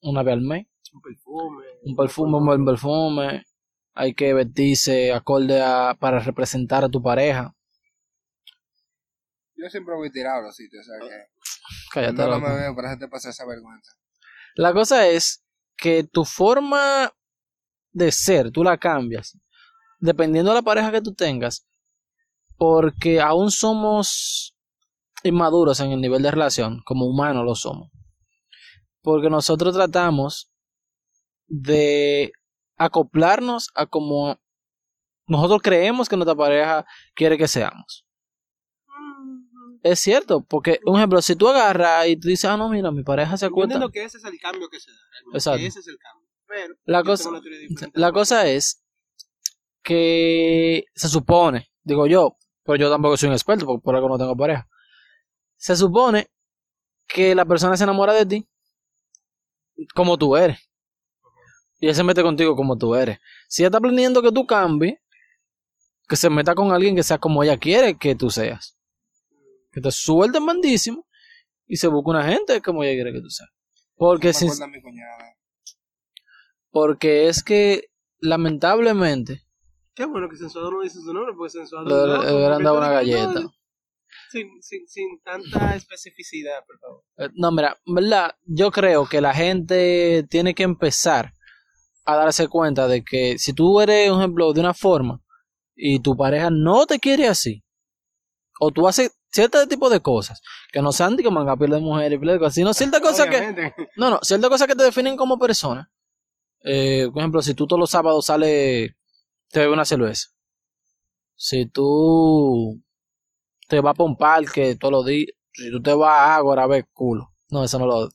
una 0.00 0.22
vez 0.22 0.34
al 0.34 0.42
mes. 0.42 0.68
Un 0.92 1.00
perfume. 1.00 1.64
un 1.82 1.96
perfume, 1.96 2.38
un 2.38 2.46
buen 2.46 2.64
perfume. 2.64 3.44
Hay 3.94 4.14
que 4.14 4.32
vestirse 4.34 5.12
acorde 5.12 5.60
a, 5.60 5.96
para 5.98 6.20
representar 6.20 6.84
a 6.84 6.88
tu 6.88 7.02
pareja. 7.02 7.56
Yo 9.56 9.68
siempre 9.68 9.96
voy 9.96 10.12
tirado 10.12 10.42
a 10.42 10.46
los 10.46 10.54
sitios, 10.54 10.86
o 10.86 10.92
sea 10.92 11.08
que 11.08 11.24
Cállate, 11.92 12.14
no, 12.14 12.24
no 12.24 12.34
loco. 12.36 12.48
me 12.48 12.54
veo 12.56 12.74
para 12.74 12.88
hacerte 12.88 13.08
pasar 13.08 13.30
esa 13.30 13.46
vergüenza. 13.46 13.92
La 14.54 14.72
cosa 14.72 15.06
es 15.08 15.44
que 15.76 16.04
tu 16.04 16.24
forma 16.24 17.12
de 17.92 18.12
ser, 18.12 18.50
tú 18.50 18.62
la 18.62 18.78
cambias, 18.78 19.38
dependiendo 19.98 20.50
de 20.50 20.56
la 20.56 20.62
pareja 20.62 20.92
que 20.92 21.00
tú 21.00 21.14
tengas, 21.14 21.66
porque 22.56 23.20
aún 23.20 23.50
somos 23.50 24.56
inmaduros 25.22 25.80
en 25.80 25.92
el 25.92 26.00
nivel 26.00 26.22
de 26.22 26.30
relación, 26.30 26.82
como 26.84 27.06
humanos 27.06 27.44
lo 27.44 27.54
somos. 27.54 27.90
Porque 29.00 29.30
nosotros 29.30 29.74
tratamos 29.74 30.50
de 31.46 32.32
acoplarnos 32.76 33.70
a 33.74 33.86
como 33.86 34.38
nosotros 35.26 35.62
creemos 35.62 36.08
que 36.08 36.16
nuestra 36.16 36.34
pareja 36.34 36.84
quiere 37.14 37.38
que 37.38 37.48
seamos. 37.48 38.03
Es 39.84 40.00
cierto, 40.00 40.40
porque, 40.40 40.80
un 40.86 40.96
ejemplo, 40.96 41.20
si 41.20 41.36
tú 41.36 41.46
agarras 41.46 42.08
y 42.08 42.16
tú 42.16 42.28
dices, 42.28 42.46
ah, 42.46 42.56
no, 42.56 42.70
mira, 42.70 42.90
mi 42.90 43.02
pareja 43.02 43.36
se 43.36 43.44
Yo 43.44 43.50
acuesta. 43.50 43.74
entiendo 43.74 43.92
que 43.92 44.02
ese 44.02 44.16
es 44.16 44.24
el 44.24 44.40
cambio 44.40 44.66
que 44.70 44.80
se 44.80 44.90
da. 44.90 44.96
Exacto. 45.34 45.58
que 45.58 45.66
Ese 45.66 45.80
es 45.80 45.88
el 45.88 45.98
cambio. 45.98 46.26
Pero 46.46 46.74
La 46.86 47.00
yo 47.00 47.04
cosa, 47.04 47.30
la 47.92 48.12
cosa 48.12 48.46
es 48.48 48.82
que 49.82 50.86
se 50.94 51.08
supone, 51.08 51.70
digo 51.82 52.06
yo, 52.06 52.38
pero 52.62 52.76
yo 52.76 52.90
tampoco 52.90 53.18
soy 53.18 53.28
un 53.28 53.34
experto, 53.34 53.66
porque 53.66 53.82
por 53.84 53.94
algo 53.94 54.08
no 54.08 54.16
tengo 54.16 54.34
pareja. 54.34 54.66
Se 55.56 55.76
supone 55.76 56.30
que 57.06 57.34
la 57.34 57.44
persona 57.44 57.76
se 57.76 57.84
enamora 57.84 58.14
de 58.14 58.24
ti 58.24 58.48
como 59.94 60.16
tú 60.16 60.34
eres. 60.34 60.58
Y 61.78 61.88
él 61.88 61.94
se 61.94 62.04
mete 62.04 62.22
contigo 62.22 62.56
como 62.56 62.78
tú 62.78 62.94
eres. 62.94 63.18
Si 63.48 63.62
ella 63.62 63.68
está 63.68 63.80
planeando 63.80 64.22
que 64.22 64.32
tú 64.32 64.46
cambies, 64.46 64.94
que 66.08 66.16
se 66.16 66.30
meta 66.30 66.54
con 66.54 66.72
alguien 66.72 66.96
que 66.96 67.02
sea 67.02 67.18
como 67.18 67.42
ella 67.42 67.58
quiere 67.58 67.98
que 67.98 68.14
tú 68.14 68.30
seas. 68.30 68.78
Que 69.74 69.80
te 69.80 69.90
suelte 69.90 70.38
mandísimo 70.40 71.06
y 71.66 71.76
se 71.76 71.88
busque 71.88 72.10
una 72.10 72.24
gente 72.24 72.60
como 72.62 72.84
ella 72.84 72.94
quiere 72.94 73.12
que 73.12 73.20
tú 73.20 73.28
seas. 73.30 73.50
Porque, 73.96 74.32
sin- 74.32 74.48
cuñada. 74.48 75.36
porque 76.70 77.28
es 77.28 77.42
que 77.42 77.88
lamentablemente 78.20 79.42
Qué 79.94 80.04
bueno 80.06 80.28
que 80.28 80.36
Sensuado 80.36 80.72
no 80.72 80.80
dice 80.82 80.98
su 81.00 81.12
nombre, 81.14 81.34
porque 81.36 81.50
Sensuado 81.50 81.84
le, 81.84 82.12
no, 82.12 82.22
le 82.24 82.34
hubieran 82.34 82.62
dado 82.64 82.78
una 82.78 82.90
galleta. 82.90 83.48
Sin, 84.30 84.48
sin, 84.60 84.88
sin 84.88 85.20
tanta 85.22 85.76
especificidad, 85.76 86.64
por 86.66 86.78
favor. 86.80 87.04
Eh, 87.18 87.28
No, 87.36 87.52
mira, 87.52 87.78
¿verdad? 87.86 88.34
Yo 88.44 88.72
creo 88.72 89.06
que 89.06 89.20
la 89.20 89.32
gente 89.32 90.26
tiene 90.28 90.52
que 90.54 90.64
empezar 90.64 91.32
a 92.04 92.16
darse 92.16 92.48
cuenta 92.48 92.88
de 92.88 93.04
que 93.04 93.38
si 93.38 93.52
tú 93.52 93.80
eres, 93.80 94.10
un 94.10 94.18
ejemplo, 94.18 94.52
de 94.52 94.60
una 94.60 94.74
forma 94.74 95.20
y 95.76 96.00
tu 96.00 96.16
pareja 96.16 96.50
no 96.50 96.86
te 96.86 96.98
quiere 96.98 97.28
así, 97.28 97.62
o 98.60 98.70
tú 98.70 98.86
haces 98.86 99.12
cierto 99.30 99.66
tipo 99.66 99.90
de 99.90 100.00
cosas 100.00 100.40
que 100.72 100.80
no 100.80 100.92
sean 100.92 101.16
de 101.16 101.22
que 101.22 101.30
manga 101.30 101.56
piel 101.56 101.70
de 101.70 101.80
mujer 101.80 102.12
y 102.12 102.18
piel 102.18 102.32
de 102.34 102.38
cosas, 102.38 102.54
sino 102.54 102.72
ciertas 102.74 103.00
cosas 103.00 103.26
que, 103.26 103.72
no, 103.96 104.10
no, 104.10 104.18
ciertas 104.22 104.50
cosas 104.50 104.68
que 104.68 104.76
te 104.76 104.84
definen 104.84 105.16
como 105.16 105.38
persona. 105.38 105.90
Eh, 106.62 107.08
por 107.12 107.20
ejemplo, 107.20 107.42
si 107.42 107.54
tú 107.54 107.66
todos 107.66 107.80
los 107.80 107.90
sábados 107.90 108.26
sales, 108.26 108.92
te 109.50 109.60
bebes 109.60 109.74
una 109.74 109.84
cerveza. 109.84 110.28
Si 111.36 111.66
tú 111.66 112.80
te 113.68 113.80
vas 113.80 113.94
para 113.96 114.08
un 114.08 114.16
parque 114.16 114.76
todos 114.76 114.92
los 114.92 115.06
días, 115.06 115.30
si 115.52 115.70
tú 115.70 115.82
te 115.82 115.92
vas 115.94 116.10
a 116.10 116.36
Ágora 116.36 116.62
a 116.62 116.66
ver 116.66 116.86
culo. 116.92 117.30
No, 117.50 117.62
eso 117.62 117.78
no 117.78 117.86
lo, 117.86 118.08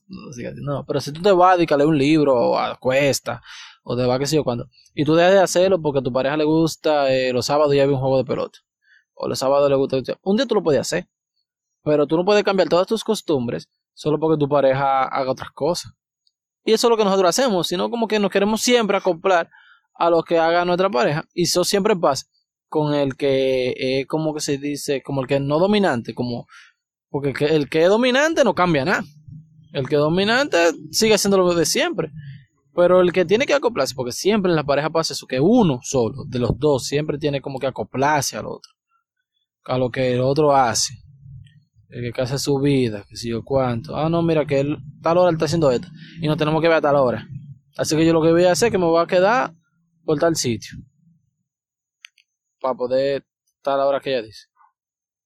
no, 0.62 0.84
pero 0.86 1.00
si 1.00 1.12
tú 1.12 1.22
te 1.22 1.32
vas 1.32 1.54
a 1.54 1.76
leer 1.76 1.86
un 1.86 1.96
libro 1.96 2.34
o 2.34 2.58
a 2.58 2.76
cuesta 2.78 3.40
o 3.84 3.96
te 3.96 4.04
vas 4.04 4.18
qué 4.18 4.26
sé 4.26 4.36
yo 4.36 4.44
cuándo, 4.44 4.68
y 4.92 5.04
tú 5.04 5.14
dejas 5.14 5.32
de 5.32 5.40
hacerlo 5.40 5.80
porque 5.80 6.00
a 6.00 6.02
tu 6.02 6.12
pareja 6.12 6.36
le 6.36 6.44
gusta 6.44 7.10
eh, 7.10 7.32
los 7.32 7.46
sábados 7.46 7.74
ya 7.74 7.86
ve 7.86 7.92
un 7.92 8.00
juego 8.00 8.18
de 8.18 8.24
pelota 8.24 8.58
o 9.20 9.28
los 9.28 9.38
sábados 9.38 9.68
le 9.68 9.76
gusta, 9.76 9.98
un 10.22 10.36
día 10.36 10.46
tú 10.46 10.54
lo 10.54 10.62
puedes 10.62 10.80
hacer, 10.80 11.08
pero 11.82 12.06
tú 12.06 12.16
no 12.16 12.24
puedes 12.24 12.42
cambiar 12.42 12.68
todas 12.68 12.86
tus 12.86 13.04
costumbres 13.04 13.68
solo 13.94 14.18
porque 14.18 14.38
tu 14.38 14.48
pareja 14.48 15.04
haga 15.04 15.30
otras 15.30 15.50
cosas. 15.50 15.92
Y 16.64 16.72
eso 16.72 16.86
es 16.86 16.90
lo 16.90 16.96
que 16.96 17.04
nosotros 17.04 17.28
hacemos, 17.28 17.66
sino 17.66 17.90
como 17.90 18.08
que 18.08 18.18
nos 18.18 18.30
queremos 18.30 18.60
siempre 18.60 18.96
acoplar 18.96 19.50
a 19.94 20.10
lo 20.10 20.22
que 20.22 20.38
haga 20.38 20.64
nuestra 20.64 20.90
pareja. 20.90 21.24
Y 21.34 21.42
eso 21.42 21.64
siempre 21.64 21.96
pasa 21.96 22.26
con 22.68 22.94
el 22.94 23.16
que 23.16 23.74
es 23.76 24.06
como 24.06 24.32
que 24.32 24.40
se 24.40 24.56
dice, 24.56 25.02
como 25.02 25.20
el 25.20 25.26
que 25.26 25.36
es 25.36 25.40
no 25.40 25.58
dominante, 25.58 26.14
como 26.14 26.46
porque 27.10 27.30
el 27.46 27.68
que, 27.68 27.82
es 27.82 27.88
dominante 27.88 28.44
no 28.44 28.54
cambia 28.54 28.84
nada. 28.84 29.04
El 29.72 29.88
que 29.88 29.96
es 29.96 30.00
dominante 30.00 30.58
sigue 30.90 31.18
siendo 31.18 31.38
lo 31.38 31.54
de 31.54 31.66
siempre. 31.66 32.10
Pero 32.74 33.00
el 33.00 33.12
que 33.12 33.24
tiene 33.24 33.46
que 33.46 33.54
acoplarse, 33.54 33.94
porque 33.94 34.12
siempre 34.12 34.50
en 34.50 34.56
la 34.56 34.64
pareja 34.64 34.90
pasa 34.90 35.12
eso, 35.12 35.26
que 35.26 35.40
uno 35.40 35.80
solo, 35.82 36.24
de 36.24 36.38
los 36.38 36.56
dos, 36.56 36.86
siempre 36.86 37.18
tiene 37.18 37.40
como 37.40 37.58
que 37.58 37.66
acoplarse 37.66 38.36
al 38.36 38.46
otro, 38.46 38.72
a 39.70 39.78
lo 39.78 39.90
que 39.90 40.14
el 40.14 40.20
otro 40.20 40.54
hace 40.54 40.94
el 41.88 42.12
que 42.12 42.22
hace 42.22 42.38
su 42.38 42.58
vida, 42.60 43.04
que 43.08 43.16
si 43.16 43.30
yo 43.30 43.42
cuánto. 43.44 43.96
Ah, 43.96 44.08
no, 44.08 44.22
mira 44.22 44.46
que 44.46 44.60
él, 44.60 44.78
tal 45.02 45.18
hora 45.18 45.30
él 45.30 45.34
está 45.34 45.46
haciendo 45.46 45.70
esto 45.72 45.88
y 46.20 46.28
no 46.28 46.36
tenemos 46.36 46.60
que 46.62 46.68
ver 46.68 46.76
a 46.76 46.80
tal 46.80 46.94
hora. 46.96 47.26
Así 47.76 47.96
que 47.96 48.06
yo 48.06 48.12
lo 48.12 48.22
que 48.22 48.30
voy 48.30 48.44
a 48.44 48.52
hacer 48.52 48.66
es 48.68 48.72
que 48.72 48.78
me 48.78 48.84
voy 48.84 49.02
a 49.02 49.06
quedar 49.06 49.52
por 50.04 50.18
tal 50.18 50.36
sitio 50.36 50.78
para 52.60 52.74
poder 52.74 53.24
tal 53.62 53.80
hora 53.80 54.00
que 54.00 54.10
ella 54.10 54.22
dice. 54.22 54.46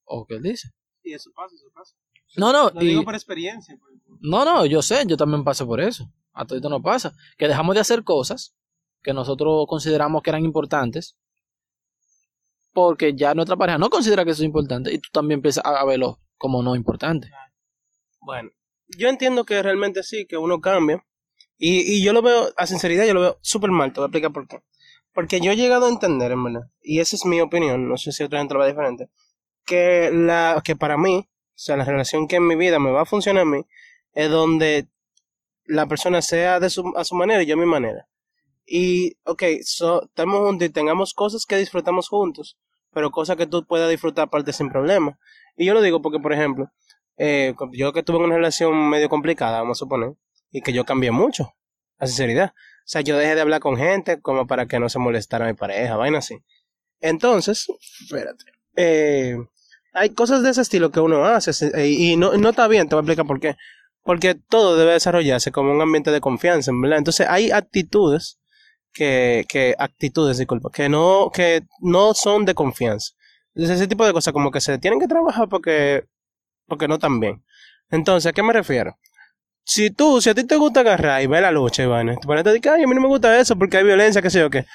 O 0.05 0.25
que 0.27 0.37
él 0.37 0.43
dice. 0.43 0.69
Y 1.03 1.13
eso 1.13 1.31
pasa, 1.35 1.55
eso 1.55 1.67
pasa. 1.75 1.95
No, 2.37 2.53
no, 2.53 2.71
Lo 2.71 2.83
y- 2.83 2.89
digo 2.89 3.05
por 3.05 3.15
experiencia. 3.15 3.77
pues. 3.79 3.93
no, 4.21 4.45
no, 4.45 4.67
yo 4.67 4.83
sé, 4.83 5.05
yo 5.07 5.17
también 5.17 5.45
paso 5.45 5.67
por 5.67 5.81
eso. 5.81 6.09
A 6.33 6.45
todo 6.47 6.57
esto 6.57 6.69
no 6.69 6.83
pasa. 6.83 7.13
Que 7.39 7.47
dejamos 7.49 7.75
de 7.75 7.81
hacer 7.81 8.03
cosas 8.05 8.55
que 9.03 9.13
nosotros 9.13 9.67
consideramos 9.69 10.23
que 10.23 10.31
eran 10.31 10.45
importantes 10.45 11.17
porque 12.75 13.15
ya 13.15 13.35
nuestra 13.35 13.57
pareja 13.57 13.79
no 13.79 13.89
considera 13.89 14.25
que 14.25 14.33
eso 14.33 14.43
es 14.43 14.47
importante 14.47 14.93
y 14.93 14.99
tú 14.99 15.09
también 15.13 15.39
empiezas 15.39 15.65
a 15.65 15.85
verlo 15.85 16.19
como 16.37 16.63
no 16.63 16.77
importante. 16.77 17.31
Bueno, 18.21 18.51
yo 18.89 19.09
entiendo 19.09 19.45
que 19.45 19.63
realmente 19.63 20.03
sí, 20.03 20.27
que 20.27 20.37
uno 20.37 20.61
cambia. 20.61 21.03
Y, 21.57 21.81
y 21.81 22.05
yo 22.05 22.13
lo 22.13 22.21
veo, 22.21 22.49
a 22.57 22.67
sinceridad, 22.67 23.07
yo 23.07 23.15
lo 23.15 23.21
veo 23.21 23.39
súper 23.41 23.71
mal. 23.71 23.93
Te 23.93 24.01
voy 24.01 24.05
a 24.05 24.09
explicar 24.09 24.33
por 24.33 24.49
qué. 24.49 24.61
Porque 25.15 25.41
yo 25.41 25.53
he 25.53 25.57
llegado 25.57 25.87
a 25.87 25.91
entender, 25.91 26.33
en 26.33 26.43
verdad, 26.43 26.69
y 26.83 26.99
esa 26.99 27.15
es 27.15 27.25
mi 27.25 27.41
opinión, 27.41 27.89
no 27.89 27.97
sé 27.97 28.11
si 28.11 28.25
otra 28.25 28.41
gente 28.41 28.53
lo 28.53 28.61
ve 28.61 28.67
diferente, 28.67 29.09
que, 29.65 30.11
la, 30.13 30.61
que 30.65 30.75
para 30.75 30.99
mí, 30.99 31.29
o 31.29 31.53
sea, 31.55 31.77
la 31.77 31.85
relación 31.85 32.27
que 32.27 32.37
en 32.37 32.47
mi 32.49 32.57
vida 32.57 32.81
me 32.81 32.91
va 32.91 33.03
a 33.03 33.07
funcionar 33.07 33.43
a 33.43 33.47
mí, 33.47 33.65
es 34.13 34.29
donde 34.29 34.89
la 35.67 35.87
persona 35.87 36.21
sea 36.21 36.59
de 36.59 36.69
su, 36.69 36.93
a 36.97 37.05
su 37.05 37.15
manera 37.15 37.45
y 37.45 37.47
yo 37.47 37.55
a 37.55 37.59
mi 37.59 37.65
manera. 37.65 38.09
Y, 38.67 39.17
ok, 39.25 39.43
so, 39.63 40.05
estamos 40.05 40.39
juntos 40.39 40.69
y 40.69 40.71
tengamos 40.71 41.13
cosas 41.15 41.45
que 41.47 41.57
disfrutamos 41.57 42.09
juntos, 42.09 42.57
pero 42.93 43.11
cosas 43.11 43.37
que 43.37 43.47
tú 43.47 43.67
puedas 43.67 43.91
disfrutar 43.91 44.25
aparte 44.25 44.53
sin 44.53 44.71
problema. 44.71 45.19
Y 45.57 45.67
yo 45.67 45.75
lo 45.75 45.83
digo 45.83 46.01
porque, 46.01 46.19
por 46.19 46.33
ejemplo, 46.33 46.71
eh, 47.17 47.55
yo 47.73 47.93
que 47.93 48.03
tuve 48.03 48.19
una 48.19 48.37
relación 48.37 48.89
medio 48.89 49.09
complicada, 49.09 49.61
vamos 49.61 49.79
a 49.79 49.81
suponer, 49.81 50.15
y 50.51 50.63
que 50.63 50.73
yo 50.73 50.85
cambié 50.85 51.11
mucho, 51.11 51.55
a 51.99 52.07
sinceridad. 52.07 52.55
O 52.57 52.87
sea, 52.87 53.01
yo 53.01 53.17
dejé 53.17 53.35
de 53.35 53.41
hablar 53.41 53.61
con 53.61 53.77
gente 53.77 54.21
como 54.21 54.47
para 54.47 54.67
que 54.67 54.79
no 54.79 54.89
se 54.89 54.99
molestara 54.99 55.47
mi 55.47 55.55
pareja, 55.55 55.97
vaina 55.97 56.19
así. 56.19 56.39
Entonces, 57.01 57.67
espérate, 58.03 58.45
eh, 58.77 59.37
hay 59.93 60.11
cosas 60.11 60.43
de 60.43 60.51
ese 60.51 60.61
estilo 60.61 60.91
que 60.91 61.01
uno 61.01 61.25
hace 61.25 61.51
eh, 61.75 61.89
y 61.89 62.17
no, 62.17 62.33
está 62.33 62.69
bien, 62.69 62.89
te 62.89 62.95
voy 62.95 63.01
a 63.01 63.03
explicar 63.03 63.27
por 63.27 63.41
qué. 63.41 63.57
Porque 64.03 64.35
todo 64.35 64.77
debe 64.77 64.93
desarrollarse 64.93 65.51
como 65.51 65.73
un 65.73 65.81
ambiente 65.81 66.11
de 66.11 66.21
confianza, 66.21 66.73
¿verdad? 66.75 66.99
Entonces 66.99 67.27
hay 67.29 67.51
actitudes 67.51 68.39
que, 68.95 69.75
actitudes, 69.79 70.39
disculpa, 70.39 70.71
que 70.73 70.89
no, 70.89 71.31
que 71.33 71.63
no 71.81 72.15
son 72.15 72.45
de 72.45 72.55
confianza. 72.55 73.13
Entonces, 73.55 73.79
ese 73.79 73.89
tipo 73.89 74.07
de 74.07 74.13
cosas 74.13 74.33
como 74.33 74.51
que 74.51 74.61
se 74.61 74.79
tienen 74.79 75.01
que 75.01 75.07
trabajar 75.07 75.49
porque, 75.49 76.05
porque 76.67 76.89
no 76.89 76.95
están 76.95 77.21
bien. 77.21 77.45
Entonces, 77.91 78.31
¿a 78.31 78.33
qué 78.33 78.43
me 78.43 78.53
refiero? 78.53 78.97
Si 79.65 79.91
tú, 79.91 80.21
si 80.21 80.31
a 80.31 80.35
ti 80.35 80.45
te 80.45 80.57
gusta 80.57 80.81
agarrar 80.81 81.23
y 81.23 81.27
ver 81.27 81.43
la 81.43 81.51
lucha, 81.51 81.83
Iván, 81.83 82.07
te 82.19 82.27
pones 82.27 82.47
a 82.47 82.51
decir, 82.51 82.69
ay, 82.71 82.85
a 82.85 82.87
mí 82.87 82.95
no 82.95 83.01
me 83.01 83.09
gusta 83.09 83.39
eso 83.39 83.57
porque 83.57 83.79
hay 83.79 83.85
violencia, 83.85 84.21
qué 84.21 84.31
sé 84.31 84.41
yo 84.41 84.51
qué. 84.51 84.67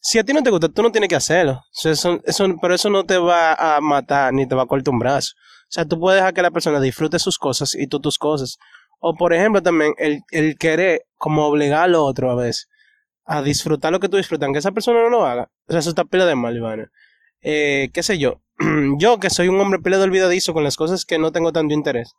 Si 0.00 0.18
a 0.18 0.24
ti 0.24 0.32
no 0.32 0.42
te 0.42 0.50
gusta, 0.50 0.68
tú 0.68 0.82
no 0.82 0.90
tienes 0.90 1.08
que 1.08 1.14
hacerlo. 1.14 1.62
Eso, 1.84 2.20
eso, 2.24 2.56
pero 2.60 2.74
eso 2.74 2.90
no 2.90 3.04
te 3.04 3.18
va 3.18 3.54
a 3.54 3.80
matar 3.80 4.32
ni 4.32 4.48
te 4.48 4.54
va 4.54 4.62
a 4.62 4.66
cortar 4.66 4.92
un 4.92 4.98
brazo. 4.98 5.32
O 5.36 5.74
sea, 5.74 5.84
tú 5.84 5.98
puedes 5.98 6.20
dejar 6.20 6.34
que 6.34 6.42
la 6.42 6.50
persona 6.50 6.80
disfrute 6.80 7.18
sus 7.18 7.38
cosas 7.38 7.74
y 7.74 7.86
tú 7.86 8.00
tus 8.00 8.18
cosas. 8.18 8.58
O, 8.98 9.14
por 9.14 9.32
ejemplo, 9.32 9.62
también 9.62 9.94
el, 9.98 10.22
el 10.30 10.58
querer 10.58 11.02
como 11.16 11.46
obligar 11.46 11.84
al 11.84 11.94
otro 11.94 12.30
a 12.30 12.34
veces 12.34 12.68
a 13.24 13.42
disfrutar 13.42 13.92
lo 13.92 14.00
que 14.00 14.08
tú 14.08 14.16
disfrutas, 14.16 14.46
aunque 14.46 14.58
esa 14.58 14.72
persona 14.72 15.02
no 15.02 15.10
lo 15.10 15.24
haga. 15.24 15.50
O 15.66 15.72
sea, 15.72 15.80
eso 15.80 15.90
está 15.90 16.04
pila 16.04 16.26
de 16.26 16.34
mal, 16.34 16.56
Iván. 16.56 16.90
Eh, 17.40 17.90
qué 17.92 18.02
sé 18.02 18.18
yo. 18.18 18.42
yo, 18.98 19.18
que 19.18 19.30
soy 19.30 19.48
un 19.48 19.60
hombre 19.60 19.80
pila 19.80 19.98
de 19.98 20.04
olvidadizo 20.04 20.52
con 20.52 20.64
las 20.64 20.76
cosas 20.76 21.04
que 21.04 21.18
no 21.18 21.32
tengo 21.32 21.52
tanto 21.52 21.74
interés. 21.74 22.14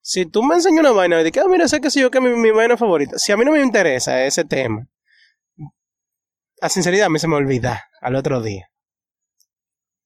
Si 0.00 0.24
tú 0.24 0.42
me 0.42 0.54
enseñas 0.54 0.80
una 0.80 0.92
vaina 0.92 1.20
y 1.20 1.24
dices, 1.24 1.42
ah, 1.44 1.48
mira, 1.48 1.66
sé 1.68 1.80
que 1.80 1.90
sé 1.90 2.00
yo 2.00 2.10
que 2.10 2.18
es 2.18 2.24
mi, 2.24 2.30
mi 2.30 2.50
vaina 2.50 2.76
favorita. 2.76 3.18
Si 3.18 3.32
a 3.32 3.36
mí 3.36 3.44
no 3.44 3.52
me 3.52 3.62
interesa 3.62 4.24
ese 4.24 4.44
tema, 4.44 4.86
a 6.60 6.68
sinceridad 6.68 7.06
a 7.06 7.10
mí 7.10 7.18
se 7.18 7.28
me 7.28 7.36
olvida 7.36 7.84
al 8.00 8.14
otro 8.14 8.40
día. 8.40 8.70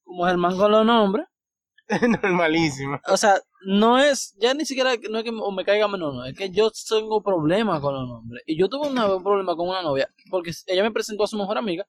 Como 0.03 0.25
Germán 0.25 0.57
con 0.57 0.71
los 0.71 0.85
nombres. 0.85 1.27
Normalísimo. 2.23 2.99
O 3.07 3.17
sea, 3.17 3.39
no 3.65 3.99
es, 3.99 4.35
ya 4.39 4.53
ni 4.53 4.65
siquiera, 4.65 4.93
no 5.09 5.19
es 5.19 5.23
que 5.23 5.29
o 5.31 5.51
me 5.51 5.63
caiga 5.65 5.87
menos, 5.87 6.13
no, 6.13 6.25
es 6.25 6.35
que 6.35 6.49
yo 6.49 6.71
tengo 6.89 7.21
problemas 7.21 7.79
con 7.81 7.93
los 7.93 8.07
nombres. 8.07 8.43
Y 8.45 8.57
yo 8.59 8.69
tuve 8.69 8.87
una 8.87 9.05
vez 9.07 9.17
un 9.17 9.23
problema 9.23 9.55
con 9.55 9.69
una 9.69 9.81
novia, 9.81 10.09
porque 10.29 10.51
ella 10.67 10.83
me 10.83 10.91
presentó 10.91 11.23
a 11.23 11.27
su 11.27 11.37
mejor 11.37 11.57
amiga, 11.57 11.85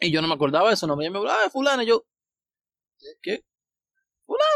y 0.00 0.10
yo 0.10 0.20
no 0.22 0.28
me 0.28 0.34
acordaba 0.34 0.70
de 0.70 0.76
su 0.76 0.86
nombre. 0.86 1.06
Ella 1.06 1.12
me 1.12 1.18
habló, 1.18 1.30
ah, 1.30 1.50
fulana, 1.50 1.82
y 1.82 1.86
yo, 1.86 2.04
¿qué? 3.22 3.44
Fulana, 4.26 4.46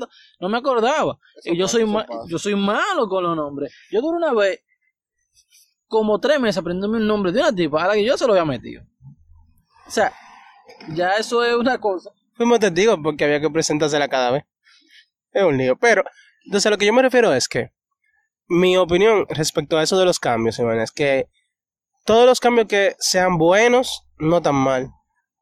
¿qué? 0.00 0.06
No 0.40 0.48
me 0.48 0.58
acordaba. 0.58 1.18
Eso 1.36 1.52
Y 1.52 1.58
yo 1.58 1.64
pasa, 1.64 1.72
soy, 1.72 1.84
ma- 1.86 2.06
pasa. 2.06 2.22
yo 2.28 2.38
soy 2.38 2.54
malo 2.54 3.08
con 3.08 3.22
los 3.24 3.36
nombres. 3.36 3.72
Yo 3.90 4.00
duré 4.00 4.16
una 4.16 4.32
vez, 4.32 4.62
como 5.86 6.20
tres 6.20 6.38
meses 6.40 6.58
aprendiéndome 6.58 6.98
el 6.98 7.06
nombre 7.06 7.32
de 7.32 7.40
una 7.40 7.54
tipa 7.54 7.84
a 7.84 7.88
la 7.88 7.94
que 7.94 8.04
yo 8.04 8.16
se 8.16 8.26
lo 8.26 8.32
había 8.32 8.44
metido. 8.44 8.82
O 9.86 9.90
sea, 9.90 10.12
ya 10.94 11.16
eso 11.16 11.42
es 11.44 11.54
una 11.56 11.78
cosa. 11.80 12.10
Fuimos 12.34 12.60
testigos 12.60 12.98
porque 13.02 13.24
había 13.24 13.40
que 13.40 13.50
presentársela 13.50 14.08
cada 14.08 14.30
vez. 14.30 14.44
Es 15.32 15.42
un 15.44 15.56
lío. 15.56 15.76
Pero, 15.76 16.04
entonces 16.44 16.66
a 16.66 16.70
lo 16.70 16.78
que 16.78 16.86
yo 16.86 16.92
me 16.92 17.02
refiero 17.02 17.32
es 17.34 17.48
que 17.48 17.70
mi 18.48 18.76
opinión 18.76 19.26
respecto 19.28 19.78
a 19.78 19.82
eso 19.82 19.98
de 19.98 20.04
los 20.04 20.18
cambios, 20.18 20.58
Iván, 20.58 20.80
es 20.80 20.90
que 20.90 21.26
todos 22.04 22.26
los 22.26 22.40
cambios 22.40 22.66
que 22.66 22.94
sean 22.98 23.38
buenos, 23.38 24.02
no 24.18 24.42
tan 24.42 24.56
mal. 24.56 24.88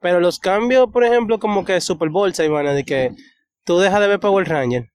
Pero 0.00 0.20
los 0.20 0.38
cambios, 0.38 0.88
por 0.92 1.04
ejemplo, 1.04 1.38
como 1.38 1.64
que 1.64 1.80
Super 1.80 2.10
Bolsa, 2.10 2.44
Iván, 2.44 2.66
de 2.74 2.84
que 2.84 3.12
tú 3.64 3.78
dejas 3.78 4.00
de 4.00 4.08
ver 4.08 4.20
Power 4.20 4.46
Ranger 4.48 4.88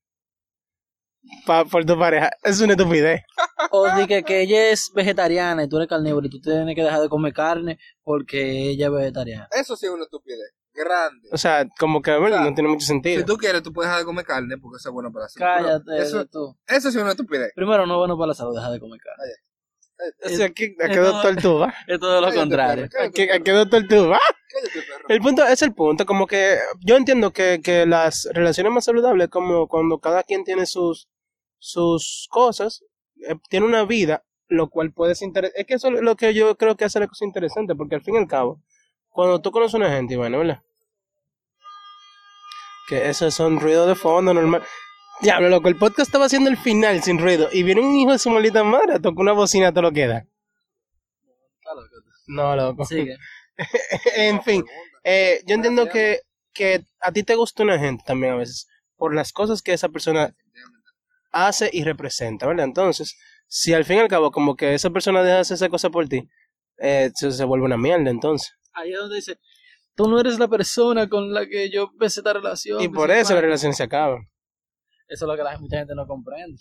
pa- 1.46 1.66
por 1.66 1.86
tu 1.86 1.98
pareja, 1.98 2.32
es 2.44 2.62
una 2.62 2.74
estupidez. 2.74 3.22
O 3.72 3.88
de 3.96 4.08
que, 4.08 4.24
que 4.24 4.42
ella 4.42 4.70
es 4.70 4.92
vegetariana 4.94 5.64
y 5.64 5.70
tú 5.70 5.78
eres 5.78 5.90
carnívoro 5.90 6.28
y 6.28 6.30
tú 6.30 6.40
tienes 6.40 6.76
que 6.76 6.84
dejar 6.84 7.02
de 7.02 7.10
comer 7.10 7.34
carne 7.34 7.80
porque 8.04 8.70
ella 8.70 8.88
es 8.88 8.92
vegetariana. 8.94 9.48
Eso 9.52 9.76
sí 9.76 9.86
es 9.88 9.92
una 9.92 10.04
estupidez. 10.04 10.52
Grande. 10.74 11.30
O 11.32 11.38
sea, 11.38 11.68
como 11.80 12.02
que 12.02 12.16
bueno, 12.18 12.40
no 12.42 12.54
tiene 12.54 12.70
mucho 12.70 12.86
sentido. 12.86 13.20
Si 13.20 13.26
tú 13.26 13.38
quieres, 13.38 13.64
tú 13.64 13.72
puedes 13.74 13.90
dejar 13.90 14.00
de 14.02 14.06
comer 14.06 14.26
carne 14.26 14.58
porque 14.58 14.78
eso 14.78 14.90
es 14.90 14.94
bueno 14.94 15.12
para 15.12 15.26
la 15.26 15.30
salud. 15.30 15.46
Cállate 15.46 15.98
Eso, 16.04 16.26
tú. 16.26 16.58
eso 16.68 16.92
sí 16.92 16.98
es 16.98 17.02
una 17.02 17.12
estupidez. 17.12 17.52
Primero, 17.56 17.86
no 17.86 17.94
es 17.94 17.98
bueno 17.98 18.18
para 18.18 18.28
la 18.30 18.34
salud, 18.34 18.56
deja 18.56 18.72
de 18.72 18.80
comer 18.80 19.00
carne. 19.00 19.34
O 20.26 20.30
sea, 20.30 20.48
¿a 20.48 20.50
qué, 20.50 20.76
a 20.84 20.88
qué 20.90 20.94
es 20.96 21.02
doctor 21.02 21.36
tú 21.38 21.60
vas? 21.60 21.74
Es 21.88 22.00
todo 22.00 22.16
lo 22.20 22.28
Cállate, 22.28 22.40
contrario. 22.40 22.88
perro, 22.92 23.06
¿A 23.06 23.10
qué, 23.12 23.32
a 23.32 23.40
qué 23.40 23.52
doctor 23.52 23.84
tú 23.88 24.10
vas? 24.10 24.20
Cállate. 24.52 25.14
El 25.14 25.20
punto 25.22 25.46
es 25.46 25.62
el 25.62 25.74
punto, 25.74 26.06
como 26.06 26.28
que 26.28 26.58
yo 26.82 26.98
entiendo 26.98 27.32
que, 27.32 27.62
que 27.64 27.86
las 27.86 28.28
relaciones 28.34 28.74
más 28.74 28.86
saludables 28.86 29.30
como 29.30 29.68
cuando 29.68 30.00
cada 30.00 30.24
quien 30.24 30.44
tiene 30.44 30.66
sus 30.66 31.08
sus 31.58 32.28
cosas, 32.30 32.84
eh, 33.26 33.36
tiene 33.50 33.66
una 33.66 33.86
vida, 33.86 34.26
lo 34.50 34.70
cual 34.70 34.92
puede 34.92 35.16
ser 35.16 35.30
interesante. 35.30 35.62
Es 35.62 35.66
que 35.68 35.76
eso 35.76 35.88
es 35.88 36.02
lo 36.02 36.18
que 36.18 36.34
yo 36.34 36.58
creo 36.58 36.76
que 36.76 36.84
hace 36.84 37.00
la 37.00 37.08
cosa 37.08 37.24
interesante, 37.24 37.74
porque 37.74 37.96
al 37.96 38.02
fin 38.02 38.16
y 38.16 38.18
al 38.18 38.28
cabo, 38.28 38.62
cuando 39.14 39.40
tú 39.42 39.52
conoces 39.52 39.76
a 39.76 39.78
una 39.78 39.92
gente, 39.92 40.18
bueno, 40.18 40.40
¿verdad? 40.40 40.62
Que 42.90 43.10
esos 43.10 43.34
son 43.34 43.60
ruidos 43.60 43.88
de 43.88 43.96
fondo 43.96 44.34
normal. 44.34 44.64
Diablo, 45.22 45.50
loco, 45.50 45.70
el 45.70 45.78
podcast 45.78 46.10
estaba 46.10 46.26
haciendo 46.26 46.50
el 46.50 46.58
final 46.58 47.02
sin 47.04 47.20
ruido 47.20 47.48
y 47.52 47.64
viene 47.64 47.82
un 47.82 47.96
hijo 47.96 48.12
de 48.12 48.20
su 48.20 48.30
maldita 48.30 48.64
madre, 48.64 49.00
toca 49.00 49.22
una 49.22 49.32
bocina, 49.32 49.72
todo 49.72 49.84
lo 49.84 49.92
que 49.92 50.08
da. 50.08 50.26
No, 52.28 52.56
loco. 52.56 52.86
Sigue. 52.86 53.16
en 54.18 54.42
fin, 54.42 54.66
eh, 55.04 55.42
yo 55.46 55.56
entiendo 55.56 55.88
que, 55.88 56.22
que 56.52 56.84
a 57.00 57.12
ti 57.12 57.24
te 57.24 57.36
gusta 57.36 57.64
una 57.64 57.78
gente 57.78 58.04
también 58.06 58.34
a 58.34 58.38
veces 58.38 58.68
por 58.98 59.14
las 59.14 59.32
cosas 59.32 59.62
que 59.62 59.74
esa 59.74 59.90
persona 59.90 60.36
hace 61.32 61.70
y 61.72 61.84
representa, 61.84 62.48
¿verdad? 62.48 62.66
Entonces, 62.66 63.16
si 63.48 63.74
al 63.74 63.86
fin 63.86 63.98
y 63.98 64.00
al 64.00 64.08
cabo 64.08 64.32
como 64.32 64.56
que 64.56 64.74
esa 64.74 64.90
persona 64.90 65.22
deja 65.22 65.36
de 65.36 65.42
hacer 65.42 65.56
esa 65.56 65.70
cosa 65.70 65.92
por 65.92 66.10
ti, 66.10 66.28
eh, 66.80 67.12
se, 67.14 67.32
se 67.32 67.44
vuelve 67.44 67.66
una 67.66 67.78
mierda 67.78 68.10
entonces. 68.10 68.56
Ahí 68.74 68.92
es 68.94 69.00
donde 69.00 69.16
dice, 69.16 69.40
tú 69.96 70.08
no 70.08 70.20
eres 70.20 70.40
la 70.40 70.48
persona 70.48 71.08
con 71.10 71.34
la 71.34 71.46
que 71.48 71.70
yo 71.70 71.90
empecé 71.92 72.20
esta 72.22 72.34
relación. 72.34 72.82
Y 72.82 72.90
por 72.90 73.12
eso 73.12 73.34
la 73.36 73.42
relación 73.42 73.74
se 73.74 73.84
acaba. 73.84 74.18
Eso 75.08 75.26
es 75.26 75.30
lo 75.30 75.36
que 75.36 75.44
la, 75.44 75.58
mucha 75.60 75.78
gente 75.78 75.94
no 75.96 76.08
comprende. 76.08 76.60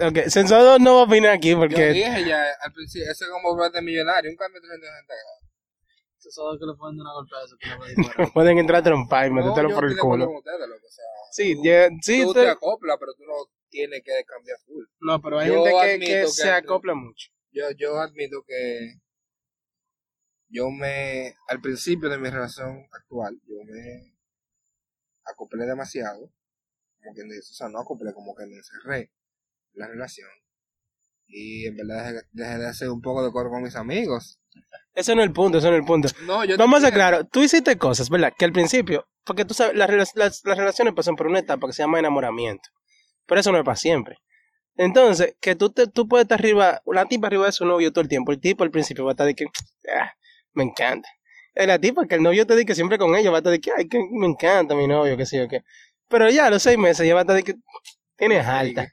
Ok, 0.00 0.28
Sensado 0.28 0.78
no 0.78 0.94
va 0.96 1.00
a 1.02 1.04
opinar 1.04 1.32
aquí 1.32 1.50
Yo 1.50 1.58
porque... 1.58 1.92
dije 1.92 2.24
ya 2.26 2.44
al 2.62 2.72
principio, 2.72 3.10
eso 3.10 3.24
es 3.24 3.30
como 3.30 3.54
volverte 3.54 3.80
millonario, 3.82 4.30
un 4.30 4.36
cambio 4.36 4.60
de 4.60 4.68
360 4.68 5.14
grados. 5.14 5.38
Algo 6.38 6.58
que 6.58 6.66
le 6.66 6.74
ponen 6.78 7.00
una 7.00 7.12
golpeada, 7.14 7.44
eso 7.44 7.56
que 7.58 7.96
disparar. 8.00 8.32
Pueden 8.34 8.58
entrar 8.58 8.80
a 8.80 8.84
trompar 8.84 9.26
y 9.26 9.30
No, 9.30 9.36
metértelo 9.36 9.68
yo 9.70 9.74
por 9.74 9.84
el 9.86 9.94
de 9.94 10.00
culo. 10.00 10.30
ustedes, 10.38 10.60
loco, 10.68 10.86
o 10.86 10.90
sea, 10.90 11.04
Sí, 11.32 11.54
tú, 11.56 11.62
ya- 11.64 11.88
sí, 12.00 12.22
tú 12.22 12.32
te- 12.32 12.40
te 12.42 12.48
acoplas, 12.48 12.96
pero 13.00 13.12
tú 13.14 13.24
no 13.24 13.34
tienes 13.68 14.02
que 14.04 14.12
cambiar 14.24 14.56
full. 14.64 14.84
no, 15.00 15.20
pero 15.20 15.38
hay 15.40 15.48
Yo 15.48 15.64
gente 15.64 16.06
que, 16.06 16.12
que 16.12 16.20
que 16.22 16.26
se 16.28 16.50
acopla 16.50 16.94
mucho. 16.94 17.28
Yo, 17.50 17.64
yo 17.76 17.98
admito 18.00 18.42
que 18.46 18.94
yo 20.52 20.70
me, 20.70 21.34
al 21.48 21.60
principio 21.60 22.08
de 22.08 22.18
mi 22.18 22.28
relación 22.30 22.86
actual, 22.92 23.40
yo 23.48 23.56
me 23.64 24.14
acoplé 25.24 25.64
demasiado, 25.66 26.30
como 27.00 27.14
que, 27.14 27.22
o 27.22 27.42
sea, 27.42 27.68
no 27.68 27.80
acoplé, 27.80 28.12
como 28.12 28.34
que 28.34 28.46
me 28.46 28.56
encerré 28.56 28.98
en 29.00 29.80
la 29.80 29.88
relación. 29.88 30.28
Y 31.26 31.66
en 31.66 31.76
verdad 31.76 32.12
dejé, 32.12 32.26
dejé 32.32 32.58
de 32.58 32.66
hacer 32.66 32.90
un 32.90 33.00
poco 33.00 33.24
de 33.24 33.32
coro 33.32 33.50
con 33.50 33.62
mis 33.62 33.76
amigos. 33.76 34.38
Ese 34.94 35.14
no 35.14 35.22
es 35.22 35.28
el 35.28 35.32
punto, 35.32 35.58
ese 35.58 35.68
no 35.68 35.74
es 35.76 35.80
el 35.80 35.86
punto. 35.86 36.08
No, 36.26 36.44
yo 36.44 36.56
Vamos 36.58 36.84
a 36.84 36.88
entiendo. 36.88 36.94
claro, 37.10 37.24
tú 37.26 37.42
hiciste 37.42 37.78
cosas, 37.78 38.10
¿verdad? 38.10 38.32
Que 38.36 38.44
al 38.44 38.52
principio, 38.52 39.06
porque 39.24 39.44
tú 39.46 39.54
sabes, 39.54 39.74
las, 39.74 39.88
las, 40.14 40.42
las 40.44 40.58
relaciones 40.58 40.92
pasan 40.94 41.16
por 41.16 41.28
una 41.28 41.38
etapa 41.38 41.66
que 41.66 41.72
se 41.72 41.82
llama 41.82 41.98
enamoramiento. 41.98 42.68
Pero 43.26 43.40
eso 43.40 43.50
no 43.52 43.58
es 43.58 43.64
para 43.64 43.76
siempre. 43.76 44.18
Entonces, 44.74 45.36
que 45.40 45.54
tú, 45.54 45.70
te, 45.70 45.86
tú 45.86 46.06
puedes 46.08 46.24
estar 46.24 46.38
arriba, 46.38 46.82
una 46.84 47.06
tipa 47.06 47.28
arriba 47.28 47.46
de 47.46 47.52
su 47.52 47.64
novio 47.64 47.92
todo 47.92 48.02
el 48.02 48.08
tiempo. 48.08 48.32
El 48.32 48.40
tipo 48.40 48.64
al 48.64 48.70
principio 48.70 49.04
va 49.04 49.12
a 49.12 49.14
estar 49.14 49.26
de 49.26 49.34
que, 49.34 49.46
"Ah, 49.96 50.12
me 50.54 50.64
encanta. 50.64 51.08
La 51.54 51.78
tipa 51.78 52.06
que 52.06 52.14
el 52.14 52.22
novio 52.22 52.46
te 52.46 52.54
dice 52.54 52.66
que 52.66 52.74
siempre 52.74 52.98
con 52.98 53.14
ella 53.14 53.30
va 53.30 53.38
a 53.38 53.40
estar 53.40 53.52
de 53.52 53.60
que, 53.60 53.72
ay, 53.76 53.88
que 53.88 53.98
me 54.10 54.26
encanta 54.26 54.74
mi 54.74 54.86
novio, 54.86 55.16
que 55.16 55.26
sé 55.26 55.38
yo 55.38 55.48
qué. 55.48 55.62
Pero 56.08 56.30
ya 56.30 56.46
a 56.46 56.50
los 56.50 56.62
seis 56.62 56.78
meses 56.78 57.06
ya 57.06 57.14
va 57.14 57.20
a 57.20 57.22
estar 57.22 57.36
de 57.36 57.42
que, 57.42 57.54
tienes 58.16 58.46
alta. 58.46 58.88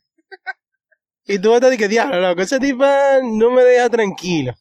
Y 1.25 1.39
tú 1.39 1.49
vas 1.49 1.55
a 1.55 1.57
estar 1.57 1.71
de 1.71 1.77
que, 1.77 1.87
diablo, 1.87 2.19
loco, 2.19 2.41
esa 2.41 2.59
tipa 2.59 3.19
no 3.23 3.51
me 3.51 3.63
deja 3.63 3.89
tranquilo. 3.89 4.53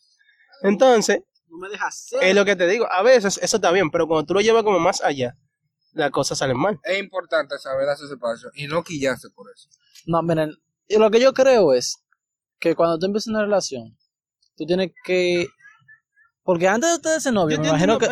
Entonces, 0.63 1.23
No 1.49 1.59
me 1.59 1.69
dejas 1.69 2.07
ser. 2.07 2.23
es 2.23 2.35
lo 2.35 2.45
que 2.45 2.57
te 2.57 2.67
digo, 2.67 2.87
a 2.91 3.03
veces 3.03 3.39
eso 3.43 3.57
está 3.57 3.71
bien, 3.73 3.91
pero 3.91 4.07
cuando 4.07 4.27
tú 4.27 4.35
lo 4.35 4.41
llevas 4.41 4.65
como 4.65 4.79
más 4.79 5.03
allá, 5.03 5.37
las 5.93 6.11
cosas 6.11 6.39
salen 6.39 6.59
mal. 6.59 6.79
Es 6.85 6.99
importante 6.99 7.59
saber 7.59 7.87
darse 7.87 8.05
ese 8.05 8.17
paso 8.17 8.49
y 8.55 8.67
no 8.67 8.85
quillarse 8.85 9.31
por 9.31 9.51
eso. 9.51 9.69
No, 10.07 10.23
miren, 10.23 10.53
y 10.87 10.99
lo 10.99 11.11
que 11.11 11.21
yo 11.21 11.33
creo 11.33 11.73
es 11.73 12.05
que 12.59 12.75
cuando 12.75 12.99
tú 12.99 13.07
empiezas 13.07 13.29
una 13.29 13.43
relación, 13.43 13.97
tú 14.57 14.67
tienes 14.67 14.93
que... 15.05 15.47
Porque 16.49 16.67
antes 16.67 16.89
de 16.89 16.97
ustedes 16.97 17.23
ser 17.23 17.35
novios, 17.35 17.61
me 17.61 17.69
imagino 17.69 17.99
que... 17.99 18.07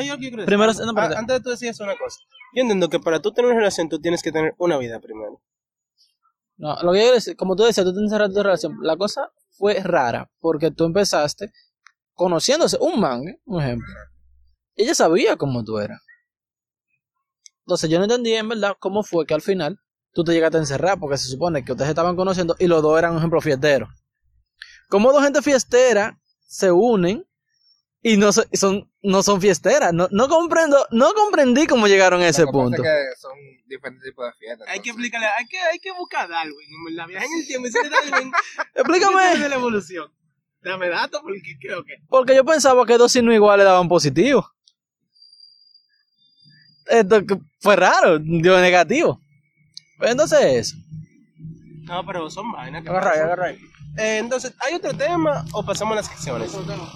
primero- 0.45 0.71
no. 0.85 0.93
Ah, 0.95 1.19
antes 1.21 1.37
de 1.39 1.41
tú 1.43 1.49
decías 1.49 1.81
una 1.81 1.97
cosa, 1.97 2.19
yo 2.55 2.61
entiendo 2.61 2.91
que 2.91 3.01
para 3.01 3.23
tú 3.23 3.33
tener 3.33 3.51
una 3.51 3.59
relación 3.61 3.89
tú 3.89 3.99
tienes 3.99 4.23
que 4.23 4.31
tener 4.31 4.55
una 4.59 4.77
vida 4.77 5.01
primero. 5.01 5.41
No, 6.59 6.77
lo 6.83 6.93
que 6.93 7.07
yo 7.07 7.15
decir, 7.15 7.35
como 7.35 7.57
tú 7.57 7.63
decías, 7.63 7.87
tú 7.87 7.95
te 7.95 8.01
encerraste 8.01 8.33
en 8.33 8.35
tu 8.35 8.43
relación. 8.43 8.77
La 8.83 8.99
cosa 8.99 9.33
fue 9.53 9.83
rara, 9.83 10.31
porque 10.39 10.71
tú 10.71 10.85
empezaste 10.85 11.51
conociéndose 12.13 12.77
un 12.79 13.01
man, 13.01 13.27
¿eh? 13.27 13.41
un 13.47 13.63
ejemplo. 13.63 13.89
Ella 14.75 14.95
sabía 14.95 15.37
cómo 15.39 15.65
tú 15.65 15.79
eras. 15.79 16.03
Entonces 17.61 17.89
yo 17.89 17.97
no 17.97 18.05
entendí 18.05 18.35
en 18.35 18.51
verdad 18.51 18.77
cómo 18.79 19.03
fue 19.03 19.25
que 19.25 19.33
al 19.33 19.41
final 19.41 19.81
tú 20.13 20.25
te 20.25 20.35
llegaste 20.35 20.59
a 20.59 20.61
encerrar, 20.61 21.01
porque 21.01 21.17
se 21.17 21.31
supone 21.31 21.65
que 21.65 21.73
ustedes 21.73 21.89
estaban 21.89 22.17
conociendo 22.17 22.55
y 22.59 22.67
los 22.67 22.83
dos 22.83 22.99
eran, 22.99 23.13
un 23.13 23.17
ejemplo, 23.17 23.41
fiesteros. 23.41 23.89
Como 24.91 25.11
dos 25.11 25.25
gente 25.25 25.41
fiestera 25.41 26.21
se 26.47 26.71
unen 26.71 27.27
y 28.07 28.17
no, 28.17 28.31
son, 28.33 28.89
no 29.03 29.21
son 29.25 29.41
fiesteras. 29.41 29.93
No, 29.93 30.07
no 30.13 30.29
comprendo, 30.29 30.87
no 30.93 31.13
comprendí 31.13 31.67
cómo 31.67 31.89
llegaron 31.89 32.23
a 32.23 32.29
ese 32.29 32.43
Lo 32.43 32.47
que 32.47 32.53
pasa 32.53 32.63
punto. 32.63 32.83
es 32.85 32.89
que 32.89 33.21
son 33.21 33.33
diferentes 33.67 34.05
tipos 34.05 34.27
de 34.27 34.33
fiestas. 34.39 34.69
entonces. 34.69 34.87
explicarle, 34.93 35.27
hay 35.37 35.47
que, 35.47 35.59
hay 35.59 35.79
que 35.81 35.91
buscar 35.91 36.27
a 36.27 36.29
Darwin, 36.29 36.69
en 36.89 36.95
la 36.95 37.05
viaje 37.09 37.27
en 37.27 37.41
el 37.41 37.47
tiempo, 37.49 37.67
y 37.67 37.73
Darwin, 37.73 38.33
Explícame. 38.77 39.39
de 39.39 39.49
la 39.49 39.55
evolución. 39.57 40.09
Dame 40.63 40.89
datos 40.89 41.21
porque 41.21 41.59
creo 41.61 41.85
que... 41.85 41.95
Porque 42.09 42.37
yo 42.37 42.45
pensaba 42.45 42.87
que 42.87 42.97
dos 42.97 43.11
signos 43.11 43.35
iguales 43.35 43.67
daban 43.67 43.89
positivo. 43.89 44.49
Esto 46.87 47.27
que 47.27 47.41
fue 47.59 47.75
raro, 47.75 48.21
dio 48.21 48.61
negativo. 48.61 49.21
Pues 49.99 50.13
entonces 50.13 50.41
eso. 50.45 50.77
No, 51.83 52.07
pero 52.07 52.31
son 52.31 52.53
vainas 52.53 52.85
que 52.85 52.89
Agarra 52.89 53.11
agarra 53.11 53.47
ahí. 53.47 53.59
Eh, 53.99 54.19
entonces, 54.19 54.55
¿hay 54.61 54.75
otro 54.75 54.93
tema 54.95 55.45
o 55.53 55.65
pasamos 55.65 55.95
a 55.95 55.97
las 55.97 56.07
secciones? 56.07 56.53
Tema 56.53 56.89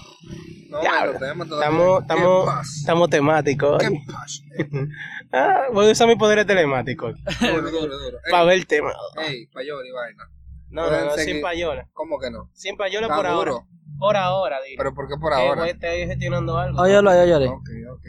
Estamos, 0.79 1.97
¿Qué 1.97 2.01
estamos, 2.01 2.77
estamos 2.77 3.09
temáticos. 3.09 3.77
¿Qué 3.79 4.01
pasa? 4.07 4.43
Ah, 5.33 5.67
voy 5.71 5.87
a 5.87 5.91
usar 5.93 6.09
mis 6.09 6.17
poderes 6.17 6.45
telemáticos 6.45 7.15
Duro, 7.39 7.71
duro, 7.71 7.97
duro. 7.97 8.17
Ey, 8.25 8.31
para 8.31 8.43
ver 8.43 8.57
el 8.57 8.67
tema. 8.67 8.91
Ey, 9.25 9.47
payola 9.47 9.87
y 9.87 9.91
vaina. 9.91 10.23
No, 10.69 10.81
no, 10.81 10.89
Pueden 10.89 11.05
no, 11.05 11.15
sin 11.15 11.41
payola. 11.41 11.87
¿Cómo 11.93 12.19
que 12.19 12.29
no? 12.29 12.49
Sin 12.53 12.75
payola 12.75 13.07
por 13.07 13.25
ahora. 13.25 13.53
Por 13.97 14.17
ahora, 14.17 14.57
digo. 14.61 14.75
¿Pero 14.77 14.93
por 14.93 15.07
qué 15.07 15.15
por 15.17 15.33
ahora? 15.33 15.69
estoy 15.69 16.05
gestionando 16.05 16.57
algo. 16.57 16.81
Óyalo 16.81 17.09
ahí, 17.11 17.19
óyalo. 17.19 17.51
Ok, 17.53 17.69
ok. 17.93 18.05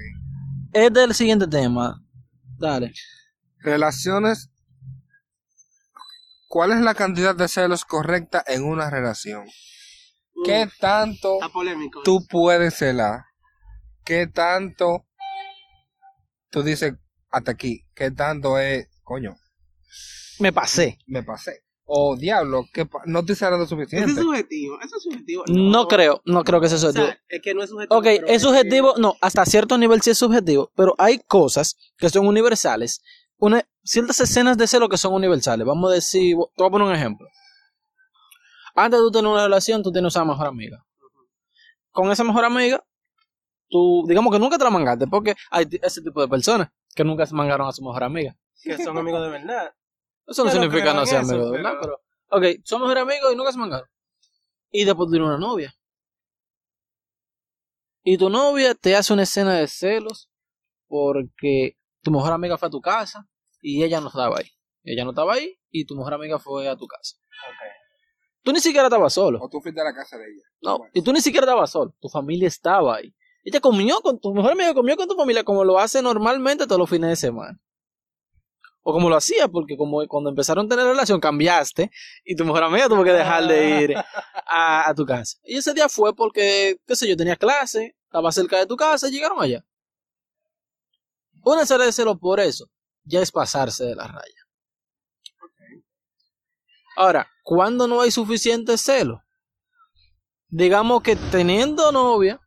Es 0.73 0.93
del 0.93 1.15
siguiente 1.15 1.47
tema. 1.47 2.03
Dale. 2.59 2.93
Relaciones. 3.59 4.51
¿Cuál 6.49 6.73
es 6.73 6.81
la 6.81 6.95
cantidad 6.95 7.37
de 7.37 7.47
celos 7.47 7.85
correcta 7.85 8.43
en 8.47 8.65
una 8.65 8.91
relación? 8.91 9.47
¿Qué 10.45 10.69
tanto 10.81 11.39
polémico. 11.53 12.03
tú 12.03 12.27
puedes 12.29 12.75
celar? 12.75 13.25
¿Qué 14.05 14.27
tanto 14.27 15.07
tú 16.51 16.63
dices 16.63 16.95
hasta 17.31 17.53
aquí? 17.53 17.85
¿Qué 17.95 18.11
tanto 18.11 18.59
es, 18.59 18.89
coño, 19.03 19.37
Me 20.39 20.53
pasé. 20.53 20.99
me 21.07 21.23
pasé? 21.23 21.61
O 21.85 22.17
diablo, 22.17 22.65
que 22.73 22.89
no 23.07 23.21
estoy 23.21 23.35
celando 23.37 23.65
Eso 23.65 23.75
suficiente. 23.77 24.11
es 24.13 24.17
subjetivo. 24.17 24.81
Eso 24.81 24.97
es 24.97 25.03
subjetivo. 25.03 25.45
No 25.49 25.89
creo, 25.89 26.23
no 26.25 26.43
creo 26.45 26.61
que 26.61 26.69
sea 26.69 26.77
O 26.79 26.81
subjetivo. 26.81 27.07
sea, 27.07 27.19
es 27.29 27.43
que 27.43 27.55
no 27.55 27.63
es 27.63 27.71
subjetivo. 27.71 27.99
Ok, 27.99 28.07
es 28.29 28.43
subjetivo, 28.43 28.95
no, 28.99 29.17
hasta 29.21 29.45
cierto 29.45 29.77
nivel 29.77 30.01
sí 30.01 30.11
es 30.11 30.19
subjetivo, 30.19 30.71
pero 30.75 30.95
hay 30.99 31.19
cosas 31.27 31.77
que 31.99 32.09
son 32.09 32.27
universales. 32.27 33.03
Una, 33.37 33.67
ciertas 33.83 34.21
escenas 34.21 34.57
de 34.57 34.69
celo 34.69 34.89
que 34.89 34.97
son 34.97 35.13
universales. 35.13 35.67
Vamos 35.67 35.91
a 35.91 35.95
decir, 35.95 36.37
te 36.57 36.63
voy 36.63 36.69
a 36.69 36.71
poner 36.71 36.89
un 36.89 36.95
ejemplo. 36.95 37.27
Antes 38.75 39.01
de 39.01 39.05
tú 39.05 39.11
tener 39.11 39.31
una 39.31 39.45
relación, 39.45 39.83
tú 39.83 39.93
tienes 39.93 40.15
una 40.17 40.25
mejor 40.25 40.47
amiga. 40.47 40.85
Con 41.91 42.11
esa 42.11 42.25
mejor 42.25 42.45
amiga, 42.45 42.83
tú, 43.69 44.05
digamos 44.09 44.33
que 44.33 44.39
nunca 44.39 44.57
te 44.59 44.65
la 44.65 44.71
mangaste, 44.71 45.07
porque 45.07 45.35
hay 45.51 45.67
ese 45.83 46.01
tipo 46.03 46.21
de 46.21 46.29
personas 46.29 46.69
que 46.95 47.05
nunca 47.05 47.27
se 47.27 47.35
mangaron 47.35 47.69
a 47.69 47.73
su 47.73 47.83
mejor 47.83 48.05
amiga. 48.05 48.37
Que 48.63 48.77
son 48.83 48.97
amigos 48.97 49.23
de 49.23 49.29
verdad. 49.31 49.75
Eso 50.27 50.45
no 50.45 50.51
Yo 50.51 50.61
significa 50.61 50.95
no 50.95 51.05
ser 51.05 51.23
eso, 51.23 51.31
amigo, 51.33 51.47
de 51.51 51.53
verdad, 51.59 51.73
pero- 51.81 52.01
pero... 52.29 52.49
Ok, 52.55 52.61
son 52.65 52.81
mejores 52.81 53.03
amigos 53.03 53.33
y 53.33 53.37
nunca 53.37 53.53
se 53.53 53.59
mangaron. 53.59 53.89
Y 54.71 54.85
después 54.85 55.07
tú 55.07 55.11
tienes 55.13 55.29
una 55.29 55.39
novia. 55.39 55.75
Y 58.05 58.17
tu 58.17 58.31
novia 58.31 58.75
te 58.75 58.97
hace 58.97 59.13
una 59.13 59.23
escena 59.25 59.55
de 59.55 59.69
celos 59.69 60.31
porque 60.89 61.77
tu 62.03 62.11
mejor 62.11 62.33
amiga 62.33 62.57
fue 62.57 62.69
a 62.69 62.71
tu 62.71 62.81
casa 62.81 63.29
y 63.61 63.83
ella 63.85 64.01
no 64.01 64.09
estaba 64.09 64.39
ahí. 64.39 64.51
Ella 64.83 65.05
no 65.05 65.11
estaba 65.11 65.35
ahí 65.35 65.59
y 65.71 65.85
tu 65.85 65.95
mejor 65.95 66.15
amiga 66.15 66.39
fue 66.39 66.69
a 66.69 66.77
tu 66.77 66.87
casa. 66.87 67.17
Tú 68.43 68.53
ni 68.53 68.61
siquiera 68.61 68.87
estabas 68.89 69.13
solo. 69.13 69.39
O 69.41 69.49
tú 69.49 69.61
fuiste 69.61 69.81
a 69.81 69.85
la 69.85 69.95
casa 69.95 70.17
de 70.19 70.25
ella. 70.25 70.43
No, 70.61 70.79
Bueno. 70.79 70.91
y 70.95 71.03
tú 71.03 71.13
ni 71.13 71.21
siquiera 71.21 71.45
estabas 71.47 71.71
solo. 71.71 71.95
Tu 72.01 72.09
familia 72.09 72.49
estaba 72.49 72.97
ahí. 72.97 73.15
Ella 73.45 73.61
comió 73.61 74.01
con 74.01 74.21
tu 74.21 74.33
mejor 74.35 74.53
amiga, 74.53 74.75
comió 74.75 74.97
con 74.97 75.09
tu 75.09 75.15
familia 75.17 75.45
como 75.45 75.65
lo 75.65 75.79
hace 75.79 76.03
normalmente 76.03 76.67
todos 76.67 76.79
los 76.79 76.91
fines 76.91 77.11
de 77.11 77.17
semana. 77.17 77.61
O 78.85 78.93
como 78.93 79.09
lo 79.09 79.17
hacía, 79.17 79.47
porque 79.47 79.77
como 79.77 80.05
cuando 80.09 80.31
empezaron 80.31 80.67
a 80.67 80.69
tener 80.69 80.85
relación 80.87 81.21
cambiaste 81.21 81.91
y 82.25 82.35
tu 82.35 82.45
mejor 82.45 82.65
amiga 82.65 82.89
tuvo 82.89 83.05
que 83.05 83.13
dejar 83.13 83.47
de 83.47 83.83
ir 83.83 83.95
a, 84.47 84.89
a 84.89 84.95
tu 84.95 85.07
casa. 85.07 85.39
Y 85.45 85.57
ese 85.57 85.73
día 85.73 85.89
fue 85.89 86.15
porque, 86.17 86.79
qué 86.85 86.97
sé 86.97 87.09
yo, 87.09 87.17
tenía 87.17 87.37
clase, 87.37 87.97
estaba 88.07 88.33
cerca 88.33 88.59
de 88.59 88.67
tu 88.67 88.77
casa 88.77 89.09
y 89.09 89.13
llegaron 89.13 89.41
allá. 89.41 89.65
Una 91.45 91.65
de 91.65 91.93
celos 91.93 92.19
por 92.19 92.41
eso 92.41 92.67
ya 93.05 93.21
es 93.21 93.33
pasarse 93.33 93.85
de 93.85 93.95
la 93.97 94.07
raya. 94.07 94.47
Ahora, 96.97 97.29
¿cuándo 97.43 97.87
no 97.87 98.01
hay 98.01 98.11
suficiente 98.11 98.77
celo? 98.77 99.23
Digamos 100.49 101.03
que 101.03 101.17
teniendo 101.17 101.91
novia, 101.93 102.41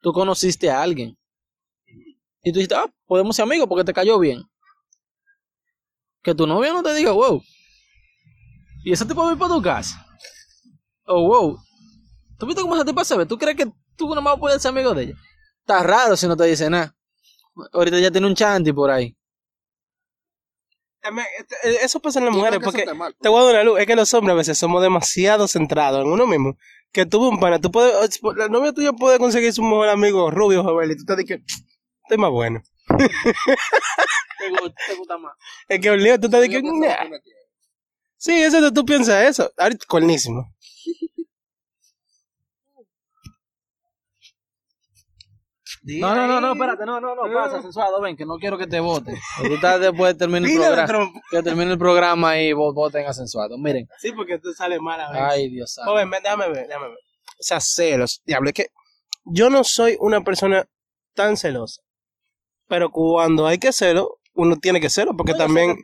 tú 0.00 0.12
conociste 0.12 0.70
a 0.70 0.82
alguien. 0.82 1.18
Y 2.42 2.52
tú 2.52 2.58
dijiste, 2.58 2.76
ah, 2.76 2.86
podemos 3.06 3.34
ser 3.34 3.42
amigos 3.42 3.66
porque 3.68 3.84
te 3.84 3.92
cayó 3.92 4.18
bien. 4.18 4.42
Que 6.22 6.34
tu 6.34 6.46
novia 6.46 6.72
no 6.72 6.82
te 6.82 6.94
diga, 6.94 7.12
wow. 7.12 7.42
Y 8.84 8.92
ese 8.92 9.04
tipo 9.04 9.22
va 9.22 9.30
a 9.30 9.32
ir 9.32 9.38
para 9.38 9.52
tu 9.52 9.60
casa. 9.60 10.06
Oh, 11.06 11.26
wow. 11.26 11.58
¿Tú 12.38 12.46
viste 12.46 12.62
cómo 12.62 12.76
ese 12.76 12.84
tipo 12.84 13.04
se 13.04 13.16
ve? 13.16 13.26
¿Tú 13.26 13.36
crees 13.36 13.56
que 13.56 13.72
tú 13.96 14.14
nomás 14.14 14.38
puedes 14.38 14.62
ser 14.62 14.68
amigo 14.68 14.94
de 14.94 15.04
ella? 15.04 15.14
Está 15.60 15.82
raro 15.82 16.16
si 16.16 16.28
no 16.28 16.36
te 16.36 16.44
dice 16.44 16.70
nada. 16.70 16.94
Ahorita 17.72 17.98
ya 17.98 18.10
tiene 18.10 18.26
un 18.28 18.34
chanti 18.34 18.72
por 18.72 18.90
ahí. 18.90 19.16
Eh, 21.08 21.12
me- 21.12 21.22
eh, 21.22 21.78
Eso 21.82 22.00
pasa 22.00 22.18
en 22.18 22.26
las 22.26 22.34
mujeres, 22.34 22.58
porque 22.64 22.84
te 23.20 23.28
voy 23.28 23.40
a 23.40 23.44
dar 23.44 23.54
una 23.54 23.64
luz. 23.64 23.80
Es 23.80 23.86
que 23.86 23.96
los 23.96 24.12
hombres 24.14 24.32
a 24.32 24.36
veces 24.36 24.58
somos 24.58 24.82
demasiado 24.82 25.46
centrados 25.48 26.04
en 26.04 26.10
uno 26.10 26.26
mismo. 26.26 26.56
Que 26.92 27.04
tú, 27.06 27.28
un 27.28 27.38
pana, 27.40 27.60
tú 27.60 27.70
puedes, 27.70 28.20
la 28.36 28.48
novia 28.48 28.72
tuya 28.72 28.92
puede 28.92 29.18
conseguir 29.18 29.52
su 29.52 29.62
mejor 29.62 29.88
amigo 29.88 30.30
rubio, 30.30 30.62
joven, 30.62 30.90
y 30.92 30.96
tú 30.96 31.04
te 31.04 31.16
dices, 31.16 31.40
estoy 32.04 32.18
más 32.18 32.30
bueno. 32.30 32.62
¿Te 34.38 34.50
gusta, 34.50 34.74
te 34.86 34.94
gusta 34.94 35.18
más? 35.18 35.32
Es 35.68 35.80
que 35.80 35.90
un 35.90 36.02
lío, 36.02 36.18
tú 36.20 36.28
te 36.30 36.40
dices, 36.40 36.62
"Nah". 36.62 36.96
Sí, 38.18 38.32
eso 38.42 38.72
tú 38.72 38.84
piensas 38.84 39.24
eso. 39.26 39.52
Ahorita, 39.58 39.84
cornísimo. 39.86 40.54
No, 45.86 46.14
no, 46.14 46.26
no, 46.26 46.40
no, 46.40 46.52
espérate, 46.52 46.84
no, 46.84 47.00
no, 47.00 47.14
no, 47.14 47.32
pasa, 47.32 47.62
sensuado, 47.62 48.00
ven, 48.00 48.16
que 48.16 48.26
no 48.26 48.38
quiero 48.38 48.58
que 48.58 48.66
te 48.66 48.80
voten. 48.80 49.14
Tú 49.46 49.54
estás 49.54 49.80
después 49.80 50.14
de 50.14 50.18
terminar 50.18 50.50
el 50.50 50.56
programa. 50.56 51.12
Que 51.30 51.42
termine 51.42 51.72
el 51.72 51.78
programa 51.78 52.40
y 52.40 52.52
voten 52.52 53.06
a 53.06 53.12
sensuado. 53.12 53.56
Miren. 53.56 53.86
Sí, 53.98 54.10
porque 54.12 54.38
tú 54.38 54.52
sales 54.52 54.80
mal 54.80 55.00
a 55.00 55.10
veces. 55.10 55.26
Ay, 55.30 55.48
Dios 55.48 55.72
santo. 55.72 55.92
Joven, 55.92 56.10
ven, 56.10 56.22
déjame 56.22 56.48
ver, 56.48 56.66
déjame 56.66 56.88
ver. 56.88 56.98
O 57.38 57.42
sea, 57.42 57.60
celos. 57.60 58.20
Diablo, 58.26 58.48
es 58.48 58.54
que 58.54 58.66
yo 59.24 59.48
no 59.48 59.62
soy 59.62 59.96
una 60.00 60.22
persona 60.22 60.66
tan 61.14 61.36
celosa. 61.36 61.82
Pero 62.68 62.90
cuando 62.90 63.46
hay 63.46 63.58
que 63.58 63.72
celo, 63.72 64.18
uno 64.34 64.56
tiene 64.56 64.80
que 64.80 64.90
celo, 64.90 65.16
porque 65.16 65.32
No, 65.32 65.38
yo 65.38 65.42
sé 65.42 65.46
también 65.46 65.76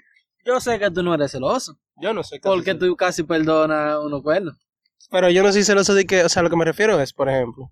Yo 0.45 0.61
sé 0.61 0.79
que 0.81 0.91
tú 0.91 1.03
no 1.05 1.15
eres 1.15 1.31
celoso. 1.31 1.77
yo 1.97 2.13
no 2.13 2.25
soy 2.25 2.41
casi 2.41 2.53
Porque 2.53 2.73
celoso. 2.73 2.87
tú 2.87 2.97
casi 2.97 3.23
perdonas 3.23 3.99
unos 4.01 4.21
cuernos. 4.23 4.55
Pero 5.11 5.31
yo 5.31 5.43
no 5.45 5.53
soy 5.53 5.63
celoso 5.63 5.95
de 5.95 6.07
que, 6.07 6.25
o 6.25 6.29
sea, 6.29 6.43
lo 6.43 6.51
que 6.51 6.57
me 6.57 6.65
refiero 6.65 7.01
es, 7.01 7.13
por 7.13 7.29
ejemplo. 7.29 7.71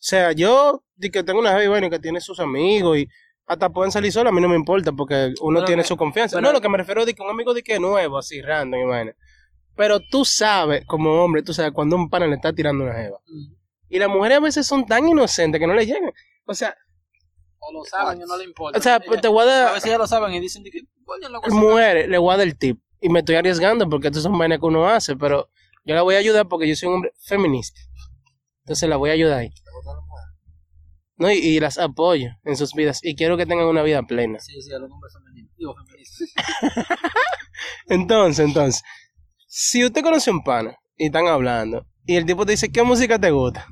sea, 0.00 0.32
yo 0.32 0.84
de 0.96 1.10
que 1.10 1.22
tengo 1.24 1.40
una 1.40 1.50
heavy 1.52 1.66
bueno 1.68 1.90
que 1.90 1.98
tiene 1.98 2.20
sus 2.20 2.38
amigos 2.40 2.98
y 2.98 3.08
hasta 3.46 3.68
pueden 3.70 3.90
salir 3.90 4.12
solos, 4.12 4.30
a 4.30 4.34
mí 4.34 4.40
no 4.40 4.48
me 4.48 4.54
importa 4.56 4.92
porque 4.92 5.32
uno 5.40 5.56
Pero 5.60 5.66
tiene 5.66 5.82
que- 5.82 5.88
su 5.88 5.96
confianza. 5.96 6.36
pero- 6.36 6.46
no, 6.48 6.52
lo 6.52 6.60
que 6.60 6.68
me 6.68 6.78
refiero 6.78 7.00
es 7.00 7.06
de 7.06 7.14
que 7.14 7.22
un 7.22 7.30
amigo 7.30 7.52
de 7.54 7.62
que 7.62 7.74
es 7.74 7.80
nuevo, 7.80 8.18
así, 8.18 8.40
random, 8.42 8.80
y 8.80 8.84
vaina. 8.84 9.16
Pero 9.74 10.00
tú 10.00 10.24
sabes, 10.24 10.84
como 10.86 11.22
hombre, 11.24 11.42
tú 11.42 11.52
sabes 11.54 11.72
cuando 11.72 11.96
un 11.96 12.10
pana 12.10 12.26
le 12.26 12.34
está 12.36 12.52
tirando 12.52 12.84
una 12.84 12.94
jeva. 12.94 13.18
Y 13.88 13.98
las 13.98 14.08
mujeres 14.08 14.38
a 14.38 14.40
veces 14.40 14.66
son 14.66 14.84
tan 14.86 15.08
inocentes 15.08 15.58
que 15.60 15.66
no 15.66 15.74
le 15.74 15.86
llegan. 15.86 16.12
O 16.46 16.54
sea, 16.54 16.76
O 17.60 17.72
lo 17.72 17.84
saben 17.84 18.18
y 18.20 18.24
no 18.24 18.36
le 18.36 18.44
importa. 18.44 18.78
o 18.78 18.82
sea, 18.82 18.96
Ella- 19.04 19.20
te 19.20 19.28
voy 19.28 19.40
a 19.40 19.42
a 19.42 19.46
dar, 19.46 19.74
veces 19.74 19.90
ya 19.90 19.98
lo 19.98 20.06
saben 20.06 20.32
y 20.34 20.40
dicen 20.40 20.62
de 20.62 20.70
que, 20.70 20.82
mujeres, 21.50 22.08
le 22.08 22.18
voy 22.18 22.34
a 22.34 22.36
dar 22.36 22.46
el 22.46 22.56
tip. 22.56 22.80
Y 23.00 23.08
me 23.08 23.20
estoy 23.20 23.36
arriesgando 23.36 23.88
porque 23.88 24.08
estas 24.08 24.22
son 24.24 24.36
vainas 24.38 24.58
que 24.60 24.66
uno 24.66 24.86
hace, 24.88 25.16
pero 25.16 25.48
yo 25.84 25.94
la 25.94 26.02
voy 26.02 26.16
a 26.16 26.18
ayudar 26.18 26.46
porque 26.48 26.68
yo 26.68 26.76
soy 26.76 26.88
un 26.88 26.96
hombre 26.96 27.12
feminista. 27.24 27.80
Entonces 28.64 28.88
la 28.88 28.96
voy 28.96 29.10
a 29.10 29.14
ayudar 29.14 29.38
ahí. 29.38 29.48
¿Te 29.50 29.70
gustan 29.74 29.96
las 29.96 30.04
mujeres? 30.04 30.28
¿No? 31.18 31.30
Y, 31.30 31.36
y 31.36 31.60
las 31.60 31.78
apoyo 31.78 32.30
en 32.44 32.56
sus 32.56 32.72
vidas 32.74 33.00
y 33.02 33.14
quiero 33.14 33.36
que 33.36 33.46
tengan 33.46 33.66
una 33.66 33.82
vida 33.82 34.02
plena. 34.02 34.38
Sí, 34.40 34.60
sí, 34.62 34.72
a 34.72 34.78
los 34.78 34.90
hombres 34.90 35.12
femeninos. 35.12 35.52
Digo, 35.56 35.74
feministas. 35.74 36.28
Entonces, 37.88 38.46
entonces, 38.46 38.82
si 39.46 39.84
usted 39.84 40.02
conoce 40.02 40.30
a 40.30 40.32
un 40.32 40.44
pana 40.44 40.76
y 40.96 41.06
están 41.06 41.26
hablando 41.26 41.86
y 42.06 42.16
el 42.16 42.24
tipo 42.24 42.46
te 42.46 42.52
dice, 42.52 42.70
¿qué 42.70 42.82
música 42.82 43.18
te 43.18 43.30
gusta? 43.30 43.66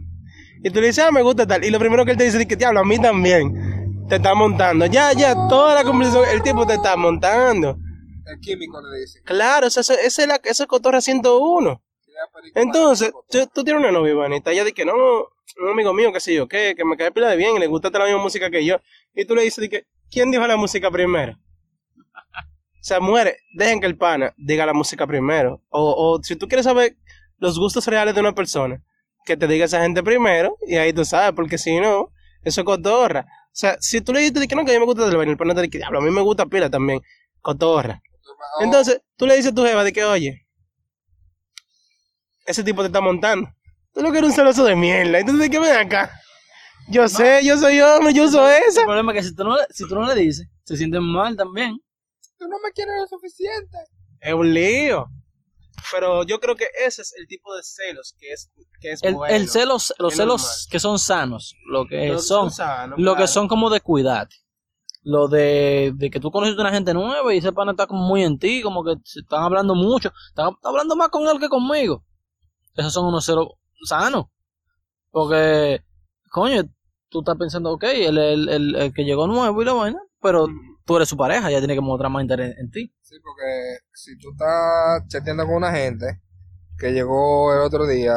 Y 0.62 0.70
tú 0.70 0.80
le 0.80 0.88
dices, 0.88 1.04
ah, 1.04 1.12
me 1.12 1.22
gusta 1.22 1.46
tal. 1.46 1.64
Y 1.64 1.70
lo 1.70 1.78
primero 1.78 2.04
que 2.04 2.12
él 2.12 2.16
te 2.16 2.24
dice 2.24 2.40
es 2.40 2.46
que, 2.46 2.56
diablo, 2.56 2.80
a 2.80 2.84
mí 2.84 2.98
también. 2.98 4.06
Te 4.08 4.16
está 4.16 4.34
montando. 4.34 4.86
Ya, 4.86 5.12
ya, 5.12 5.34
toda 5.48 5.74
la 5.74 5.84
conversación, 5.84 6.24
el 6.32 6.42
tipo 6.42 6.66
te 6.66 6.74
está 6.74 6.96
montando. 6.96 7.76
El 8.24 8.40
químico 8.40 8.80
le 8.80 9.00
dice. 9.00 9.20
Claro, 9.24 9.66
esa, 9.66 9.80
esa 9.80 10.04
es 10.04 10.26
la, 10.26 10.40
esa 10.44 10.62
es 10.64 10.66
cotorra 10.66 11.00
101. 11.00 11.82
Entonces, 12.54 13.12
tú, 13.28 13.46
tú 13.52 13.64
tienes 13.64 13.82
una 13.82 13.92
novia, 13.92 14.12
Ivanita, 14.12 14.50
ella 14.50 14.64
dice 14.64 14.74
que 14.74 14.84
no, 14.84 14.94
un 15.60 15.70
amigo 15.70 15.92
mío, 15.94 16.12
qué 16.12 16.20
sé 16.20 16.34
yo, 16.34 16.48
que, 16.48 16.74
que 16.76 16.84
me 16.84 16.96
cae 16.96 17.12
pila 17.12 17.28
de 17.28 17.36
bien 17.36 17.56
y 17.56 17.58
le 17.60 17.66
gusta 17.66 17.90
la 17.90 18.04
misma 18.04 18.22
música 18.22 18.50
que 18.50 18.64
yo. 18.64 18.80
Y 19.14 19.24
tú 19.24 19.34
le 19.34 19.42
dices, 19.42 19.68
¿quién 20.10 20.30
dijo 20.30 20.46
la 20.46 20.56
música 20.56 20.90
primero? 20.90 21.32
O 21.34 22.88
sea, 22.88 23.00
muere, 23.00 23.38
dejen 23.54 23.80
que 23.80 23.86
el 23.86 23.96
pana 23.96 24.32
diga 24.36 24.64
la 24.64 24.72
música 24.72 25.06
primero. 25.06 25.62
O, 25.70 26.14
o 26.14 26.22
si 26.22 26.36
tú 26.36 26.46
quieres 26.46 26.64
saber 26.64 26.96
los 27.38 27.58
gustos 27.58 27.86
reales 27.86 28.14
de 28.14 28.20
una 28.20 28.34
persona, 28.34 28.82
que 29.24 29.36
te 29.36 29.46
diga 29.48 29.64
esa 29.64 29.82
gente 29.82 30.02
primero, 30.02 30.56
y 30.66 30.76
ahí 30.76 30.92
tú 30.92 31.04
sabes, 31.04 31.32
porque 31.34 31.58
si 31.58 31.78
no, 31.80 32.12
eso 32.42 32.60
es 32.60 32.64
cotorra. 32.64 33.26
O 33.46 33.58
sea, 33.58 33.76
si 33.80 34.00
tú 34.00 34.12
le 34.12 34.20
dices 34.20 34.46
que 34.46 34.54
no, 34.54 34.64
que 34.64 34.70
a 34.70 34.74
mí 34.74 34.80
me 34.80 34.84
gusta 34.86 35.06
el 35.06 35.16
baile, 35.16 35.32
el 35.32 35.38
pana 35.38 35.54
te 35.54 35.62
dice 35.62 35.78
diablo, 35.78 35.98
a 35.98 36.02
mí 36.02 36.10
me 36.10 36.20
gusta 36.20 36.46
pila 36.46 36.70
también, 36.70 37.00
cotorra. 37.40 38.00
Entonces, 38.60 39.02
tú 39.16 39.26
le 39.26 39.34
dices 39.34 39.52
a 39.52 39.54
tu 39.54 39.64
jeva 39.64 39.82
de 39.82 39.92
que, 39.92 40.04
oye, 40.04 40.46
ese 42.46 42.62
tipo 42.62 42.82
te 42.82 42.86
está 42.86 43.00
montando. 43.00 43.50
Tú 43.96 44.02
lo 44.02 44.12
que 44.12 44.18
eres 44.18 44.28
un 44.28 44.36
celoso 44.36 44.62
de 44.64 44.76
mierda. 44.76 45.18
Entonces, 45.20 45.40
¿de 45.44 45.50
qué 45.50 45.58
ven 45.58 45.74
acá? 45.74 46.10
Yo 46.88 47.08
sé, 47.08 47.40
yo 47.42 47.56
soy 47.56 47.80
hombre, 47.80 48.12
yo 48.12 48.28
soy 48.28 48.52
El 48.56 48.68
esa. 48.68 48.84
problema 48.84 49.12
es 49.12 49.18
que 49.22 49.28
si 49.30 49.34
tú, 49.34 49.42
no, 49.42 49.56
le- 49.56 49.66
si 49.70 49.88
tú 49.88 49.94
no 49.94 50.06
le 50.06 50.14
dices, 50.14 50.46
se 50.64 50.76
sienten 50.76 51.02
mal 51.02 51.34
también. 51.34 51.78
Tú 52.38 52.46
no 52.46 52.58
me 52.62 52.70
quieres 52.72 52.94
lo 53.00 53.06
suficiente. 53.06 53.78
Es 54.20 54.34
un 54.34 54.52
lío. 54.52 55.06
Pero 55.90 56.24
yo 56.24 56.38
creo 56.40 56.56
que 56.56 56.66
ese 56.86 57.00
es 57.00 57.14
el 57.16 57.26
tipo 57.26 57.54
de 57.56 57.62
celos 57.62 58.14
que 58.18 58.32
es, 58.32 58.50
que 58.80 58.92
es 58.92 59.02
El, 59.02 59.14
bueno. 59.14 59.34
el 59.34 59.48
celos, 59.48 59.94
los 59.98 60.12
es 60.12 60.18
celos 60.18 60.42
normal. 60.42 60.56
que 60.70 60.78
son 60.80 60.98
sanos, 60.98 61.54
lo 61.70 61.86
que 61.86 62.18
son, 62.18 62.50
sanos, 62.50 62.98
lo 62.98 63.16
que 63.16 63.26
son 63.26 63.48
como 63.48 63.70
de 63.70 63.80
cuidar. 63.80 64.28
Lo 65.02 65.28
de, 65.28 65.92
de 65.94 66.10
que 66.10 66.20
tú 66.20 66.30
conoces 66.30 66.58
a 66.58 66.60
una 66.60 66.72
gente 66.72 66.92
nueva 66.92 67.32
y 67.32 67.38
ese 67.38 67.52
pana 67.52 67.70
está 67.70 67.86
como 67.86 68.02
muy 68.06 68.24
en 68.24 68.38
ti, 68.38 68.60
como 68.60 68.84
que 68.84 68.94
se 69.04 69.20
están 69.20 69.42
hablando 69.42 69.74
mucho, 69.74 70.12
están 70.28 70.50
hablando 70.62 70.96
más 70.96 71.08
con 71.08 71.26
él 71.28 71.38
que 71.40 71.48
conmigo. 71.48 72.04
Esos 72.74 72.92
son 72.92 73.06
unos 73.06 73.24
celos 73.24 73.48
sanos. 73.84 74.26
Porque, 75.10 75.80
coño, 76.30 76.64
tú 77.08 77.20
estás 77.20 77.36
pensando, 77.36 77.72
ok, 77.72 77.84
el, 77.84 78.18
el, 78.18 78.74
el 78.76 78.92
que 78.92 79.04
llegó 79.04 79.26
nuevo 79.26 79.62
y 79.62 79.64
la 79.64 79.72
vaina, 79.72 80.00
pero 80.20 80.46
tú 80.84 80.96
eres 80.96 81.08
su 81.08 81.16
pareja, 81.16 81.50
ya 81.50 81.58
tiene 81.58 81.74
que 81.74 81.80
mostrar 81.80 82.10
más 82.10 82.22
interés 82.22 82.56
en 82.58 82.70
ti. 82.70 82.92
Sí, 83.02 83.16
porque 83.22 83.78
si 83.94 84.18
tú 84.18 84.30
estás 84.32 85.06
chateando 85.08 85.46
con 85.46 85.56
una 85.56 85.72
gente 85.72 86.20
que 86.78 86.92
llegó 86.92 87.52
el 87.54 87.60
otro 87.60 87.86
día 87.86 88.14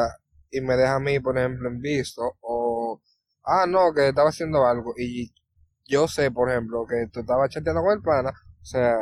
y 0.50 0.60
me 0.60 0.76
deja 0.76 0.96
a 0.96 1.00
mí, 1.00 1.20
por 1.20 1.38
ejemplo, 1.38 1.68
en 1.68 1.80
visto, 1.80 2.22
o, 2.40 3.00
ah, 3.44 3.66
no, 3.66 3.92
que 3.94 4.08
estaba 4.08 4.28
haciendo 4.28 4.66
algo, 4.66 4.94
y 4.96 5.32
yo 5.86 6.06
sé, 6.08 6.30
por 6.30 6.50
ejemplo, 6.50 6.86
que 6.86 7.08
tú 7.12 7.20
estabas 7.20 7.50
chateando 7.50 7.82
con 7.82 7.92
el 7.92 8.02
pana, 8.02 8.30
o 8.30 8.64
sea, 8.64 8.94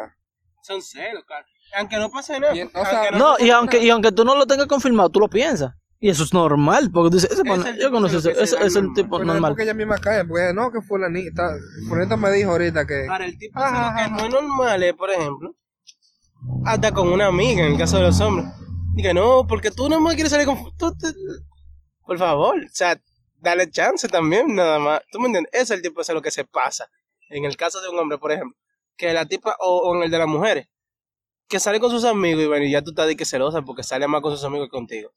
Son 0.63 0.81
celos, 0.83 1.25
claro. 1.25 1.47
Aunque 1.77 1.97
no 1.99 2.11
pase 2.11 2.41
nada. 2.41 2.55
Y, 2.55 2.63
o 2.63 2.71
sea, 2.71 3.01
aunque 3.03 3.19
No, 3.19 3.39
y 3.39 3.51
aunque, 3.51 3.83
y 3.83 3.91
aunque 3.91 4.13
tú 4.13 4.25
no 4.25 4.35
lo 4.35 4.47
tengas 4.47 4.67
confirmado, 4.67 5.11
tú 5.11 5.21
lo 5.21 5.29
piensas. 5.29 5.75
Y 6.01 6.11
eso 6.11 6.23
es 6.23 6.33
normal, 6.33 6.91
porque 6.93 7.11
tú 7.11 7.17
dices, 7.17 7.33
ese 7.33 7.43
pana, 7.45 7.77
yo 7.77 7.91
conozco 7.91 8.19
ese, 8.19 8.33
lo 8.33 8.41
ese 8.41 8.57
es 8.65 8.77
el 8.77 8.85
normal. 8.85 8.95
tipo 8.95 9.09
pero 9.19 9.23
es 9.23 9.27
normal. 9.27 9.51
porque 9.51 9.63
ella 9.65 9.75
misma 9.75 9.99
cae, 9.99 10.25
porque 10.25 10.53
no, 10.55 10.71
que 10.71 10.81
fulanita, 10.81 11.51
fulanita 11.89 12.17
me 12.17 12.31
dijo 12.31 12.53
ahorita 12.53 12.87
que, 12.87 13.07
Ahora, 13.09 13.25
el 13.27 13.37
tipo 13.37 13.59
de 13.61 13.67
celo 13.67 13.89
que 13.97 14.11
no 14.11 14.19
es 14.27 14.31
normal 14.31 14.83
es, 14.85 14.95
por 14.95 15.11
ejemplo, 15.11 15.55
hasta 16.65 16.93
con 16.93 17.09
una 17.09 17.27
amiga, 17.27 17.67
en 17.67 17.73
el 17.73 17.79
caso 17.79 17.97
de 17.97 18.05
los 18.05 18.21
hombres. 18.21 18.47
Diga, 18.95 19.13
no, 19.13 19.45
porque 19.49 19.71
tú 19.73 19.89
no 19.89 20.01
me 20.01 20.15
quieres 20.15 20.31
salir 20.31 20.47
con... 20.47 20.57
tú 20.77 20.97
te- 20.97 21.13
Por 22.07 22.17
favor, 22.19 22.57
o 22.59 22.69
sea, 22.73 23.01
dale 23.37 23.69
chance 23.71 24.07
también, 24.09 24.55
nada 24.55 24.79
más. 24.79 25.01
¿Tú 25.11 25.19
me 25.21 25.27
entiendes? 25.27 25.51
Ese 25.53 25.63
es 25.63 25.71
el 25.73 25.83
tipo 25.83 26.01
de 26.01 26.05
celo 26.05 26.23
que 26.23 26.31
se 26.31 26.45
pasa. 26.45 26.89
En 27.29 27.45
el 27.45 27.57
caso 27.57 27.81
de 27.81 27.89
un 27.89 27.99
hombre, 27.99 28.19
por 28.19 28.31
ejemplo, 28.33 28.57
que 28.97 29.13
la 29.13 29.27
tipa, 29.27 29.57
o, 29.61 29.79
o 29.79 29.97
en 29.97 30.05
el 30.05 30.11
de 30.13 30.19
las 30.19 30.27
mujeres, 30.29 30.69
que 31.49 31.59
sale 31.61 31.81
con 31.81 31.91
sus 31.91 32.05
amigos 32.05 32.43
y, 32.45 32.47
bueno, 32.47 32.65
y 32.65 32.71
ya 32.71 32.83
tú 32.83 32.91
estás 32.91 33.07
de 33.09 33.17
que 33.17 33.25
celosa 33.25 33.63
porque 33.63 33.83
sale 33.83 34.07
más 34.07 34.21
con 34.23 34.31
sus 34.33 34.45
amigos 34.45 34.69
que 34.69 34.71
contigo. 34.71 35.11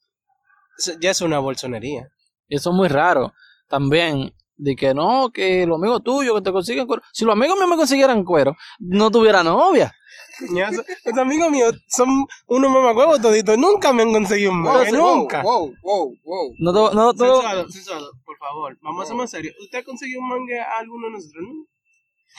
Ya 0.99 1.11
es 1.11 1.22
una 1.22 1.39
bolsonería. 1.39 2.09
Y 2.47 2.55
eso 2.55 2.72
es 2.72 2.76
muy 2.76 2.88
raro. 2.88 3.34
También, 3.67 4.34
de 4.57 4.76
que 4.76 4.93
no, 4.93 5.32
que 5.32 5.65
los 5.65 5.78
amigos 5.78 6.03
tuyos 6.03 6.36
que 6.36 6.41
te 6.41 6.51
consiguen 6.51 6.88
cuero. 6.88 7.01
Si 7.13 7.26
los 7.26 7.34
amigos 7.34 7.57
míos 7.57 7.69
me 7.69 7.78
consiguieran 7.78 8.24
cuero, 8.24 8.55
no 8.80 9.09
tuviera 9.09 9.43
novia. 9.43 9.93
Los 10.39 11.17
amigos 11.17 11.51
míos 11.51 11.76
son 11.88 12.26
unos 12.47 12.72
mamacuevos 12.72 13.22
toditos. 13.22 13.57
Nunca 13.57 13.93
me 13.93 14.03
han 14.03 14.11
conseguido 14.11 14.51
un 14.51 14.61
mangue, 14.61 14.91
Wow, 14.91 15.17
nunca. 15.17 15.41
Wow, 15.43 15.74
wow, 15.82 16.15
wow. 16.24 16.53
No, 16.59 16.72
no, 16.72 17.11
Sensuado, 17.11 17.69
sensuado, 17.69 18.11
por 18.26 18.38
favor, 18.38 18.78
vamos 18.82 19.03
a 19.03 19.07
ser 19.07 19.15
más 19.15 19.30
serios. 19.30 19.55
¿Usted 19.61 19.80
ha 19.80 19.84
conseguido 19.84 20.22
un 20.22 20.30
mangue 20.30 20.59
a 20.59 20.80
alguno 20.80 21.07
de 21.07 21.13
nosotros? 21.13 21.43
No? 21.43 21.65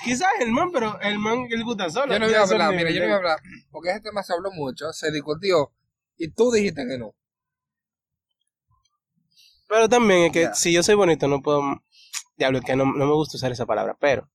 Quizás 0.05 0.29
el 0.41 0.51
man, 0.51 0.71
pero 0.73 0.99
el 1.01 1.19
man 1.19 1.47
que 1.49 1.57
le 1.57 1.65
gusta 1.65 1.91
solo. 1.91 2.13
Yo 2.13 2.19
no 2.19 2.27
voy 2.27 2.35
a 2.35 2.43
hablar, 2.43 2.75
mira, 2.75 2.91
yo 2.91 3.01
no 3.01 3.07
voy 3.07 3.13
a 3.13 3.17
hablar. 3.17 3.39
Porque 3.71 3.91
ese 3.91 4.01
tema 4.01 4.23
se 4.23 4.33
habló 4.33 4.51
mucho, 4.51 4.93
se 4.93 5.13
discutió. 5.13 5.73
Y 6.17 6.33
tú 6.33 6.51
dijiste 6.51 6.87
que 6.89 6.99
no. 6.99 7.15
Pero 9.73 9.89
también 9.89 10.25
es 10.25 10.33
que 10.33 10.51
si 10.53 10.71
yo 10.71 10.83
soy 10.83 10.95
bonito, 10.97 11.27
no 11.29 11.41
puedo. 11.41 11.63
Diablo, 12.37 12.59
es 12.59 12.65
que 12.65 12.77
no, 12.77 12.85
no 12.85 13.07
me 13.07 13.13
gusta 13.15 13.39
usar 13.39 13.51
esa 13.53 13.65
palabra, 13.65 13.97
pero 13.99 14.29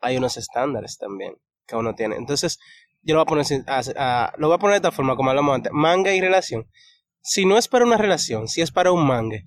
hay 0.00 0.16
unos 0.16 0.36
estándares 0.36 0.98
también 0.98 1.34
que 1.68 1.76
uno 1.76 1.94
tiene. 1.94 2.16
Entonces, 2.16 2.58
yo 3.02 3.14
lo 3.14 3.20
voy 3.20 3.22
a 3.22 3.26
poner, 3.26 3.64
así- 3.68 3.92
a- 3.96 4.24
a- 4.24 4.32
lo 4.38 4.48
voy 4.48 4.56
a 4.56 4.58
poner 4.58 4.72
de 4.74 4.78
esta 4.88 4.90
forma, 4.90 5.14
como 5.14 5.30
hablamos 5.30 5.54
antes: 5.54 5.70
manga 5.72 6.12
y 6.12 6.20
relación. 6.20 6.66
Si 7.22 7.46
no 7.46 7.58
es 7.58 7.68
para 7.68 7.84
una 7.84 7.96
relación, 7.96 8.48
si 8.48 8.60
es 8.60 8.72
para 8.72 8.90
un 8.90 9.06
mangue, 9.06 9.44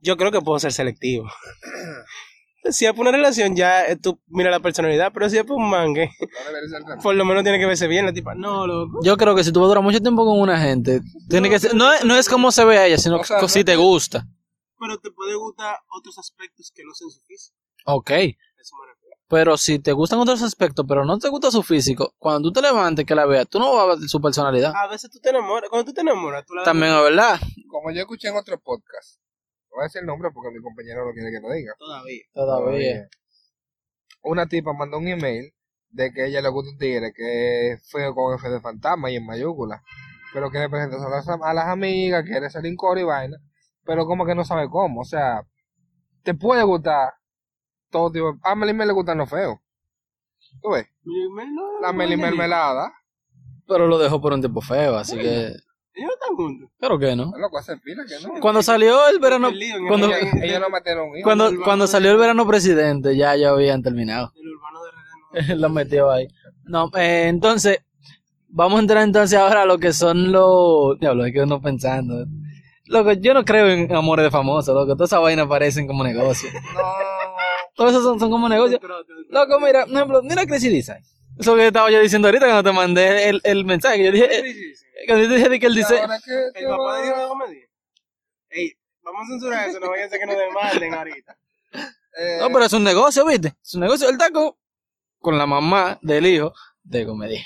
yo 0.00 0.16
creo 0.16 0.30
que 0.30 0.40
puedo 0.40 0.58
ser 0.60 0.72
selectivo. 0.72 1.24
si 2.70 2.86
es 2.86 2.92
para 2.92 3.02
una 3.08 3.12
relación, 3.12 3.56
ya 3.56 3.82
eh, 3.86 3.96
tú 3.96 4.20
mira 4.28 4.50
la 4.50 4.60
personalidad, 4.60 5.10
pero 5.12 5.28
si 5.30 5.36
es 5.36 5.42
para 5.44 5.54
un 5.56 5.68
mangue, 5.68 6.10
No 6.96 7.02
por 7.02 7.14
lo 7.14 7.24
menos 7.24 7.42
tiene 7.42 7.58
que 7.58 7.66
verse 7.66 7.88
bien 7.88 8.06
la 8.06 8.12
tipa. 8.12 8.34
No, 8.34 8.66
loco. 8.66 9.00
yo 9.02 9.16
creo 9.16 9.34
que 9.34 9.42
si 9.44 9.52
tú 9.52 9.60
vas 9.60 9.66
a 9.66 9.68
durar 9.68 9.82
mucho 9.84 10.00
tiempo 10.00 10.24
con 10.24 10.38
una 10.40 10.60
gente, 10.60 11.00
tiene 11.28 11.50
que 11.50 11.58
ser, 11.58 11.74
no, 11.74 11.92
es- 11.92 12.04
no 12.04 12.14
es 12.16 12.28
como 12.28 12.52
se 12.52 12.64
ve 12.64 12.78
a 12.78 12.86
ella, 12.86 12.98
sino 12.98 13.16
O 13.16 13.24
sea, 13.24 13.40
que 13.40 13.48
si 13.48 13.60
no- 13.60 13.64
te 13.64 13.76
gusta. 13.76 14.26
Pero 14.78 14.98
te 14.98 15.10
puede 15.10 15.34
gustar 15.34 15.76
otros 15.96 16.18
aspectos 16.18 16.72
que 16.74 16.84
no 16.84 16.92
sean 16.94 17.10
su 17.10 17.20
físico. 17.22 17.56
Ok. 17.86 18.10
Eso 18.10 18.76
me 18.80 18.92
refiero. 18.92 19.16
Pero 19.28 19.56
si 19.56 19.78
te 19.78 19.92
gustan 19.92 20.18
otros 20.18 20.42
aspectos, 20.42 20.84
pero 20.88 21.04
no 21.04 21.18
te 21.18 21.28
gusta 21.28 21.50
su 21.50 21.62
físico, 21.62 22.14
cuando 22.18 22.48
tú 22.48 22.52
te 22.52 22.62
levantes 22.62 23.04
que 23.04 23.14
la 23.14 23.26
veas, 23.26 23.48
tú 23.48 23.58
no 23.58 23.74
vas 23.74 23.82
a 23.82 23.86
ver 23.86 24.08
su 24.08 24.20
personalidad. 24.20 24.72
A 24.74 24.88
veces 24.88 25.10
tú 25.10 25.18
te 25.18 25.30
enamoras. 25.30 25.70
Cuando 25.70 25.90
tú 25.90 25.94
te 25.94 26.02
enamoras, 26.02 26.44
tú 26.46 26.54
la 26.54 26.64
También 26.64 26.92
es 26.92 27.02
verdad. 27.02 27.40
Como 27.68 27.90
yo 27.90 28.00
escuché 28.00 28.28
en 28.28 28.36
otro 28.36 28.60
podcast. 28.60 29.20
No 29.70 29.76
voy 29.76 29.82
a 29.82 29.84
decir 29.84 30.00
el 30.00 30.06
nombre 30.06 30.30
porque 30.32 30.50
mi 30.50 30.62
compañero 30.62 31.04
no 31.04 31.12
quiere 31.12 31.30
que 31.30 31.40
lo 31.40 31.52
diga. 31.52 31.74
Todavía. 31.78 32.22
Todavía. 32.32 33.08
Una 34.22 34.46
tipa 34.46 34.72
mandó 34.72 34.98
un 34.98 35.08
email 35.08 35.52
de 35.90 36.12
que 36.12 36.26
ella 36.26 36.40
le 36.40 36.48
gusta 36.48 36.70
un 36.70 36.78
tigre 36.78 37.12
que 37.14 37.72
es 37.72 37.90
feo 37.90 38.14
con 38.14 38.34
F 38.34 38.48
de 38.48 38.60
fantasma 38.60 39.10
y 39.10 39.16
en 39.16 39.26
mayúscula. 39.26 39.82
Pero 40.32 40.50
que 40.50 40.58
le 40.58 40.68
presenta 40.68 40.96
a 40.96 41.08
las, 41.08 41.28
a 41.28 41.54
las 41.54 41.66
amigas, 41.66 42.24
quiere 42.24 42.50
salir 42.50 42.70
en 42.70 42.76
coro 42.76 43.00
y 43.00 43.04
vaina. 43.04 43.36
Pero 43.84 44.06
como 44.06 44.24
que 44.26 44.34
no 44.34 44.44
sabe 44.44 44.68
cómo. 44.68 45.02
O 45.02 45.04
sea, 45.04 45.42
te 46.22 46.34
puede 46.34 46.62
gustar 46.62 47.14
todo 47.90 48.10
tipo. 48.10 48.36
A 48.42 48.54
Meli 48.54 48.72
me 48.72 48.86
le 48.86 48.92
gustan 48.92 49.18
los 49.18 49.28
feos. 49.28 49.58
¿Tú 50.62 50.70
ves? 50.70 50.86
La 51.82 51.92
Meli 51.92 52.16
mermelada. 52.16 52.92
Pero 53.66 53.86
lo 53.86 53.98
dejó 53.98 54.20
por 54.20 54.32
un 54.32 54.40
tiempo 54.40 54.60
feo, 54.60 54.96
así 54.96 55.16
que. 55.16 55.54
Ellos 55.96 56.08
no 56.08 56.14
están 56.14 56.36
juntos. 56.36 56.70
Pero 56.78 56.98
que 56.98 57.14
no. 57.14 57.32
Loco, 57.38 57.58
hace 57.58 57.76
pila 57.76 58.02
que 58.06 58.26
no. 58.26 58.40
Cuando 58.40 58.62
salió 58.62 59.08
el 59.08 59.20
verano. 59.20 59.48
El- 59.48 59.86
Cuando, 59.86 60.08
no 60.08 60.70
metieron 60.70 61.08
hijos. 61.10 61.22
cuando, 61.22 61.48
el 61.48 61.60
cuando 61.60 61.86
salió 61.86 62.10
el 62.10 62.18
verano 62.18 62.46
presidente, 62.46 63.16
ya 63.16 63.36
ya 63.36 63.50
habían 63.50 63.82
terminado. 63.82 64.32
El 64.34 64.48
urbano 64.54 64.82
de 64.82 64.90
RD 64.90 65.48
no. 65.50 65.54
lo 65.60 65.68
metió 65.70 66.10
ahí. 66.10 66.26
No, 66.64 66.90
eh, 66.96 67.28
entonces, 67.28 67.78
vamos 68.48 68.78
a 68.78 68.80
entrar 68.82 69.04
entonces 69.04 69.38
ahora 69.38 69.62
a 69.62 69.66
lo 69.66 69.78
que 69.78 69.92
son 69.92 70.32
los. 70.32 70.98
Diablo, 70.98 71.26
es 71.26 71.32
que 71.32 71.42
uno 71.42 71.60
pensando. 71.60 72.26
Loco, 72.94 73.12
yo 73.12 73.34
no 73.34 73.44
creo 73.44 73.66
en 73.68 73.92
amores 73.94 74.24
de 74.24 74.30
famosos, 74.30 74.72
loco. 74.74 74.94
Todas 74.94 75.10
esas 75.10 75.20
vainas 75.20 75.46
parecen 75.48 75.86
como 75.86 76.04
negocios. 76.04 76.52
No. 76.74 76.82
Todos 77.76 77.90
esos 77.90 78.04
son, 78.04 78.20
son 78.20 78.30
como 78.30 78.48
negocios. 78.48 78.80
Loco, 79.30 79.58
mira, 79.58 79.84
por 79.84 79.94
ejemplo, 79.96 80.22
mira 80.22 80.46
Crazy 80.46 80.68
Design. 80.68 81.02
Eso 81.36 81.56
que 81.56 81.66
estaba 81.66 81.90
yo 81.90 81.98
diciendo 81.98 82.28
ahorita 82.28 82.46
cuando 82.46 82.62
te 82.70 82.72
mandé 82.72 83.28
el, 83.30 83.40
el 83.42 83.64
mensaje. 83.64 83.96
que 83.98 84.04
Yo 84.04 84.12
dije, 84.12 84.38
eh, 84.38 84.44
cuando 85.08 85.24
yo 85.24 85.30
te 85.30 85.34
dije 85.38 85.58
que 85.58 85.66
él 85.66 85.72
¿Y 85.72 85.76
dice. 85.78 85.98
ahora 85.98 86.18
qué- 86.24 86.50
qué 86.54 86.60
El 86.60 86.68
papá 86.68 86.98
de 86.98 87.02
Dios 87.06 87.18
de 87.18 87.26
comedia. 87.26 87.66
Ey, 88.50 88.72
vamos 89.02 89.22
a 89.24 89.26
censurar 89.26 89.68
eso, 89.68 89.80
no 89.80 89.90
vaya 89.90 90.04
a 90.04 90.08
ser 90.08 90.20
que 90.20 90.26
nos 90.26 90.36
demanden 90.38 90.94
ahorita. 90.94 91.36
Eh, 92.16 92.38
No, 92.38 92.46
pero 92.50 92.64
es 92.64 92.72
un 92.72 92.84
negocio, 92.84 93.26
¿viste? 93.26 93.54
Es 93.60 93.74
un 93.74 93.80
negocio 93.80 94.06
del 94.06 94.18
taco 94.18 94.56
con 95.18 95.36
la 95.36 95.46
mamá 95.46 95.98
del 96.00 96.26
hijo 96.26 96.54
de 96.84 97.04
comedia. 97.04 97.44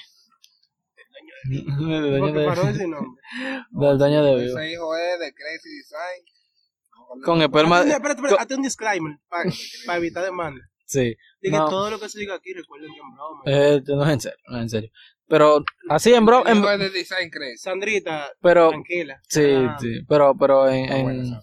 Del 1.78 2.18
dueño 2.18 2.26
Porque 2.32 2.44
paró 2.46 2.64
de, 2.64 2.70
ese 2.72 2.86
nombre. 2.88 3.22
del 3.70 3.98
dueño 3.98 4.24
de 4.24 4.34
Vivo. 4.36 4.58
Ese 4.58 4.72
hijo 4.72 4.96
es 4.96 5.18
de 5.20 5.34
Crazy 5.34 5.68
Design. 5.76 7.22
Con 7.24 7.40
esperma. 7.42 7.80
Espérate, 7.80 8.08
espérate, 8.20 8.36
hazte 8.42 8.54
un 8.54 8.62
disclaimer 8.62 9.18
para 9.28 9.50
evitar 9.98 10.24
demanda. 10.24 10.60
Sí. 10.84 11.14
Diga 11.40 11.58
No. 11.58 11.68
todo 11.68 11.90
lo 11.90 11.98
que 12.00 12.08
se 12.08 12.18
diga 12.18 12.34
aquí, 12.34 12.52
recuerden 12.52 12.90
que 12.92 12.98
en 13.00 13.14
broma. 13.14 13.42
Eh, 13.46 13.82
no 13.86 14.04
es 14.04 14.12
en 14.12 14.20
serio, 14.20 14.38
no 14.48 14.56
es 14.58 14.62
en 14.62 14.68
serio. 14.70 14.90
Pero 15.26 15.62
así 15.90 16.14
en 16.14 16.24
bro, 16.24 16.44
El 16.46 16.58
en- 16.64 16.78
de 16.80 16.90
Design 16.90 17.30
Crazy. 17.30 17.58
Sandrita, 17.58 18.30
pero 18.40 18.70
tranquila. 18.70 19.20
sí, 19.28 19.42
Ah, 19.54 19.76
sí, 19.80 20.00
pero 20.08 20.34
pero 20.38 20.68
en, 20.68 21.02
bueno 21.02 21.22
en 21.22 21.40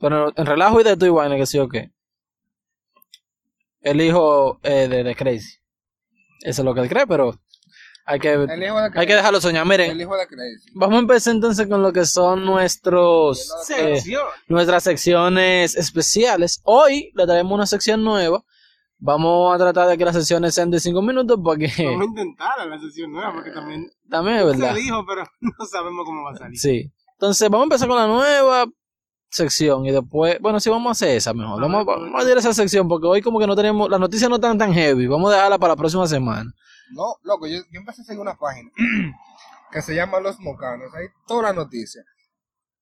pero 0.00 0.32
en 0.36 0.46
relajo 0.46 0.80
y 0.80 0.84
de 0.84 0.96
tu 0.96 1.14
vaina 1.14 1.36
que 1.36 1.46
sí 1.46 1.58
o 1.60 1.68
qué. 1.68 1.92
El 3.80 4.00
hijo 4.00 4.58
eh, 4.62 4.88
de, 4.88 5.04
de 5.04 5.14
Crazy. 5.14 5.58
Eso 6.40 6.62
es 6.62 6.64
lo 6.64 6.74
que 6.74 6.80
él 6.80 6.88
cree, 6.88 7.06
pero 7.06 7.34
hay 8.04 8.18
que 8.18 8.28
hay 8.94 9.06
que 9.06 9.14
dejarlo 9.14 9.40
soñar. 9.40 9.66
Miren, 9.66 9.92
El 9.92 10.00
hijo 10.00 10.16
de 10.16 10.26
Crazy. 10.26 10.70
vamos 10.74 10.96
a 10.96 10.98
empezar 11.00 11.34
entonces 11.34 11.66
con 11.66 11.82
lo 11.82 11.92
que 11.92 12.04
son 12.04 12.44
nuestros 12.44 13.50
eh, 13.76 14.02
nuestras 14.48 14.82
secciones 14.84 15.76
especiales. 15.76 16.60
Hoy 16.64 17.12
le 17.14 17.26
traemos 17.26 17.52
una 17.52 17.66
sección 17.66 18.02
nueva. 18.04 18.42
Vamos 18.98 19.52
a 19.54 19.58
tratar 19.58 19.88
de 19.88 19.98
que 19.98 20.04
las 20.04 20.14
sesiones 20.14 20.54
sean 20.54 20.70
de 20.70 20.78
5 20.78 21.02
minutos 21.02 21.36
porque 21.42 21.66
Vamos 21.78 22.02
a 22.02 22.04
intentar 22.04 22.68
la 22.68 22.78
sesión 22.78 23.10
nueva 23.10 23.32
porque 23.32 23.50
también 23.50 23.90
también 24.08 24.36
es 24.38 24.44
verdad. 24.46 24.74
se 24.74 24.80
dijo, 24.80 25.04
pero 25.06 25.24
no 25.40 25.66
sabemos 25.66 26.04
cómo 26.04 26.22
va 26.22 26.30
a 26.30 26.36
salir. 26.36 26.56
Sí. 26.58 26.92
Entonces, 27.14 27.48
vamos 27.50 27.64
a 27.64 27.66
empezar 27.66 27.88
con 27.88 27.96
la 27.96 28.06
nueva 28.06 28.66
sección 29.28 29.86
y 29.86 29.90
después, 29.90 30.38
bueno, 30.40 30.60
sí, 30.60 30.70
vamos 30.70 30.88
a 30.88 30.92
hacer 30.92 31.16
esa 31.16 31.32
mejor. 31.34 31.60
Vamos, 31.60 31.84
vamos 31.86 32.24
a 32.24 32.30
ir 32.30 32.36
a 32.36 32.40
esa 32.40 32.52
sección 32.54 32.86
porque 32.86 33.06
hoy 33.06 33.22
como 33.22 33.38
que 33.40 33.46
no 33.46 33.56
tenemos, 33.56 33.88
las 33.88 33.98
noticias 33.98 34.28
no 34.28 34.36
están 34.36 34.58
tan 34.58 34.72
heavy. 34.72 35.06
Vamos 35.08 35.32
a 35.32 35.36
dejarla 35.36 35.58
para 35.58 35.72
la 35.72 35.76
próxima 35.76 36.06
semana. 36.06 36.52
No, 36.92 37.16
loco, 37.22 37.46
yo, 37.46 37.58
yo 37.70 37.80
empecé 37.80 38.02
a 38.02 38.04
seguir 38.04 38.20
una 38.20 38.36
página 38.36 38.70
que 39.72 39.82
se 39.82 39.94
llama 39.94 40.20
Los 40.20 40.38
Mocanos. 40.40 40.94
Ahí 40.94 41.06
toda 41.26 41.44
la 41.44 41.52
noticia. 41.52 42.02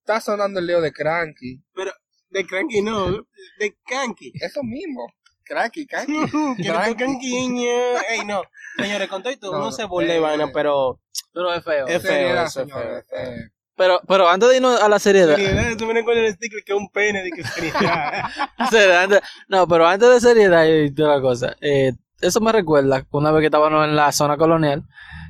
Está 0.00 0.20
sonando 0.20 0.60
el 0.60 0.66
lío 0.66 0.80
de 0.80 0.92
Cranky. 0.92 1.62
Pero 1.74 1.92
de 2.30 2.46
Cranky 2.46 2.82
no, 2.82 3.10
de 3.58 3.76
Cranky. 3.86 4.32
Eso 4.40 4.62
mismo. 4.62 5.06
Cranky, 5.44 5.86
Cranky. 5.86 6.14
Canquiña. 6.96 8.00
Ey, 8.10 8.24
no. 8.24 8.42
Señores, 8.76 9.08
con 9.08 9.22
todo 9.22 9.32
esto, 9.32 9.50
No, 9.50 9.58
uno 9.58 9.66
no, 9.66 9.72
se 9.72 9.84
burla 9.84 10.14
y 10.14 10.16
eh, 10.18 10.20
vaina, 10.20 10.50
pero... 10.52 11.00
Pero 11.32 11.52
es 11.52 11.64
feo. 11.64 11.86
Es 11.88 12.02
feo, 12.02 12.44
es 12.44 12.52
señores. 12.52 13.04
feo. 13.08 13.18
Eh, 13.18 13.50
Pero, 13.76 14.00
pero 14.06 14.28
antes 14.28 14.48
de 14.48 14.56
irnos 14.56 14.80
a 14.80 14.88
la 14.88 14.98
seriedad. 14.98 15.34
Seriedad, 15.36 15.76
tú 15.76 15.86
miren 15.86 16.04
con 16.04 16.16
el 16.16 16.32
sticker 16.34 16.62
que 16.64 16.72
es 16.72 16.78
un 16.78 16.88
pene 16.90 17.22
de 17.24 17.30
que 17.30 17.42
seriedad. 17.44 18.24
no, 19.48 19.66
pero 19.66 19.86
antes 19.86 20.08
de 20.08 20.20
seriedad 20.20 20.66
y 20.66 20.94
toda 20.94 21.16
la 21.16 21.20
cosa. 21.22 21.56
eh, 21.60 21.92
eso 22.20 22.40
me 22.40 22.52
recuerda 22.52 23.02
que 23.02 23.08
una 23.12 23.30
vez 23.30 23.40
que 23.40 23.46
estábamos 23.46 23.84
en 23.86 23.96
la 23.96 24.12
zona 24.12 24.36
colonial, 24.36 24.84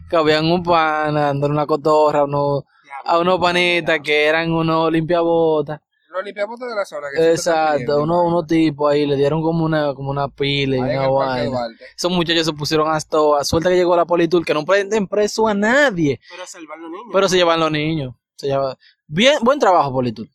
que 0.09 0.17
habían 0.17 0.47
un 0.51 0.63
pana 0.63 1.27
dándole 1.27 1.55
una 1.55 1.67
cotorra 1.67 2.21
a 2.21 2.25
unos, 2.25 2.65
a 3.05 3.19
unos 3.19 3.39
panitas 3.39 4.01
que 4.03 4.27
eran 4.27 4.53
unos 4.53 4.91
limpiabotas. 4.93 5.81
Los 6.13 6.25
limpiabotas 6.25 6.69
de 6.69 6.75
la 6.75 6.85
zona. 6.85 7.07
Que 7.15 7.31
Exacto, 7.31 8.03
unos, 8.03 8.25
unos 8.27 8.47
tipos 8.47 8.91
ahí 8.93 9.07
le 9.07 9.15
dieron 9.17 9.41
como 9.43 9.65
una, 9.65 9.95
como 9.95 10.11
una 10.11 10.27
pila 10.29 10.77
y 10.77 10.81
una 10.81 11.09
vaina. 11.09 11.59
Esos 11.97 12.11
muchachos 12.11 12.47
se 12.47 12.53
pusieron 12.53 12.89
hasta 12.91 13.17
a 13.39 13.45
suerte 13.45 13.69
que 13.69 13.77
llegó 13.77 13.95
la 13.95 14.05
politur, 14.07 14.45
que 14.45 14.53
no 14.53 14.65
prenden 14.65 15.07
preso 15.07 15.47
a 15.47 15.55
nadie, 15.55 16.19
Pero 16.31 16.47
salvar 16.47 16.79
a 16.79 16.81
los 16.83 16.91
niños. 16.91 17.11
pero 17.13 17.29
se 17.29 17.37
llevan 17.37 17.61
los 17.61 17.71
niños. 17.71 18.15
Se 18.37 18.49
llevan... 18.49 18.75
Bien, 19.07 19.39
buen 19.43 19.61
trabajo, 19.61 19.93
politur. 19.93 20.27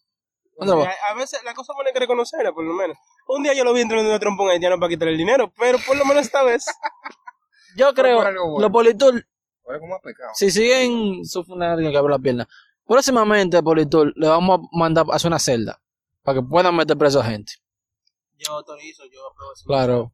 A 0.60 1.14
veces 1.16 1.42
la 1.44 1.54
cosa 1.54 1.74
buena 1.74 1.90
hay 1.90 1.94
que 1.94 2.00
reconocerla, 2.00 2.54
por 2.54 2.64
lo 2.64 2.74
menos. 2.74 2.98
Un 3.28 3.44
día 3.44 3.54
yo 3.54 3.64
lo 3.64 3.74
vi 3.74 3.82
entrando 3.82 4.04
en 4.04 4.10
una 4.10 4.20
trompón 4.20 4.50
haitiano 4.50 4.80
para 4.80 4.90
quitarle 4.90 5.12
el 5.14 5.18
dinero, 5.18 5.52
pero 5.58 5.78
por 5.86 5.98
lo 5.98 6.06
menos 6.06 6.26
esta 6.26 6.44
vez. 6.44 6.66
Yo 7.78 7.94
creo, 7.94 8.22
bueno. 8.22 8.60
los 8.60 8.72
politur, 8.72 9.26
si 10.34 10.50
siguen 10.50 11.26
su 11.26 11.44
funerario 11.44 11.92
que 11.92 11.98
abre 11.98 12.14
la 12.14 12.20
pierna, 12.20 12.48
próximamente, 12.86 13.62
politur, 13.62 14.14
le 14.16 14.30
vamos 14.30 14.60
a 14.60 14.64
mandar 14.72 15.06
a 15.12 15.16
hacer 15.16 15.28
una 15.28 15.40
celda, 15.40 15.82
para 16.24 16.40
que 16.40 16.48
puedan 16.48 16.74
meter 16.74 16.98
preso 16.98 17.20
a 17.20 17.26
gente. 17.26 17.52
Yo 18.38 18.54
autorizo, 18.54 19.04
yo 19.12 19.28
apruebo 19.30 19.54
eso. 19.54 19.66
Claro. 19.66 20.14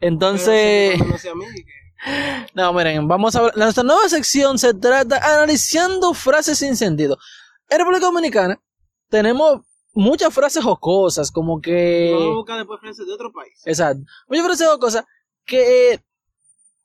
Entonces... 0.00 0.98
si 0.98 1.02
no 1.02 1.16
que- 1.16 2.48
No, 2.52 2.72
miren, 2.74 3.08
vamos 3.08 3.34
a 3.36 3.42
ver. 3.42 3.56
Nuestra 3.56 3.82
nueva 3.84 4.06
sección 4.08 4.58
se 4.58 4.74
trata 4.74 5.16
analizando 5.16 6.12
frases 6.12 6.58
sin 6.58 6.76
sentido. 6.76 7.16
En 7.70 7.78
República 7.78 8.06
Dominicana 8.06 8.60
tenemos 9.08 9.62
muchas 9.98 10.32
frases 10.32 10.62
jocosas, 10.62 11.30
como 11.30 11.60
que. 11.60 12.14
A 12.14 12.34
buscar 12.34 12.58
después 12.58 12.80
frases 12.80 13.06
de 13.06 13.12
otro 13.12 13.32
país. 13.32 13.60
Exacto. 13.64 14.02
Muchas 14.28 14.46
frases 14.46 14.68
jocosas 14.68 15.04
que 15.44 15.92
eh, 15.92 16.04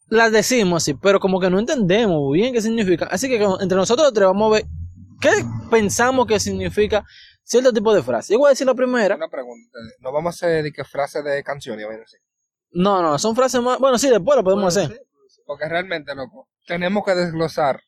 las 0.07 0.31
decimos 0.31 0.83
así, 0.83 0.93
pero 0.95 1.19
como 1.19 1.39
que 1.39 1.49
no 1.49 1.59
entendemos 1.59 2.31
bien 2.33 2.53
qué 2.53 2.61
significan. 2.61 3.07
Así 3.11 3.29
que 3.29 3.35
entre 3.35 3.77
nosotros 3.77 4.11
tres 4.13 4.27
vamos 4.27 4.51
a 4.51 4.55
ver 4.55 4.65
qué 5.21 5.29
pensamos 5.69 6.25
que 6.25 6.39
significa 6.39 7.05
cierto 7.43 7.71
tipo 7.71 7.93
de 7.93 8.01
frase. 8.01 8.33
Yo 8.33 8.39
voy 8.39 8.47
a 8.47 8.49
decir 8.49 8.67
la 8.67 8.73
primera. 8.73 9.15
Una 9.15 9.29
pregunta. 9.29 9.77
No 9.99 10.11
vamos 10.11 10.33
a 10.33 10.35
hacer 10.35 10.63
de 10.63 10.71
que 10.71 10.83
frase 10.83 11.21
de 11.21 11.39
así. 11.39 12.17
No, 12.71 13.01
no, 13.03 13.19
son 13.19 13.35
frases 13.35 13.61
más. 13.61 13.77
Bueno, 13.79 13.97
sí, 13.97 14.09
después 14.09 14.35
lo 14.35 14.43
podemos 14.43 14.75
hacer. 14.75 14.89
ser. 14.89 15.05
Porque 15.45 15.69
realmente, 15.69 16.15
loco, 16.15 16.47
tenemos 16.65 17.03
que 17.05 17.13
desglosar 17.13 17.81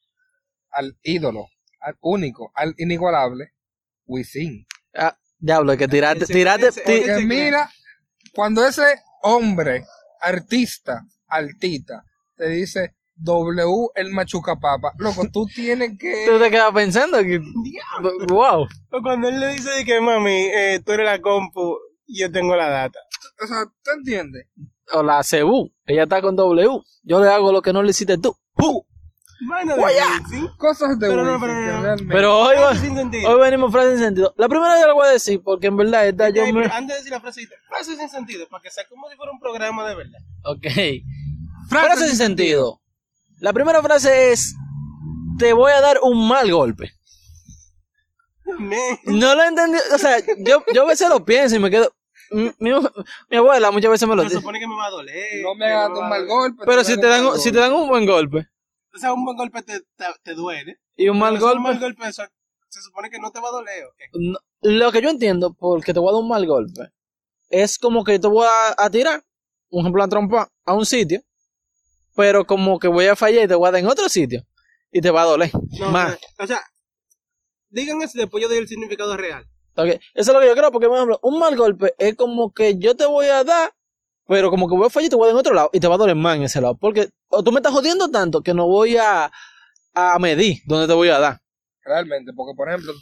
al 0.70 0.98
ídolo, 1.02 1.48
al 1.80 1.96
único, 2.02 2.52
al 2.54 2.76
inigualable, 2.78 3.54
Wisin. 4.06 4.68
Ah, 4.96 5.16
diablo, 5.40 5.76
que 5.78 5.88
tiraste, 5.88 6.24
Ese- 6.26 6.34
tiraste, 6.34 6.68
ese- 6.68 6.82
ti- 6.82 6.92
ese- 6.94 7.06
Que 7.20 7.26
mira, 7.26 7.70
cuando 8.34 8.66
ese 8.66 8.84
hombre, 9.22 9.86
artista, 10.22 11.02
altita, 11.28 12.04
te 12.36 12.50
dice 12.50 12.96
W 13.18 13.90
el 13.96 14.12
machuca 14.12 14.56
papa, 14.58 14.92
loco, 14.98 15.28
tú 15.32 15.46
tienes 15.48 15.98
que... 16.00 16.26
tú 16.30 16.40
te 16.40 16.50
quedas 16.52 16.74
pensando 16.74 17.20
que, 17.20 17.40
wow. 18.28 18.64
O 18.92 19.02
cuando 19.02 19.30
él 19.30 19.40
le 19.40 19.50
dice 19.54 19.70
de 19.72 19.86
que 19.86 20.02
mami, 20.02 20.48
eh, 20.54 20.82
tú 20.86 20.92
eres 20.92 21.06
la 21.06 21.20
compu 21.22 21.78
y 22.06 22.22
yo 22.22 22.32
tengo 22.32 22.56
la 22.56 22.70
data. 22.70 23.00
O 23.44 23.48
sea, 23.48 23.66
¿tú 23.84 23.92
entiendes? 23.98 24.48
O 24.94 25.02
la 25.02 25.22
CU, 25.24 25.72
ella 25.86 26.04
está 26.04 26.22
con 26.22 26.36
W. 26.36 26.82
Yo 27.04 27.24
le 27.24 27.30
hago 27.30 27.52
lo 27.52 27.62
que 27.62 27.74
no 27.74 27.82
le 27.84 27.90
hiciste 27.92 28.18
tú. 28.18 28.36
¡Pu! 28.54 28.86
Wisin. 29.42 30.48
Cosas 30.58 30.98
de 31.00 31.08
Pero 31.10 31.24
no, 31.24 31.40
pero 31.40 31.54
no, 31.54 31.96
no. 31.98 32.08
Pero 32.10 32.40
hoy, 32.40 32.56
va- 32.56 32.70
Frase 32.70 32.82
sin 32.86 32.96
sentido. 32.96 33.30
hoy 33.30 33.40
venimos 33.42 33.72
frases 33.72 33.98
sin 33.98 34.06
sentido. 34.06 34.34
La 34.38 34.48
primera 34.48 34.80
yo 34.80 34.88
la 34.88 34.94
voy 34.94 35.08
a 35.08 35.12
decir 35.12 35.42
porque 35.44 35.68
en 35.68 35.78
verdad 35.78 36.08
esta 36.08 36.30
yo 36.30 36.44
me... 36.54 36.66
Antes 36.66 36.88
de 36.88 36.96
decir 36.96 37.12
la 37.12 37.20
frase, 37.20 37.48
frase 37.68 37.96
sin 37.98 38.10
sentido, 38.10 38.48
para 38.48 38.62
que 38.64 38.72
sea 38.72 38.88
como 38.88 39.10
si 39.10 39.16
fuera 39.18 39.32
un 39.32 39.40
programa 39.40 39.88
de 39.88 39.96
verdad. 39.96 40.20
Ok. 40.46 40.66
Frase 41.70 42.08
sin 42.08 42.18
sentido. 42.18 42.82
La 43.40 43.52
primera 43.54 43.82
frase 43.84 44.32
es, 44.32 44.56
te 45.38 45.52
voy 45.54 45.72
a 45.74 45.82
dar 45.82 46.00
un 46.02 46.28
mal 46.28 46.50
golpe. 46.52 46.92
No 49.06 49.36
lo 49.36 49.44
entendí, 49.44 49.78
o 49.94 49.98
sea, 49.98 50.18
yo, 50.40 50.64
yo 50.74 50.84
a 50.84 50.88
veces 50.88 51.10
lo 51.10 51.26
pienso 51.26 51.56
y 51.56 51.60
me 51.60 51.70
quedo... 51.70 51.92
Mi, 52.32 52.52
mi- 52.60 52.72
mi 53.30 53.38
abuela 53.38 53.70
muchas 53.70 53.92
veces 53.92 54.08
me 54.08 54.16
lo 54.16 54.24
Se 54.24 54.30
dice. 54.30 54.40
supone 54.40 54.60
que 54.60 54.68
me 54.68 54.76
va 54.76 54.88
a 54.88 54.90
doler. 54.90 55.44
No 55.44 55.54
me 55.56 55.66
hagas 55.72 55.98
un 56.00 56.10
mal 56.10 56.26
golpe. 56.26 56.64
Pero 56.66 56.84
te 56.84 56.86
si 56.94 57.00
te, 57.00 57.06
dan, 57.08 57.38
si 57.40 57.52
te 57.52 57.60
dan 57.60 57.72
un 57.74 57.88
buen 57.88 58.06
golpe 58.06 58.48
O 58.96 58.98
sea, 58.98 59.14
un 59.14 59.26
buen 59.26 59.36
golpe 59.38 59.62
te, 59.64 59.82
te, 59.82 60.06
te 60.24 60.34
duele. 60.34 60.78
y 60.96 61.10
un 61.10 61.20
mal 61.20 61.38
si 61.38 61.44
Un 61.44 61.62
mal 61.62 61.74
golpe... 61.80 61.80
golpe, 62.04 62.08
eso, 62.10 62.24
se 62.70 62.82
supone 62.82 63.10
que 63.10 63.20
no 63.20 63.32
te 63.32 63.40
va 63.42 63.50
a 63.50 63.52
doler. 63.52 63.84
¿o 63.86 63.90
qué? 63.98 64.06
no- 64.14 64.40
lo 64.62 64.92
que 64.92 65.02
yo 65.02 65.10
entiendo, 65.10 65.54
porque 65.54 65.94
te 65.94 66.00
voy 66.00 66.10
a 66.10 66.14
dar 66.14 66.22
un 66.22 66.28
mal 66.30 66.46
golpe, 66.48 66.90
es 67.50 67.78
como 67.78 68.04
que 68.04 68.18
te 68.20 68.28
voy 68.28 68.48
a, 68.50 68.74
a 68.84 68.90
tirar, 68.90 69.22
un 69.70 69.82
ejemplo, 69.82 70.04
a 70.04 70.08
trompa 70.08 70.50
a 70.66 70.74
un 70.74 70.86
sitio, 70.86 71.22
pero 72.16 72.46
como 72.48 72.80
que 72.80 72.88
voy 72.88 73.06
a 73.08 73.16
fallar 73.16 73.44
y 73.44 73.48
te 73.48 73.56
voy 73.56 73.68
a 73.68 73.72
dar 73.72 73.82
en 73.82 73.88
otro 73.88 74.08
sitio 74.10 74.44
y 74.92 75.02
te 75.02 75.12
va 75.12 75.24
a 75.24 75.26
doler. 75.26 75.52
No, 75.80 75.92
más. 75.92 76.18
O 76.40 76.48
sea, 76.48 76.62
digan 77.70 78.02
eso 78.02 78.18
y 78.18 78.22
después 78.22 78.42
yo 78.42 78.48
doy 78.50 78.58
el 78.60 78.68
significado 78.68 79.18
real. 79.18 79.46
Ok, 79.76 79.88
Eso 79.88 80.00
es 80.14 80.28
lo 80.34 80.40
que 80.40 80.48
yo 80.48 80.56
creo, 80.56 80.72
porque, 80.72 80.88
por 80.88 80.96
ejemplo, 80.96 81.20
un 81.22 81.38
mal 81.38 81.56
golpe 81.58 81.94
es 81.98 82.16
como 82.16 82.54
que 82.54 82.78
yo 82.78 82.96
te 82.96 83.06
voy 83.06 83.26
a 83.28 83.44
dar, 83.44 83.74
pero 84.28 84.50
como 84.50 84.68
que 84.68 84.76
voy 84.76 84.88
a 84.88 84.90
fallar 84.90 85.08
y 85.08 85.10
te 85.10 85.16
voy 85.16 85.26
a 85.26 85.28
dar 85.28 85.36
en 85.36 85.40
otro 85.40 85.54
lado 85.54 85.70
y 85.74 85.80
te 85.80 85.88
va 85.88 85.96
a 85.96 85.98
doler 85.98 86.16
más 86.16 86.36
en 86.38 86.44
ese 86.44 86.62
lado. 86.62 86.76
Porque 86.76 87.10
o 87.30 87.44
tú 87.44 87.52
me 87.52 87.60
estás 87.60 87.74
jodiendo 87.74 88.10
tanto 88.10 88.42
que 88.42 88.54
no 88.54 88.68
voy 88.68 88.98
a, 88.98 89.32
a 89.94 90.20
medir 90.20 90.60
dónde 90.66 90.88
te 90.88 90.94
voy 90.94 91.10
a 91.10 91.20
dar. 91.20 91.42
Realmente, 91.84 92.34
porque 92.34 92.56
por 92.56 92.68
ejemplo, 92.68 92.94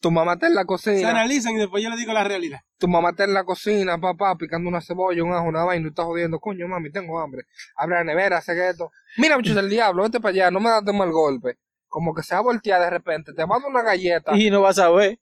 tu 0.00 0.10
mamá 0.10 0.34
está 0.34 0.48
en 0.48 0.54
la 0.54 0.62
Se 0.62 0.66
cocina, 0.66 1.10
analizan 1.10 1.54
y 1.54 1.58
después 1.58 1.82
yo 1.82 1.88
le 1.88 1.96
digo 1.96 2.12
la 2.12 2.24
realidad. 2.24 2.60
tu 2.78 2.88
mamá 2.88 3.10
está 3.10 3.24
en 3.24 3.32
la 3.32 3.44
cocina, 3.44 3.98
papá, 3.98 4.36
picando 4.36 4.68
una 4.68 4.82
cebolla, 4.82 5.22
un 5.22 5.32
ajo, 5.32 5.48
una 5.48 5.64
vaina, 5.64 5.80
y 5.80 5.84
tú 5.84 5.88
estás 5.90 6.04
jodiendo, 6.04 6.40
coño, 6.40 6.68
mami, 6.68 6.90
tengo 6.90 7.18
hambre. 7.20 7.44
Abre 7.76 7.96
la 7.96 8.04
nevera, 8.04 8.38
hace 8.38 8.68
esto. 8.68 8.90
Mira, 9.16 9.36
muchachos 9.36 9.56
del 9.56 9.70
diablo, 9.70 10.02
vete 10.02 10.20
para 10.20 10.30
allá, 10.30 10.50
no 10.50 10.60
me 10.60 10.68
das 10.68 10.84
de 10.84 10.92
mal 10.92 11.10
golpe. 11.10 11.58
Como 11.88 12.12
que 12.12 12.22
se 12.22 12.34
va 12.34 12.40
a 12.40 12.42
voltear 12.42 12.82
de 12.82 12.90
repente, 12.90 13.32
te 13.32 13.46
mando 13.46 13.68
una 13.68 13.82
galleta. 13.82 14.36
Y 14.36 14.50
no 14.50 14.60
vas 14.60 14.78
a 14.78 14.90
ver. 14.90 15.18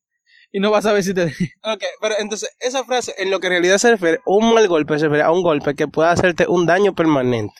Y 0.53 0.61
no 0.61 0.71
vas 0.71 0.85
a 0.87 0.93
ver 0.93 1.03
si 1.03 1.15
te... 1.15 1.25
Ok, 1.65 1.83
pero 2.01 2.15
entonces 2.19 2.51
esa 2.61 2.85
frase 2.85 3.15
en 3.17 3.31
lo 3.31 3.41
que 3.41 3.47
en 3.47 3.53
realidad 3.55 3.79
se 3.79 3.91
refiere, 3.91 4.21
un 4.27 4.53
mal 4.55 4.69
golpe 4.69 4.99
se 4.99 5.07
refiere 5.07 5.25
a 5.25 5.31
un 5.31 5.43
golpe 5.43 5.75
que 5.75 5.89
pueda 5.89 6.11
hacerte 6.11 6.47
un 6.47 6.67
daño 6.67 6.95
permanente. 6.95 7.55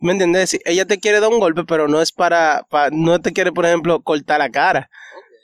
¿Me 0.00 0.12
entiendes? 0.12 0.50
Si 0.50 0.60
ella 0.64 0.86
te 0.86 0.98
quiere 0.98 1.20
dar 1.20 1.30
un 1.30 1.38
golpe, 1.38 1.62
pero 1.64 1.86
no 1.86 2.00
es 2.00 2.10
para, 2.10 2.66
pa- 2.68 2.88
no 2.90 3.20
te 3.20 3.32
quiere, 3.32 3.52
por 3.52 3.64
ejemplo, 3.66 4.00
cortar 4.02 4.38
la 4.40 4.50
cara. 4.50 4.90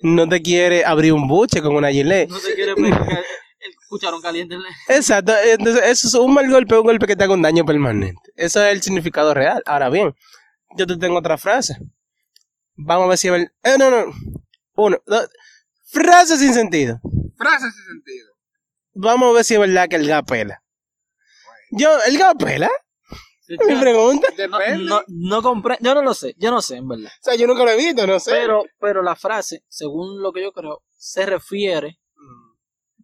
No 0.03 0.29
te 0.29 0.43
quiere 0.43 0.85
abrir 0.85 1.12
un 1.12 1.29
buche 1.29 1.62
con 1.62 1.77
una 1.77 1.91
gilet. 1.93 2.29
No 2.29 2.39
te 2.39 2.55
quiere 2.55 2.75
pegar 2.75 3.25
el 3.61 3.73
cucharón 3.89 4.21
caliente. 4.23 4.57
Exacto, 4.89 5.33
entonces 5.45 5.83
eso 5.85 6.09
es 6.09 6.14
un 6.14 6.33
mal 6.35 6.51
golpe, 6.51 6.77
un 6.77 6.85
golpe 6.85 7.07
que 7.07 7.17
te 7.17 7.25
haga 7.25 7.35
un 7.35 7.43
daño 7.43 7.64
permanente. 7.64 8.21
Eso 8.35 8.64
es 8.64 8.73
el 8.73 8.83
significado 8.83 9.35
real. 9.35 9.62
Ahora 9.67 9.89
bien, 9.91 10.14
yo 10.77 10.87
te 10.87 10.97
tengo 10.97 11.19
otra 11.19 11.37
frase. 11.39 11.77
Vamos 12.77 13.05
a 13.07 13.09
ver 13.11 13.19
si. 13.19 13.29
Eh, 13.29 13.77
no, 13.79 13.91
no. 13.91 14.05
Uno, 14.75 14.99
dos. 15.07 15.29
Frase 15.87 16.37
sin 16.37 16.53
sentido. 16.53 17.01
Frase 17.37 17.70
sin 17.70 17.84
sentido. 17.84 18.28
Vamos 18.95 19.30
a 19.30 19.32
ver 19.34 19.45
si 19.45 19.55
es 19.55 19.61
verdad 19.61 19.89
que 19.89 19.97
el 19.97 20.09
gas 20.09 20.22
pela. 20.24 20.62
Yo, 21.70 21.91
¿el 22.07 22.18
gas 22.18 22.34
pela? 22.39 22.70
Me 23.49 23.78
pregunta. 23.78 24.26
No, 24.49 24.78
no, 24.78 25.03
no 25.07 25.43
compré, 25.43 25.78
yo 25.80 25.95
no 25.95 26.03
lo 26.03 26.14
sé, 26.14 26.34
yo 26.37 26.51
no 26.51 26.61
sé 26.61 26.76
en 26.76 26.89
verdad. 26.89 27.12
O 27.20 27.22
sea, 27.22 27.37
yo 27.37 27.47
nunca 27.47 27.62
lo 27.62 27.70
he 27.70 27.76
visto, 27.76 28.07
no 28.07 28.18
sé. 28.18 28.32
Pero, 28.32 28.64
pero 28.80 29.03
la 29.03 29.14
frase, 29.14 29.62
según 29.68 30.20
lo 30.20 30.32
que 30.32 30.43
yo 30.43 30.53
creo, 30.53 30.82
se 30.97 31.24
refiere 31.26 32.01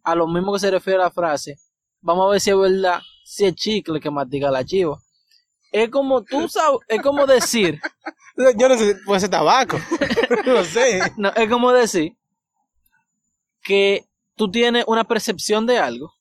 a 0.03 0.15
lo 0.15 0.27
mismo 0.27 0.51
que 0.51 0.59
se 0.59 0.71
refiere 0.71 0.99
a 0.99 1.05
la 1.05 1.11
frase. 1.11 1.57
Vamos 2.01 2.27
a 2.27 2.31
ver 2.31 2.41
si 2.41 2.49
es 2.49 2.57
verdad, 2.57 2.99
si 3.23 3.45
es 3.45 3.55
chicle 3.55 4.01
que 4.01 4.11
matica 4.11 4.51
la 4.51 4.65
chiva. 4.65 4.97
Es 5.71 5.89
como 5.89 6.23
tú 6.23 6.47
sabes, 6.49 6.79
es 6.89 7.01
como 7.01 7.25
decir, 7.25 7.79
Yo 8.57 8.67
no 8.67 8.77
sé, 8.77 8.95
puede 9.05 9.19
ser 9.21 9.29
tabaco. 9.29 9.77
no 10.45 10.63
sé. 10.63 11.01
no, 11.17 11.29
es 11.29 11.49
como 11.49 11.71
decir 11.71 12.17
que 13.63 14.05
tú 14.35 14.51
tienes 14.51 14.83
una 14.87 15.03
percepción 15.05 15.65
de 15.65 15.79
algo, 15.79 16.13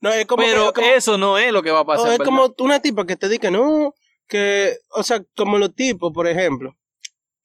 No, 0.00 0.10
es 0.10 0.24
como, 0.26 0.42
pero 0.42 0.66
es 0.66 0.72
como, 0.72 0.86
eso 0.86 1.18
no 1.18 1.38
es 1.38 1.52
lo 1.52 1.62
que 1.62 1.70
va 1.70 1.80
a 1.80 1.84
pasar. 1.84 2.08
o 2.08 2.12
es 2.12 2.18
¿verdad? 2.18 2.24
como 2.24 2.54
una 2.58 2.80
tipa 2.80 3.06
que 3.06 3.16
te 3.16 3.28
dice 3.28 3.40
que 3.40 3.50
no, 3.50 3.94
que, 4.26 4.78
o 4.90 5.02
sea, 5.02 5.22
como 5.36 5.58
los 5.58 5.74
tipos, 5.74 6.12
por 6.12 6.26
ejemplo. 6.26 6.76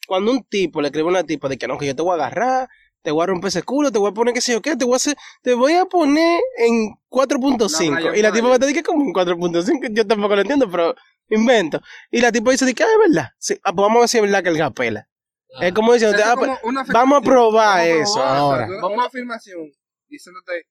Cuando 0.08 0.32
un 0.32 0.44
tipo 0.46 0.82
le 0.82 0.88
escribe 0.88 1.08
a 1.08 1.12
una 1.12 1.24
tipa 1.24 1.50
de 1.50 1.58
que 1.58 1.68
no, 1.68 1.78
que 1.78 1.86
yo 1.86 1.96
te 1.96 2.02
voy 2.02 2.12
a 2.12 2.16
agarrar, 2.16 2.70
te 3.02 3.12
voy 3.12 3.24
a 3.24 3.28
romper 3.28 3.50
ese 3.50 3.64
culo, 3.64 3.92
te 3.92 4.00
voy 4.00 4.10
a 4.10 4.14
poner 4.14 4.34
que 4.34 4.42
sé 4.42 4.54
yo 4.54 4.62
qué, 4.62 4.76
te 4.76 4.86
voy 4.86 4.94
a 4.94 4.98
hacer, 4.98 5.18
te 5.42 5.54
voy 5.54 5.74
a 5.74 5.86
poner 5.86 6.40
en 6.58 6.96
4.5. 7.10 8.12
La 8.12 8.18
Y 8.18 8.22
la 8.22 8.32
tipa 8.32 8.48
me 8.48 8.58
dice 8.58 8.74
que 8.74 8.84
como 8.84 9.04
en 9.04 9.14
4.5, 9.14 9.90
yo 9.94 10.08
tampoco 10.08 10.36
lo 10.36 10.42
entiendo, 10.42 10.70
pero 10.70 10.96
invento. 11.30 11.82
Y 12.12 12.22
la 12.22 12.32
tipa 12.32 12.52
dice 12.52 12.66
de 12.66 12.74
que, 12.74 12.84
ah, 12.84 12.88
es 12.92 13.10
verdad. 13.10 13.30
Sí, 13.38 13.56
ah, 13.64 13.74
pues 13.74 13.84
vamos 13.84 13.98
a 13.98 14.00
ver 14.00 14.10
si 14.10 14.18
es 14.18 14.24
verdad 14.24 14.44
que 14.44 14.50
el 14.50 14.58
gas 14.58 14.72
pela. 14.74 15.08
Es 15.62 15.74
como 15.74 15.93
diciendo, 15.93 16.18
ah, 16.24 16.36
como 16.36 16.45
pues, 16.45 16.60
una 16.64 16.84
vamos 16.84 17.20
a 17.20 17.22
probar 17.22 17.88
Vamos 17.88 18.00
a 18.00 18.02
eso 18.02 18.24
ahora. 18.24 18.68
Una, 18.68 18.88
una 18.88 19.06
afirmación 19.06 19.72
diciéndote, 20.08 20.68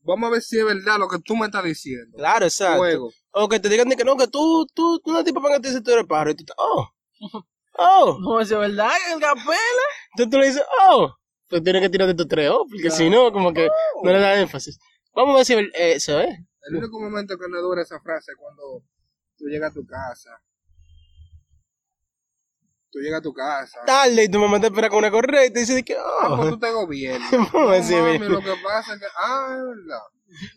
vamos 0.00 0.28
a 0.28 0.32
ver 0.32 0.42
si 0.42 0.58
es 0.58 0.64
verdad 0.64 0.98
lo 0.98 1.08
que 1.08 1.18
tú 1.18 1.36
me 1.36 1.46
estás 1.46 1.64
diciendo. 1.64 2.16
Claro, 2.16 2.46
exacto. 2.46 3.10
O 3.32 3.48
que 3.48 3.60
te 3.60 3.68
digan 3.68 3.88
de 3.88 3.96
que 3.96 4.04
no, 4.04 4.16
que 4.16 4.28
tú, 4.28 4.66
tú, 4.74 5.00
tú 5.00 5.10
una 5.10 5.24
tipa 5.24 5.40
para 5.40 5.56
que 5.56 5.60
te 5.60 5.68
dice 5.68 5.80
tú 5.80 5.90
eres 5.90 6.06
pájaro. 6.06 6.30
Y 6.30 6.34
tú, 6.34 6.44
estás, 6.44 6.56
oh, 6.58 6.88
oh. 7.78 8.18
No, 8.20 8.40
es 8.40 8.48
verdad 8.50 8.90
que 9.06 9.12
el 9.12 9.20
capela. 9.20 9.84
Entonces 10.12 10.30
tú 10.30 10.38
le 10.38 10.46
dices, 10.46 10.62
oh. 10.88 11.14
Tú 11.48 11.62
tienes 11.62 11.80
que 11.80 11.88
tirar 11.88 12.06
de 12.06 12.14
tu 12.14 12.28
tres, 12.28 12.50
oh, 12.50 12.66
porque 12.68 12.90
si 12.90 13.08
no, 13.08 13.32
como 13.32 13.54
que 13.54 13.68
no 14.02 14.12
le 14.12 14.18
da 14.18 14.38
énfasis. 14.38 14.78
Vamos 15.14 15.34
a 15.34 15.36
ver 15.38 15.46
si 15.46 15.70
eso 15.74 16.20
es. 16.20 16.38
El 16.68 16.76
único 16.76 17.00
momento 17.00 17.38
que 17.38 17.48
no 17.48 17.62
dura 17.62 17.82
esa 17.82 17.98
frase 18.00 18.32
es 18.32 18.36
cuando 18.38 18.84
tú 19.38 19.46
llegas 19.46 19.70
a 19.70 19.74
tu 19.74 19.86
casa. 19.86 20.30
Tú 22.90 23.00
llegas 23.00 23.18
a 23.18 23.22
tu 23.22 23.32
casa. 23.34 23.80
Tarde 23.84 24.24
y 24.24 24.30
tu 24.30 24.38
mamá 24.38 24.60
te 24.60 24.68
espera 24.68 24.88
con 24.88 24.98
una 24.98 25.10
correa 25.10 25.44
y 25.44 25.52
te 25.52 25.60
dice 25.60 25.82
que, 25.84 25.94
Ah, 25.94 26.28
pues 26.28 26.40
oh. 26.40 26.50
tú 26.50 26.58
te 26.58 26.70
gobiernas. 26.70 27.30
Vamos 27.52 27.72
a 27.72 27.76
es 27.76 27.90
mami, 27.90 28.18
lo 28.18 28.40
que 28.40 28.54
pasa 28.64 28.94
es 28.94 29.00
que, 29.00 29.06
ah, 29.16 29.46
es 29.50 29.62
verdad. 29.62 30.00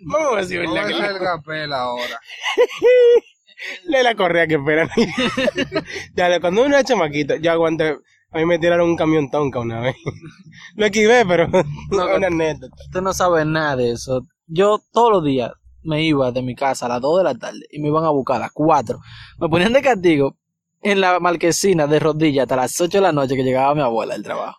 Vamos 0.05 0.51
a 0.51 0.53
No 0.53 0.73
verdad 0.73 0.87
que 0.87 1.05
el 1.07 1.19
gapel 1.19 1.73
ahora. 1.73 2.19
Lee 3.85 4.03
la 4.03 4.15
correa 4.15 4.47
que 4.47 4.55
esperan. 4.55 4.89
ya, 6.15 6.39
cuando 6.41 6.63
uno 6.65 6.77
es 6.77 6.85
chamaquito, 6.85 7.35
yo 7.35 7.51
aguanté. 7.51 7.97
A 8.33 8.37
mí 8.37 8.45
me 8.45 8.59
tiraron 8.59 8.89
un 8.89 8.95
camión 8.95 9.29
tonca 9.29 9.59
una 9.59 9.81
vez. 9.81 9.95
Lo 10.75 10.85
esquivé, 10.85 11.25
pero 11.25 11.47
No, 11.89 12.15
una 12.15 12.27
anécdota. 12.27 12.75
Usted 12.85 13.01
no 13.01 13.13
sabe 13.13 13.43
nada 13.43 13.75
de 13.75 13.91
eso. 13.91 14.25
Yo 14.47 14.79
todos 14.93 15.11
los 15.11 15.25
días 15.25 15.51
me 15.83 16.03
iba 16.03 16.31
de 16.31 16.41
mi 16.41 16.55
casa 16.55 16.85
a 16.85 16.89
las 16.89 17.01
2 17.01 17.17
de 17.17 17.23
la 17.25 17.35
tarde 17.35 17.59
y 17.71 17.81
me 17.81 17.89
iban 17.89 18.05
a 18.05 18.09
buscar 18.09 18.37
a 18.37 18.39
las 18.39 18.51
4. 18.53 18.99
Me 19.39 19.49
ponían 19.49 19.73
de 19.73 19.81
castigo 19.81 20.37
en 20.83 20.99
la 21.01 21.19
marquesina 21.19 21.85
de 21.87 21.99
rodillas 21.99 22.43
hasta 22.43 22.55
las 22.55 22.79
8 22.81 22.97
de 22.97 23.01
la 23.01 23.11
noche 23.11 23.35
que 23.35 23.43
llegaba 23.43 23.75
mi 23.75 23.81
abuela 23.81 24.13
del 24.13 24.23
trabajo. 24.23 24.57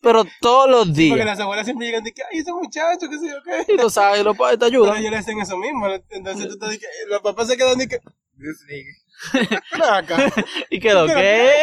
Pero 0.00 0.24
todos 0.40 0.68
los 0.70 0.86
Porque 0.86 1.00
días. 1.00 1.24
las 1.26 1.40
abuelas 1.40 1.64
siempre 1.64 1.86
llegan 1.86 2.04
de 2.04 2.12
que, 2.12 2.22
ay, 2.30 2.38
ese 2.40 2.52
muchacho, 2.52 3.08
qué 3.08 3.18
sé 3.18 3.28
yo 3.28 3.42
qué. 3.42 3.72
Y 3.72 3.76
tú 3.78 3.88
sabes, 3.88 4.22
los 4.22 4.36
padres 4.36 4.58
te 4.58 4.66
Pero 4.66 4.82
ayudan. 4.84 4.98
ellos 4.98 5.10
le 5.10 5.16
hacen 5.18 5.40
eso 5.40 5.56
mismo. 5.56 5.86
Entonces 6.10 6.48
tú 6.48 6.58
te 6.58 6.66
dices, 6.70 6.88
los 7.08 7.20
papás 7.22 7.48
se 7.48 7.56
quedan 7.56 7.78
de 7.78 7.88
que, 7.88 7.98
acá. 9.90 10.32
¿Y 10.70 10.80
quedó 10.80 11.06
qué? 11.06 11.62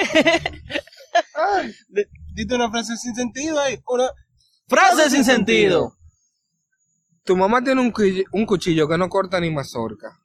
Ay, 1.36 1.74
Dite 2.34 2.56
una 2.56 2.72
frase 2.72 2.96
sin 2.98 3.14
sentido 3.14 3.60
ahí. 3.60 3.80
Una... 3.88 4.10
Frase 4.68 5.10
sin 5.10 5.24
sentido. 5.26 5.94
tu 7.26 7.36
mamá 7.36 7.62
tiene 7.64 7.82
un, 7.82 7.92
cuchillo- 7.92 8.24
un 8.32 8.46
cuchillo 8.46 8.88
que 8.88 8.98
no 8.98 9.10
corta 9.10 9.40
ni 9.40 9.52
mazorca. 9.52 10.18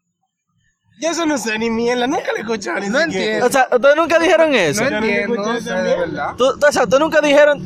Yo 0.98 1.10
eso 1.10 1.26
no 1.26 1.36
sé 1.36 1.58
ni 1.58 1.68
mierda, 1.70 2.06
nunca 2.06 2.32
le 2.32 2.38
he 2.38 2.42
escuchado 2.42 2.80
ni 2.80 2.88
No 2.88 3.00
siquiera. 3.00 3.22
entiendo. 3.22 3.46
O 3.46 3.50
sea, 3.50 3.68
ustedes 3.70 3.96
nunca 3.96 4.18
dijeron 4.18 4.54
eso. 4.54 4.82
No 4.90 4.96
entiendo, 4.96 5.54
esa 5.54 5.60
sé, 5.76 5.82
de 5.82 5.96
verdad. 5.96 6.36
Tú, 6.36 6.44
o 6.46 6.72
sea, 6.72 6.86
tú 6.86 6.98
nunca 6.98 7.20
dijeron. 7.20 7.60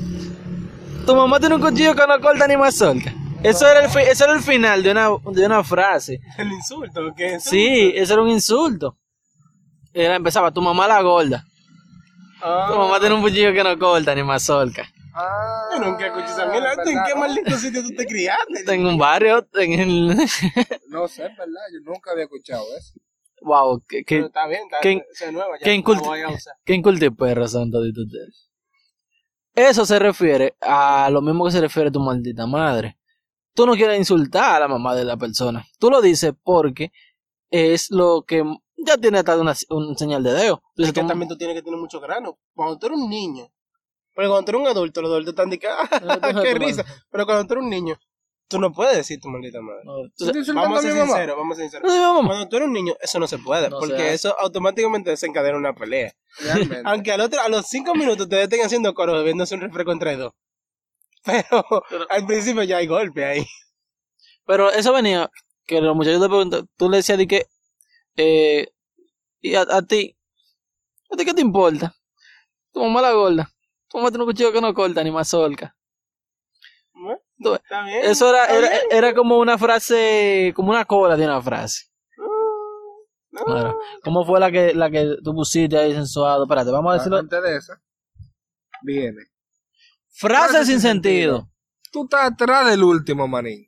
Tu 1.07 1.14
mamá 1.14 1.39
tiene 1.41 1.55
un 1.55 1.61
cuchillo 1.61 1.95
que 1.95 2.07
no 2.07 2.20
corta 2.20 2.47
ni 2.49 2.57
mazorca. 2.57 3.12
Eso 3.43 3.66
era 3.68 3.85
el, 3.85 3.91
fi- 3.91 4.01
eso 4.11 4.24
era 4.24 4.35
el 4.35 4.43
final 4.43 4.83
de 4.83 4.91
una, 4.91 5.09
de 5.33 5.47
una 5.47 5.64
frase. 5.64 6.20
El 6.37 6.53
insulto, 6.53 7.01
¿qué 7.16 7.35
es? 7.37 7.45
Sí, 7.45 7.93
eso 7.95 8.12
era 8.14 8.22
un 8.22 8.28
insulto. 8.28 8.97
era, 9.95 10.16
empezaba 10.16 10.51
tu 10.51 10.61
mamá 10.61 10.87
la 10.87 11.01
gorda. 11.01 11.45
Tu 12.41 12.74
mamá 12.76 12.99
tiene 13.01 13.14
un 13.14 13.22
cuchillo 13.22 13.53
que 13.53 13.62
no 13.64 13.78
corta 13.78 14.14
ni 14.14 14.22
mazorca. 14.22 14.87
Ah, 15.14 15.68
Yo 15.72 15.81
nunca 15.81 16.07
escuché 16.07 16.26
esa 16.26 16.47
mierda. 16.47 16.72
¿En 16.85 16.99
qué 17.07 17.14
maldito 17.18 17.57
sitio 17.57 17.83
tú 17.83 17.91
te 17.97 18.07
criaste? 18.07 18.62
En 18.74 18.87
un 18.87 18.97
barrio, 18.99 19.47
en 19.55 19.72
el... 19.81 20.16
No 20.89 21.09
sé, 21.09 21.26
es 21.26 21.37
verdad, 21.37 21.61
yo 21.72 21.81
nunca 21.85 22.12
había 22.12 22.24
escuchado 22.24 22.64
eso. 22.78 22.95
Wow, 23.43 23.80
que, 23.88 24.03
Pero 24.07 24.22
que, 24.22 24.26
está 24.26 24.47
bien, 24.47 24.62
está 24.64 24.80
que- 24.80 24.88
bien. 24.88 25.05
Esa 25.12 25.32
nueva, 25.32 25.59
ya 25.59 25.64
que 25.64 25.70
usar. 26.34 26.55
que 26.64 26.74
perros 27.12 27.51
son 27.53 27.70
toditos 27.70 28.05
ustedes. 28.07 28.49
Eso 29.55 29.84
se 29.84 29.99
refiere 29.99 30.55
a 30.61 31.11
lo 31.11 31.20
mismo 31.22 31.45
que 31.45 31.51
se 31.53 31.61
refiere 31.61 31.88
a 31.88 31.93
tu 31.93 32.01
maldita 32.01 32.47
madre. 32.47 32.97
Tú 33.55 33.66
no 33.66 33.74
quieres 33.74 33.99
insultar 33.99 34.55
a 34.57 34.61
la 34.61 34.68
mamá 34.68 34.95
de 34.95 35.05
la 35.05 35.16
persona. 35.16 35.66
Tú 35.78 35.91
lo 35.91 36.01
dices 36.01 36.32
porque 36.43 36.93
es 37.51 37.91
lo 37.91 38.22
que 38.22 38.45
ya 38.76 38.97
tiene 38.97 39.18
hasta 39.18 39.38
una, 39.38 39.55
un 39.70 39.99
señal 39.99 40.22
de 40.22 40.32
dedo. 40.32 40.57
Tú 40.76 40.82
Es 40.82 40.86
dices, 40.86 40.93
que 40.95 41.01
tú- 41.03 41.07
también 41.09 41.28
tú 41.28 41.36
tienes 41.36 41.57
que 41.57 41.62
tener 41.62 41.78
mucho 41.78 42.01
grano. 42.01 42.38
Cuando 42.55 42.78
tú 42.78 42.86
eres 42.86 42.99
un 42.99 43.11
niño, 43.11 43.49
pero 44.14 44.28
cuando 44.30 44.45
tú 44.45 44.51
eres 44.53 44.61
un 44.62 44.68
adulto, 44.68 45.03
los 45.03 45.11
adultos 45.11 45.32
están 45.32 45.51
de 45.51 45.59
que, 45.59 45.66
¡ah, 45.68 46.41
qué 46.43 46.55
risa! 46.55 46.84
Pero 47.11 47.26
cuando 47.26 47.45
tú 47.47 47.55
eres 47.55 47.64
un 47.64 47.70
niño, 47.70 47.99
tú 48.51 48.59
no 48.61 48.72
puedes 48.72 48.96
decir 48.96 49.18
tu 49.20 49.28
maldita 49.28 49.61
madre. 49.62 49.80
No, 49.84 50.03
tú- 50.03 50.11
¿Tú 50.18 50.24
estás 50.24 50.36
insultando 50.36 50.68
Vamos 50.68 50.78
a 50.80 50.82
ser 50.82 50.92
sinceros, 51.07 51.36
vamos 51.36 51.53
a 51.53 51.57
ser 51.62 51.70
sinceros. 51.70 51.88
no. 51.90 52.26
Cuando 52.26 52.48
tú 52.48 52.57
eres 52.57 52.66
un 52.68 52.74
niño, 52.74 52.94
eso 53.01 53.18
no 53.18 53.26
se 53.26 53.38
puede, 53.38 53.70
No 53.70 53.78
porque 53.78 54.12
eso 54.12 54.36
automáticamente 54.38 55.09
desencadena 55.11 55.57
una 55.57 55.72
pelea. 55.74 56.12
Realmente. 56.40 56.82
Aunque 56.84 57.12
al 57.12 57.20
otro, 57.22 57.40
a 57.40 57.48
los 57.48 57.66
cinco 57.66 57.94
minutos 57.94 58.28
te 58.28 58.42
estén 58.42 58.61
haciendo 58.62 58.92
coro 58.92 59.14
bebiéndose 59.14 59.55
un 59.55 59.62
refresco 59.62 59.92
entre 59.92 60.16
dos. 60.16 60.32
Pero, 61.24 61.64
Pero- 61.88 62.07
al 62.11 62.26
principio 62.26 62.62
ya 62.64 62.78
hay 62.78 62.86
golpe 62.86 63.24
ahí. 63.24 63.46
Pero 64.46 64.70
eso 64.70 64.92
venía, 64.92 65.30
que 65.66 65.80
los 65.80 65.94
muchachos 65.94 66.20
te 66.20 66.28
preguntan, 66.28 66.68
tú 66.76 66.90
le 66.90 66.96
decías 66.98 67.18
de 67.18 67.28
que, 67.28 67.46
eh, 68.16 68.66
y 69.40 69.55
a, 69.55 69.62
a 69.70 69.82
ti, 69.82 70.16
¿a 71.12 71.16
ti 71.16 71.24
qué 71.24 71.32
te 71.34 71.40
importa? 71.40 71.94
Tu 72.72 72.80
mamá 72.82 73.01
la 73.03 73.12
gorda, 73.12 73.48
tu 73.88 73.98
mamá 73.98 74.11
tiene 74.11 74.24
un 74.24 74.30
cuchillo 74.30 74.53
que 74.53 74.61
no 74.61 74.74
corta 74.74 75.05
ni 75.05 75.11
mazorca. 75.12 75.76
Está 77.41 77.84
bien. 77.84 78.01
Eso 78.05 78.28
era, 78.30 78.43
está 78.45 78.57
era, 78.59 78.68
bien. 78.68 78.80
era 78.91 79.14
como 79.14 79.38
una 79.38 79.57
frase, 79.59 80.53
como 80.55 80.70
una 80.70 80.84
cola 80.84 81.16
de 81.16 81.24
una 81.24 81.41
frase. 81.43 81.86
No, 83.32 83.45
Claro. 83.45 83.78
¿Cómo 84.03 84.24
fue 84.26 84.41
la 84.41 84.51
que, 84.51 84.74
la 84.74 84.91
que 84.91 85.16
tú 85.22 85.32
pusiste 85.34 85.78
ahí 85.78 85.93
sensuado? 85.95 86.43
Espérate, 86.45 86.70
vamos 86.70 86.93
a 86.93 86.97
decirlo. 86.99 87.18
Antes 87.18 87.43
de 87.43 87.57
esa, 87.57 87.80
viene. 88.82 89.22
Frase 90.11 90.64
sin 90.64 90.80
sentido. 90.80 91.49
Tú 91.93 92.05
estás 92.05 92.32
atrás 92.32 92.68
del 92.70 92.82
último, 92.82 93.26
manín. 93.28 93.66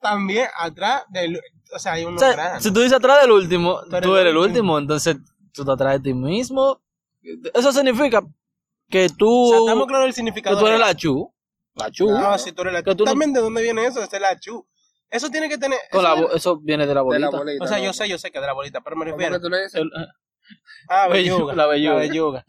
También 0.00 0.46
atrás 0.58 1.04
del. 1.10 1.40
O 1.74 1.78
sea, 1.78 1.92
hay 1.94 2.04
O 2.04 2.18
sea, 2.18 2.32
granos. 2.32 2.62
si 2.62 2.72
tú 2.72 2.80
dices 2.80 2.98
atrás 2.98 3.22
del 3.22 3.30
último, 3.32 3.80
Tú 3.88 3.96
eres 3.96 4.02
tú 4.02 4.14
el 4.14 4.20
eres 4.20 4.30
el 4.32 4.36
último. 4.36 4.74
último, 4.74 4.78
entonces 4.78 5.16
tú 5.52 5.64
te 5.64 5.72
atrás 5.72 5.94
de 5.94 6.00
ti 6.00 6.14
mismo. 6.14 6.80
Eso 7.54 7.72
significa 7.72 8.20
que 8.90 9.08
tú, 9.08 9.28
O 9.46 9.50
sea, 9.50 9.58
estamos 9.60 9.86
claros 9.86 10.04
del 10.06 10.12
significado. 10.14 10.56
que 10.56 10.60
tú 10.60 10.66
eres 10.66 10.78
real. 10.78 10.90
la 10.90 10.96
chu. 10.96 11.31
La 11.74 11.90
chu. 11.90 12.10
No, 12.10 12.36
si 12.38 12.52
tú 12.52 12.62
eres 12.62 12.74
la 12.74 12.82
tú 12.82 12.94
no- 13.04 13.04
También 13.04 13.32
de 13.32 13.40
dónde 13.40 13.62
viene 13.62 13.86
eso, 13.86 14.02
es 14.02 14.12
la 14.20 14.38
chu. 14.38 14.66
Eso 15.10 15.28
tiene 15.30 15.48
que 15.48 15.58
tener. 15.58 15.78
Con 15.90 16.00
eso 16.00 16.08
la 16.08 16.14
viene- 16.14 16.28
bo- 16.28 16.34
eso 16.34 16.58
viene 16.60 16.86
de 16.86 16.94
la 16.94 17.00
De 17.00 17.04
bolita. 17.04 17.30
la 17.30 17.38
bolita. 17.38 17.64
O 17.64 17.68
sea, 17.68 17.78
yo 17.78 17.86
¿no? 17.86 17.92
sé, 17.92 18.08
yo 18.08 18.18
sé 18.18 18.30
que 18.30 18.40
de 18.40 18.46
la 18.46 18.52
bolita, 18.54 18.80
pero 18.82 18.96
me 18.96 19.04
¿Cómo 19.06 19.16
refiero. 19.16 19.36
que 19.36 19.42
tú 19.42 19.48
le 19.50 19.58
dices? 19.62 19.74
El- 19.74 19.90
Ah, 20.88 21.06
Bellu- 21.08 21.12
belluga. 21.12 21.54
la 21.54 21.66
belluga. 21.66 21.96
belluga. 21.96 22.44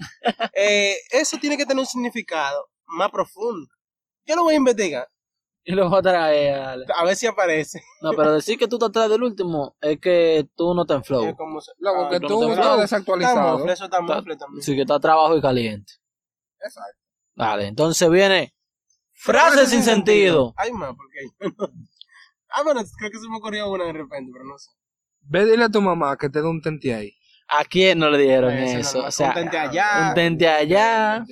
Eh, 0.54 0.96
eso 1.12 1.38
tiene 1.40 1.58
que 1.58 1.66
tener 1.66 1.80
un 1.80 1.86
significado 1.86 2.70
más 2.86 3.10
profundo. 3.12 3.70
Yo 4.26 4.36
lo 4.36 4.44
voy 4.44 4.54
a 4.56 4.58
investigar, 4.58 5.08
y 5.66 5.74
lo 5.74 5.90
voy 5.90 6.00
a 6.00 6.02
traer, 6.02 6.56
Ale. 6.60 6.86
a 6.96 7.06
ver 7.06 7.16
si 7.16 7.28
aparece. 7.28 7.82
No, 8.02 8.12
pero 8.12 8.34
decir 8.34 8.58
que 8.58 8.68
tú 8.68 8.76
estás 8.78 8.90
atrás 8.90 9.10
del 9.10 9.24
último 9.24 9.76
es 9.80 10.00
que 10.00 10.48
tú 10.56 10.74
no 10.74 10.82
estás 10.82 10.98
en 10.98 11.04
flow. 11.04 11.24
Eh, 11.34 11.36
como 11.38 11.62
se- 11.62 11.72
Loco, 11.78 12.06
Ah, 12.06 12.10
que 12.10 12.20
tú 12.20 12.28
tú 12.28 12.34
no 12.42 12.48
te 12.48 12.54
estás. 12.54 12.66
Está 12.68 12.82
desactualizado. 12.82 13.58
mofle, 13.60 13.74
eso 13.74 13.84
está 13.86 14.00
Está- 14.00 14.16
mofle 14.16 14.36
también. 14.38 14.64
Sí, 14.64 14.76
que 14.76 14.82
está 14.82 15.00
trabajo 15.00 15.38
y 15.38 15.42
caliente. 15.42 15.94
Exacto. 16.60 17.00
Vale, 17.36 17.68
entonces 17.68 18.10
viene 18.10 18.54
frase 19.24 19.66
sin 19.68 19.84
sentido. 19.84 20.54
Hay 20.58 20.72
más, 20.72 20.94
porque. 20.96 21.20
ah, 22.50 22.64
bueno, 22.64 22.82
creo 22.98 23.12
que 23.12 23.20
se 23.20 23.30
me 23.30 23.38
ocurrió 23.38 23.70
una 23.72 23.86
de 23.86 23.94
repente, 23.94 24.32
pero 24.32 24.46
no 24.46 24.58
sé. 24.58 24.72
Ve 25.22 25.46
dile 25.46 25.64
a 25.66 25.70
tu 25.70 25.82
mamá 25.82 26.18
que 26.18 26.30
te 26.30 26.42
dé 26.42 26.48
un 26.48 26.62
tente 26.62 26.94
ahí. 26.94 27.14
¿A 27.48 27.64
quién 27.66 28.00
no 28.00 28.10
le 28.10 28.18
dieron 28.18 28.52
Eso, 28.54 28.80
eso? 28.80 28.94
normal. 28.94 29.10
O 29.10 29.12
sea, 29.12 29.28
un 29.30 29.34
tente 29.36 29.58
allá. 29.58 30.06
un 30.10 30.14
tente 30.16 30.48
allá. 30.48 31.26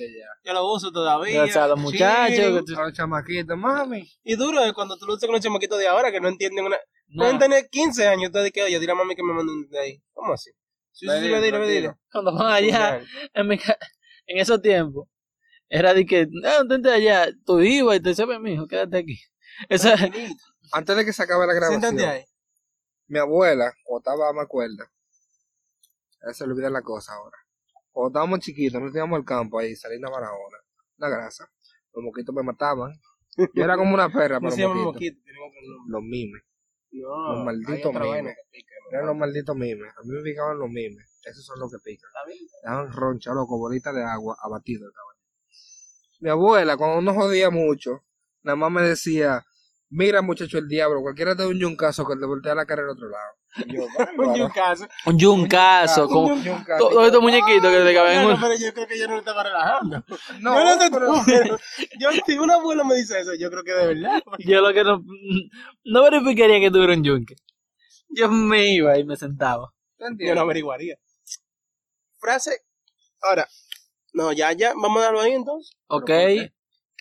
Yo 0.44 0.52
lo 0.52 0.72
uso 0.72 0.92
todavía. 0.92 1.44
O 1.44 1.48
sea, 1.48 1.66
los 1.68 1.78
muchachos. 1.80 2.62
A 2.78 2.82
los 2.82 2.92
chamaquitos, 2.92 3.56
mami. 3.56 4.08
Y 4.22 4.36
duro 4.36 4.62
es 4.64 4.72
cuando 4.72 4.96
tú 4.96 5.06
lo 5.06 5.14
usas 5.14 5.26
con 5.26 5.34
los 5.34 5.42
chamaquitos 5.42 5.78
de 5.78 5.88
ahora 5.88 6.10
que 6.12 6.20
no 6.20 6.28
entienden 6.28 6.66
una. 6.66 6.76
No, 7.08 7.24
Pueden 7.24 7.38
tener 7.38 7.68
15 7.68 8.08
años, 8.08 8.26
entonces 8.26 8.52
que, 8.52 8.62
oye, 8.62 8.78
dile 8.78 8.92
a 8.92 8.94
mami 8.94 9.14
que 9.14 9.22
me 9.22 9.32
mande 9.34 9.52
un 9.52 9.68
de 9.68 9.78
ahí. 9.78 10.02
¿Cómo 10.12 10.32
así? 10.32 10.50
Sí, 10.92 11.06
sí, 11.06 11.12
sí, 11.14 11.20
Dile, 11.22 11.40
le 11.40 11.46
dile, 11.46 11.58
le 11.58 11.66
dile. 11.66 11.80
dile. 11.80 11.94
cuando 12.10 12.34
van 12.34 12.52
allá, 12.52 13.00
en, 13.34 13.48
mi 13.48 13.58
ca- 13.58 13.76
en 14.26 14.38
esos 14.38 14.60
tiempos, 14.62 15.08
era 15.72 15.94
de 15.94 16.04
que, 16.04 16.28
no, 16.30 16.60
un 16.60 16.68
tente 16.68 16.90
allá, 16.90 17.28
tú 17.46 17.60
ibas 17.60 17.96
y 17.96 18.00
te 18.00 18.10
decía, 18.10 18.26
"Ven, 18.26 18.42
mijo, 18.42 18.66
quédate 18.66 18.98
aquí. 18.98 19.18
Esa. 19.70 19.94
Antes 20.72 20.96
de 20.96 21.04
que 21.04 21.14
se 21.14 21.22
acabe 21.22 21.46
la 21.46 21.54
grabación, 21.54 21.98
ahí. 22.00 22.24
mi 23.06 23.18
abuela, 23.18 23.72
cuando 23.84 24.00
estaba, 24.10 24.32
me 24.34 24.42
acuerdo, 24.42 24.84
a 26.28 26.34
se 26.34 26.46
le 26.46 26.52
olvida 26.52 26.68
la 26.68 26.82
cosa 26.82 27.14
ahora. 27.14 27.36
Cuando 27.90 28.08
estábamos 28.08 28.40
chiquitos, 28.40 28.82
nos 28.82 28.94
íbamos 28.94 29.16
al 29.16 29.24
campo 29.24 29.58
ahí, 29.58 29.74
saliendo 29.74 30.08
a 30.08 30.10
Barahona, 30.10 30.58
la 30.98 31.08
grasa. 31.08 31.50
Los 31.94 32.04
moquitos 32.04 32.34
me 32.34 32.42
mataban. 32.42 32.92
Yo 33.54 33.64
era 33.64 33.76
como 33.78 33.94
una 33.94 34.10
perra 34.10 34.36
No 34.36 34.50
para 34.50 34.52
se 34.56 34.62
los 34.62 36.02
mimes. 36.02 36.42
No, 36.92 37.34
Los 37.34 37.44
malditos 37.46 37.92
mimes. 37.94 38.24
¿no? 38.24 38.90
Eran 38.90 39.06
los 39.06 39.16
malditos 39.16 39.56
mimes. 39.56 39.90
A 39.96 40.02
mí 40.02 40.10
me 40.10 40.22
picaban 40.22 40.58
los 40.58 40.68
mimes. 40.68 41.18
Esos 41.24 41.46
son 41.46 41.58
los 41.60 41.70
que 41.70 41.78
pican. 41.82 42.10
Daban 42.62 42.92
roncha, 42.92 43.32
loco, 43.32 43.58
bolitas 43.58 43.94
de 43.94 44.04
agua, 44.04 44.36
abatido 44.42 44.86
estaban. 44.88 45.11
Mi 46.22 46.30
abuela, 46.30 46.76
cuando 46.76 47.00
nos 47.00 47.16
jodía 47.16 47.50
mucho, 47.50 48.04
nada 48.44 48.54
más 48.54 48.70
me 48.70 48.82
decía, 48.82 49.44
mira 49.90 50.22
muchacho 50.22 50.56
el 50.58 50.68
diablo, 50.68 51.00
cualquiera 51.02 51.34
te 51.34 51.42
da 51.42 51.48
un 51.48 51.58
yuncazo 51.58 52.06
que 52.06 52.14
te 52.16 52.24
voltea 52.26 52.54
la 52.54 52.64
cara 52.64 52.82
al 52.82 52.90
otro 52.90 53.08
lado. 53.08 53.32
Y 53.66 53.74
yo, 53.74 53.82
Un 55.06 55.18
yuncazo, 55.18 56.04
Un 56.06 56.08
como 56.08 56.36
yuncazo. 56.42 56.88
todos 56.90 57.06
estos 57.06 57.20
muñequitos 57.20 57.70
que 57.72 57.82
te 57.84 57.92
caben 57.94 58.12
en 58.18 58.22
No, 58.22 58.28
no, 58.28 58.34
un- 58.36 58.40
pero 58.40 58.54
yo 58.56 58.72
creo 58.72 58.86
que 58.86 58.98
yo 59.00 59.06
no 59.08 59.14
lo 59.14 59.18
estaba 59.18 59.42
relajando. 59.42 60.04
No, 60.40 60.54
yo 60.58 60.64
no 60.64 60.78
te 60.78 60.90
pero- 60.92 61.12
pero 61.26 61.58
yo, 61.98 62.10
si 62.24 62.38
un 62.38 62.50
abuelo 62.52 62.84
me 62.84 62.94
dice 62.94 63.18
eso, 63.18 63.34
yo 63.34 63.50
creo 63.50 63.64
que 63.64 63.72
de 63.72 63.86
verdad. 63.88 64.22
Yo 64.38 64.60
lo 64.60 64.72
que 64.72 64.84
no, 64.84 65.02
no 65.84 66.02
verificaría 66.04 66.60
que 66.60 66.70
tuviera 66.70 66.92
un 66.94 67.02
yunque. 67.02 67.34
Yo 68.10 68.30
me 68.30 68.72
iba 68.72 68.96
y 68.96 69.04
me 69.04 69.16
sentaba. 69.16 69.72
¿Te 69.98 70.24
Yo 70.24 70.34
no 70.36 70.42
averiguaría. 70.42 70.94
Frase. 72.20 72.60
Ahora. 73.22 73.48
No, 74.12 74.32
ya, 74.32 74.52
ya. 74.52 74.72
Vamos 74.74 74.98
a 75.00 75.04
darlo 75.06 75.20
ahí 75.20 75.32
entonces. 75.32 75.76
¿Ok? 75.88 76.10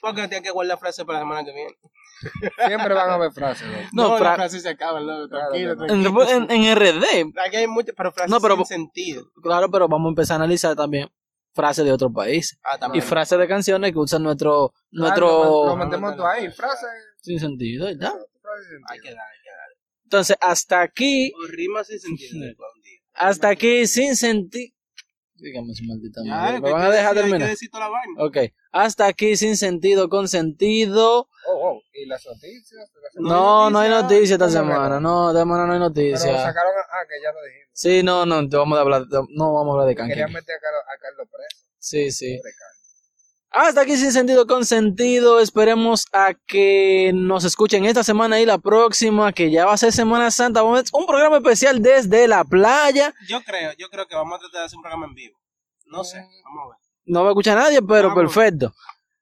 Porque 0.01 0.27
tiene 0.27 0.41
que 0.43 0.51
guardar 0.51 0.79
frase 0.79 1.05
para 1.05 1.19
la 1.19 1.25
semana 1.25 1.43
que 1.45 1.51
viene. 1.53 1.75
Siempre 2.67 2.93
van 2.93 3.09
a 3.09 3.13
haber 3.15 3.31
frases. 3.31 3.67
No, 3.93 4.09
No, 4.09 4.17
fra- 4.17 4.29
las 4.29 4.35
frases 4.35 4.63
se 4.63 4.69
acaban, 4.69 5.05
loco. 5.05 5.27
Tranquilo, 5.29 5.75
tranquilo. 5.75 6.29
en, 6.29 6.51
en 6.51 6.75
RD, 6.75 7.37
Aquí 7.45 7.55
hay 7.57 7.67
muchas, 7.67 7.93
pero 7.95 8.11
frases 8.11 8.31
No, 8.31 8.39
pero- 8.39 8.55
sin 8.57 8.65
sentido. 8.65 9.25
claro, 9.41 9.69
pero 9.69 9.87
vamos 9.87 10.07
a 10.07 10.09
empezar 10.09 10.35
a 10.35 10.43
analizar 10.43 10.75
también 10.75 11.09
frases 11.53 11.83
de 11.85 11.91
otros 11.91 12.11
países. 12.13 12.57
Ah, 12.63 12.75
Y 12.77 12.79
también. 12.79 13.03
frases 13.03 13.37
de 13.37 13.47
canciones 13.47 13.91
que 13.91 13.99
usan 13.99 14.23
nuestro, 14.23 14.73
nuestro 14.91 15.27
lo, 15.27 15.65
lo 15.67 15.75
metemos 15.75 16.15
tú 16.15 16.25
ahí, 16.25 16.49
frases. 16.49 16.89
sin 17.21 17.39
sentido, 17.39 17.85
¿verdad? 17.87 18.13
frases 18.41 18.67
sin 18.69 18.77
Hay 18.87 18.99
que 18.99 19.09
dar, 19.13 19.25
hay 19.27 19.39
que 19.43 19.49
dar. 19.49 19.69
Entonces, 20.03 20.37
hasta 20.41 20.81
aquí, 20.81 21.31
O 21.33 21.47
rimas 21.47 21.87
sin 21.87 21.99
sentido. 21.99 22.55
hasta 23.13 23.49
aquí 23.49 23.85
sin 23.87 24.15
sentido. 24.15 24.73
Dígame 25.41 25.73
su 25.73 25.83
maldita 25.85 26.21
Ya, 26.23 26.29
madre. 26.35 26.55
que 26.55 26.61
¿Me 26.61 26.71
van 26.71 26.81
a 26.83 26.89
dejar 26.91 27.15
terminar? 27.15 27.49
Ok. 28.19 28.37
Hasta 28.71 29.07
aquí 29.07 29.35
sin 29.35 29.57
sentido, 29.57 30.07
con 30.07 30.27
sentido. 30.27 31.27
Oh, 31.47 31.69
oh, 31.71 31.81
y 31.93 32.05
las 32.05 32.23
noticias. 32.25 32.89
Las 33.01 33.15
No, 33.15 33.69
no 33.71 33.79
hay 33.79 33.89
noticia, 33.89 34.01
noticia 34.01 34.33
esta 34.35 34.45
¿cómo 34.45 34.69
que 34.69 34.73
semana. 34.75 34.99
No, 34.99 35.29
esta 35.31 35.39
semana 35.41 35.65
no 35.65 35.73
hay 35.73 35.79
Pero 35.79 35.89
noticia. 35.89 36.19
sacaron 36.19 36.71
a, 36.77 36.81
ah, 36.81 37.05
que 37.09 37.21
ya 37.23 37.31
lo 37.31 37.43
dijimos. 37.43 37.69
Sí, 37.73 38.03
no, 38.03 38.25
no, 38.25 38.47
te 38.47 38.55
vamos 38.55 38.77
a 38.77 38.81
hablar, 38.81 39.03
no 39.29 39.53
vamos 39.53 39.67
a 39.69 39.71
hablar 39.81 39.87
de 39.87 39.95
Querían 39.95 40.17
canque. 40.19 40.33
meter 40.33 40.55
a 40.55 40.59
Carlos, 40.59 40.81
a 40.85 40.99
Carlos 41.01 41.27
preso. 41.31 41.67
Sí, 41.79 42.11
sí. 42.11 42.37
Pobre. 42.37 42.51
Hasta 43.53 43.81
aquí 43.81 43.97
sin 43.97 44.11
sentido, 44.13 44.47
con 44.47 44.65
sentido. 44.65 45.39
Esperemos 45.41 46.05
a 46.13 46.33
que 46.47 47.11
nos 47.13 47.43
escuchen 47.43 47.83
esta 47.85 48.01
semana 48.03 48.39
y 48.39 48.45
la 48.45 48.57
próxima, 48.59 49.33
que 49.33 49.51
ya 49.51 49.65
va 49.65 49.73
a 49.73 49.77
ser 49.77 49.91
Semana 49.91 50.31
Santa. 50.31 50.61
Vamos 50.61 50.77
a 50.77 50.81
hacer 50.83 50.91
un 50.93 51.05
programa 51.05 51.37
especial 51.37 51.81
desde 51.81 52.27
la 52.29 52.45
playa. 52.45 53.13
Yo 53.27 53.41
creo, 53.41 53.73
yo 53.77 53.89
creo 53.89 54.07
que 54.07 54.15
vamos 54.15 54.37
a 54.37 54.39
tratar 54.39 54.61
de 54.61 54.65
hacer 54.67 54.77
un 54.77 54.83
programa 54.83 55.05
en 55.07 55.15
vivo. 55.15 55.37
No 55.85 56.03
sé, 56.05 56.19
Mm. 56.21 56.43
vamos 56.45 56.63
a 56.63 56.67
ver. 56.69 56.77
No 57.05 57.21
va 57.23 57.27
a 57.29 57.31
escuchar 57.31 57.57
nadie, 57.57 57.81
pero 57.81 58.09
Vamos. 58.09 58.33
perfecto. 58.33 58.73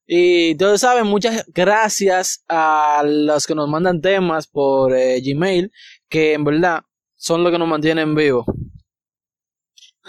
Y 0.06 0.54
todos 0.56 0.82
saben, 0.82 1.08
muchas 1.08 1.46
gracias 1.48 2.44
a 2.48 3.02
los 3.06 3.48
que 3.48 3.56
nos 3.56 3.68
mandan 3.68 4.00
temas 4.02 4.46
por 4.48 4.96
eh, 4.96 5.20
Gmail, 5.22 5.72
que 6.08 6.34
en 6.34 6.44
verdad 6.44 6.82
son 7.16 7.44
los 7.44 7.52
que 7.52 7.58
nos 7.58 7.68
mantienen 7.68 8.14
vivos. 8.14 8.46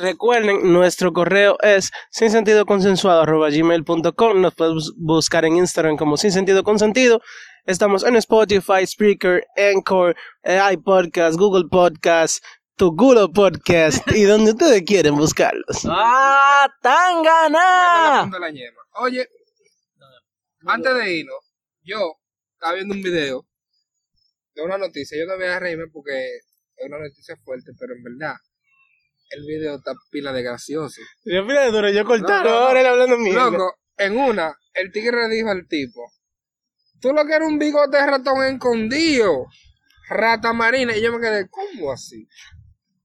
Recuerden, 0.01 0.72
nuestro 0.72 1.12
correo 1.12 1.59
es 1.61 1.90
sin 2.11 2.30
sentido 2.30 2.64
consensuado 2.64 3.24
gmail.com. 3.26 4.40
Nos 4.40 4.55
puedes 4.55 4.72
bus- 4.74 4.94
buscar 4.96 5.44
en 5.44 5.57
Instagram 5.57 5.98
como 5.98 6.16
sin 6.16 6.32
sentido 6.32 6.62
consentido. 6.64 7.20
Estamos 7.66 8.03
en 8.05 8.16
Spotify, 8.16 8.86
Spreaker, 8.86 9.44
Anchor, 9.57 10.16
eh, 10.42 10.59
iPodcast, 10.72 11.38
Google 11.38 11.68
Podcast, 11.70 12.42
tu 12.76 12.96
culo 12.96 13.30
podcast 13.30 14.11
y 14.12 14.22
donde 14.22 14.53
ustedes 14.53 14.82
quieren 14.86 15.16
buscarlos. 15.16 15.84
¡Ah, 15.86 16.66
tan 16.80 17.22
ganá! 17.22 18.22
Oye, 19.03 19.28
antes 20.66 20.94
de 20.94 21.12
irnos, 21.18 21.53
yo 21.82 22.14
estaba 22.55 22.72
viendo 22.74 22.94
un 22.94 23.03
video 23.03 23.46
de 24.55 24.62
una 24.62 24.78
noticia. 24.78 25.18
Yo 25.18 25.26
no 25.26 25.36
voy 25.36 25.46
a 25.46 25.59
reírme 25.61 25.88
porque 25.92 26.36
es 26.76 26.86
una 26.88 26.98
noticia 27.01 27.36
fuerte, 27.44 27.72
pero 27.78 27.92
en 27.94 28.03
verdad, 28.03 28.36
el 29.31 29.45
video 29.47 29.76
está 29.76 29.93
pila 30.11 30.33
de 30.33 30.43
gracioso. 30.43 31.01
Yo 31.24 31.45
mira 31.45 31.62
de 31.62 31.70
duro, 31.70 31.89
yo 31.91 32.05
cortaron, 32.05 32.45
No, 32.45 32.51
no, 32.51 32.61
no. 32.61 32.66
ahora 32.66 32.81
él 32.81 32.87
hablando 32.87 33.16
mierda. 33.18 33.51
Loco, 33.51 33.74
en 33.97 34.16
una, 34.18 34.55
el 34.74 34.91
tigre 34.93 35.28
le 35.28 35.35
dijo 35.35 35.49
al 35.51 35.66
tipo, 35.68 36.01
tú 37.01 37.12
lo 37.12 37.24
que 37.26 37.35
eres 37.35 37.49
un 37.49 37.59
bigote 37.59 37.97
de 37.99 38.07
ratón 38.07 38.45
escondido, 38.45 39.47
rata 40.09 40.53
marina. 40.53 40.97
Y 40.97 41.03
yo 41.03 41.12
me 41.12 41.20
quedé, 41.20 41.49
¿cómo 41.49 41.93
así? 41.93 42.26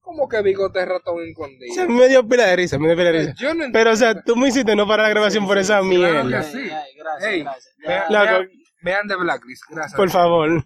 ¿Cómo 0.00 0.28
que 0.28 0.40
bigote 0.42 0.78
de 0.78 0.84
ratón 0.86 1.16
O 1.16 1.20
escondido? 1.20 1.74
sea, 1.74 1.86
me 1.88 2.08
dio 2.08 2.26
pila 2.28 2.46
de 2.46 2.56
risa, 2.56 2.78
me 2.78 2.86
dio 2.86 2.96
pila 2.96 3.10
de 3.10 3.18
risa. 3.18 3.34
Yo 3.38 3.54
no 3.54 3.64
Pero, 3.72 3.90
o 3.92 3.96
sea, 3.96 4.20
tú 4.22 4.36
me 4.36 4.48
hiciste 4.48 4.76
no 4.76 4.86
parar 4.86 5.06
la 5.06 5.10
grabación 5.10 5.46
por 5.46 5.58
esa 5.58 5.80
claro 5.80 5.84
mierda. 5.84 6.40
que 6.42 6.46
sí. 6.46 6.58
Ay, 6.70 6.92
gracias, 6.96 7.30
Ey, 7.32 7.42
gracias. 7.42 7.74
vean, 8.08 8.48
vean 8.82 9.08
de 9.08 9.16
Blacklist, 9.16 9.64
gracias. 9.68 9.96
Por 9.96 10.10
favor. 10.10 10.48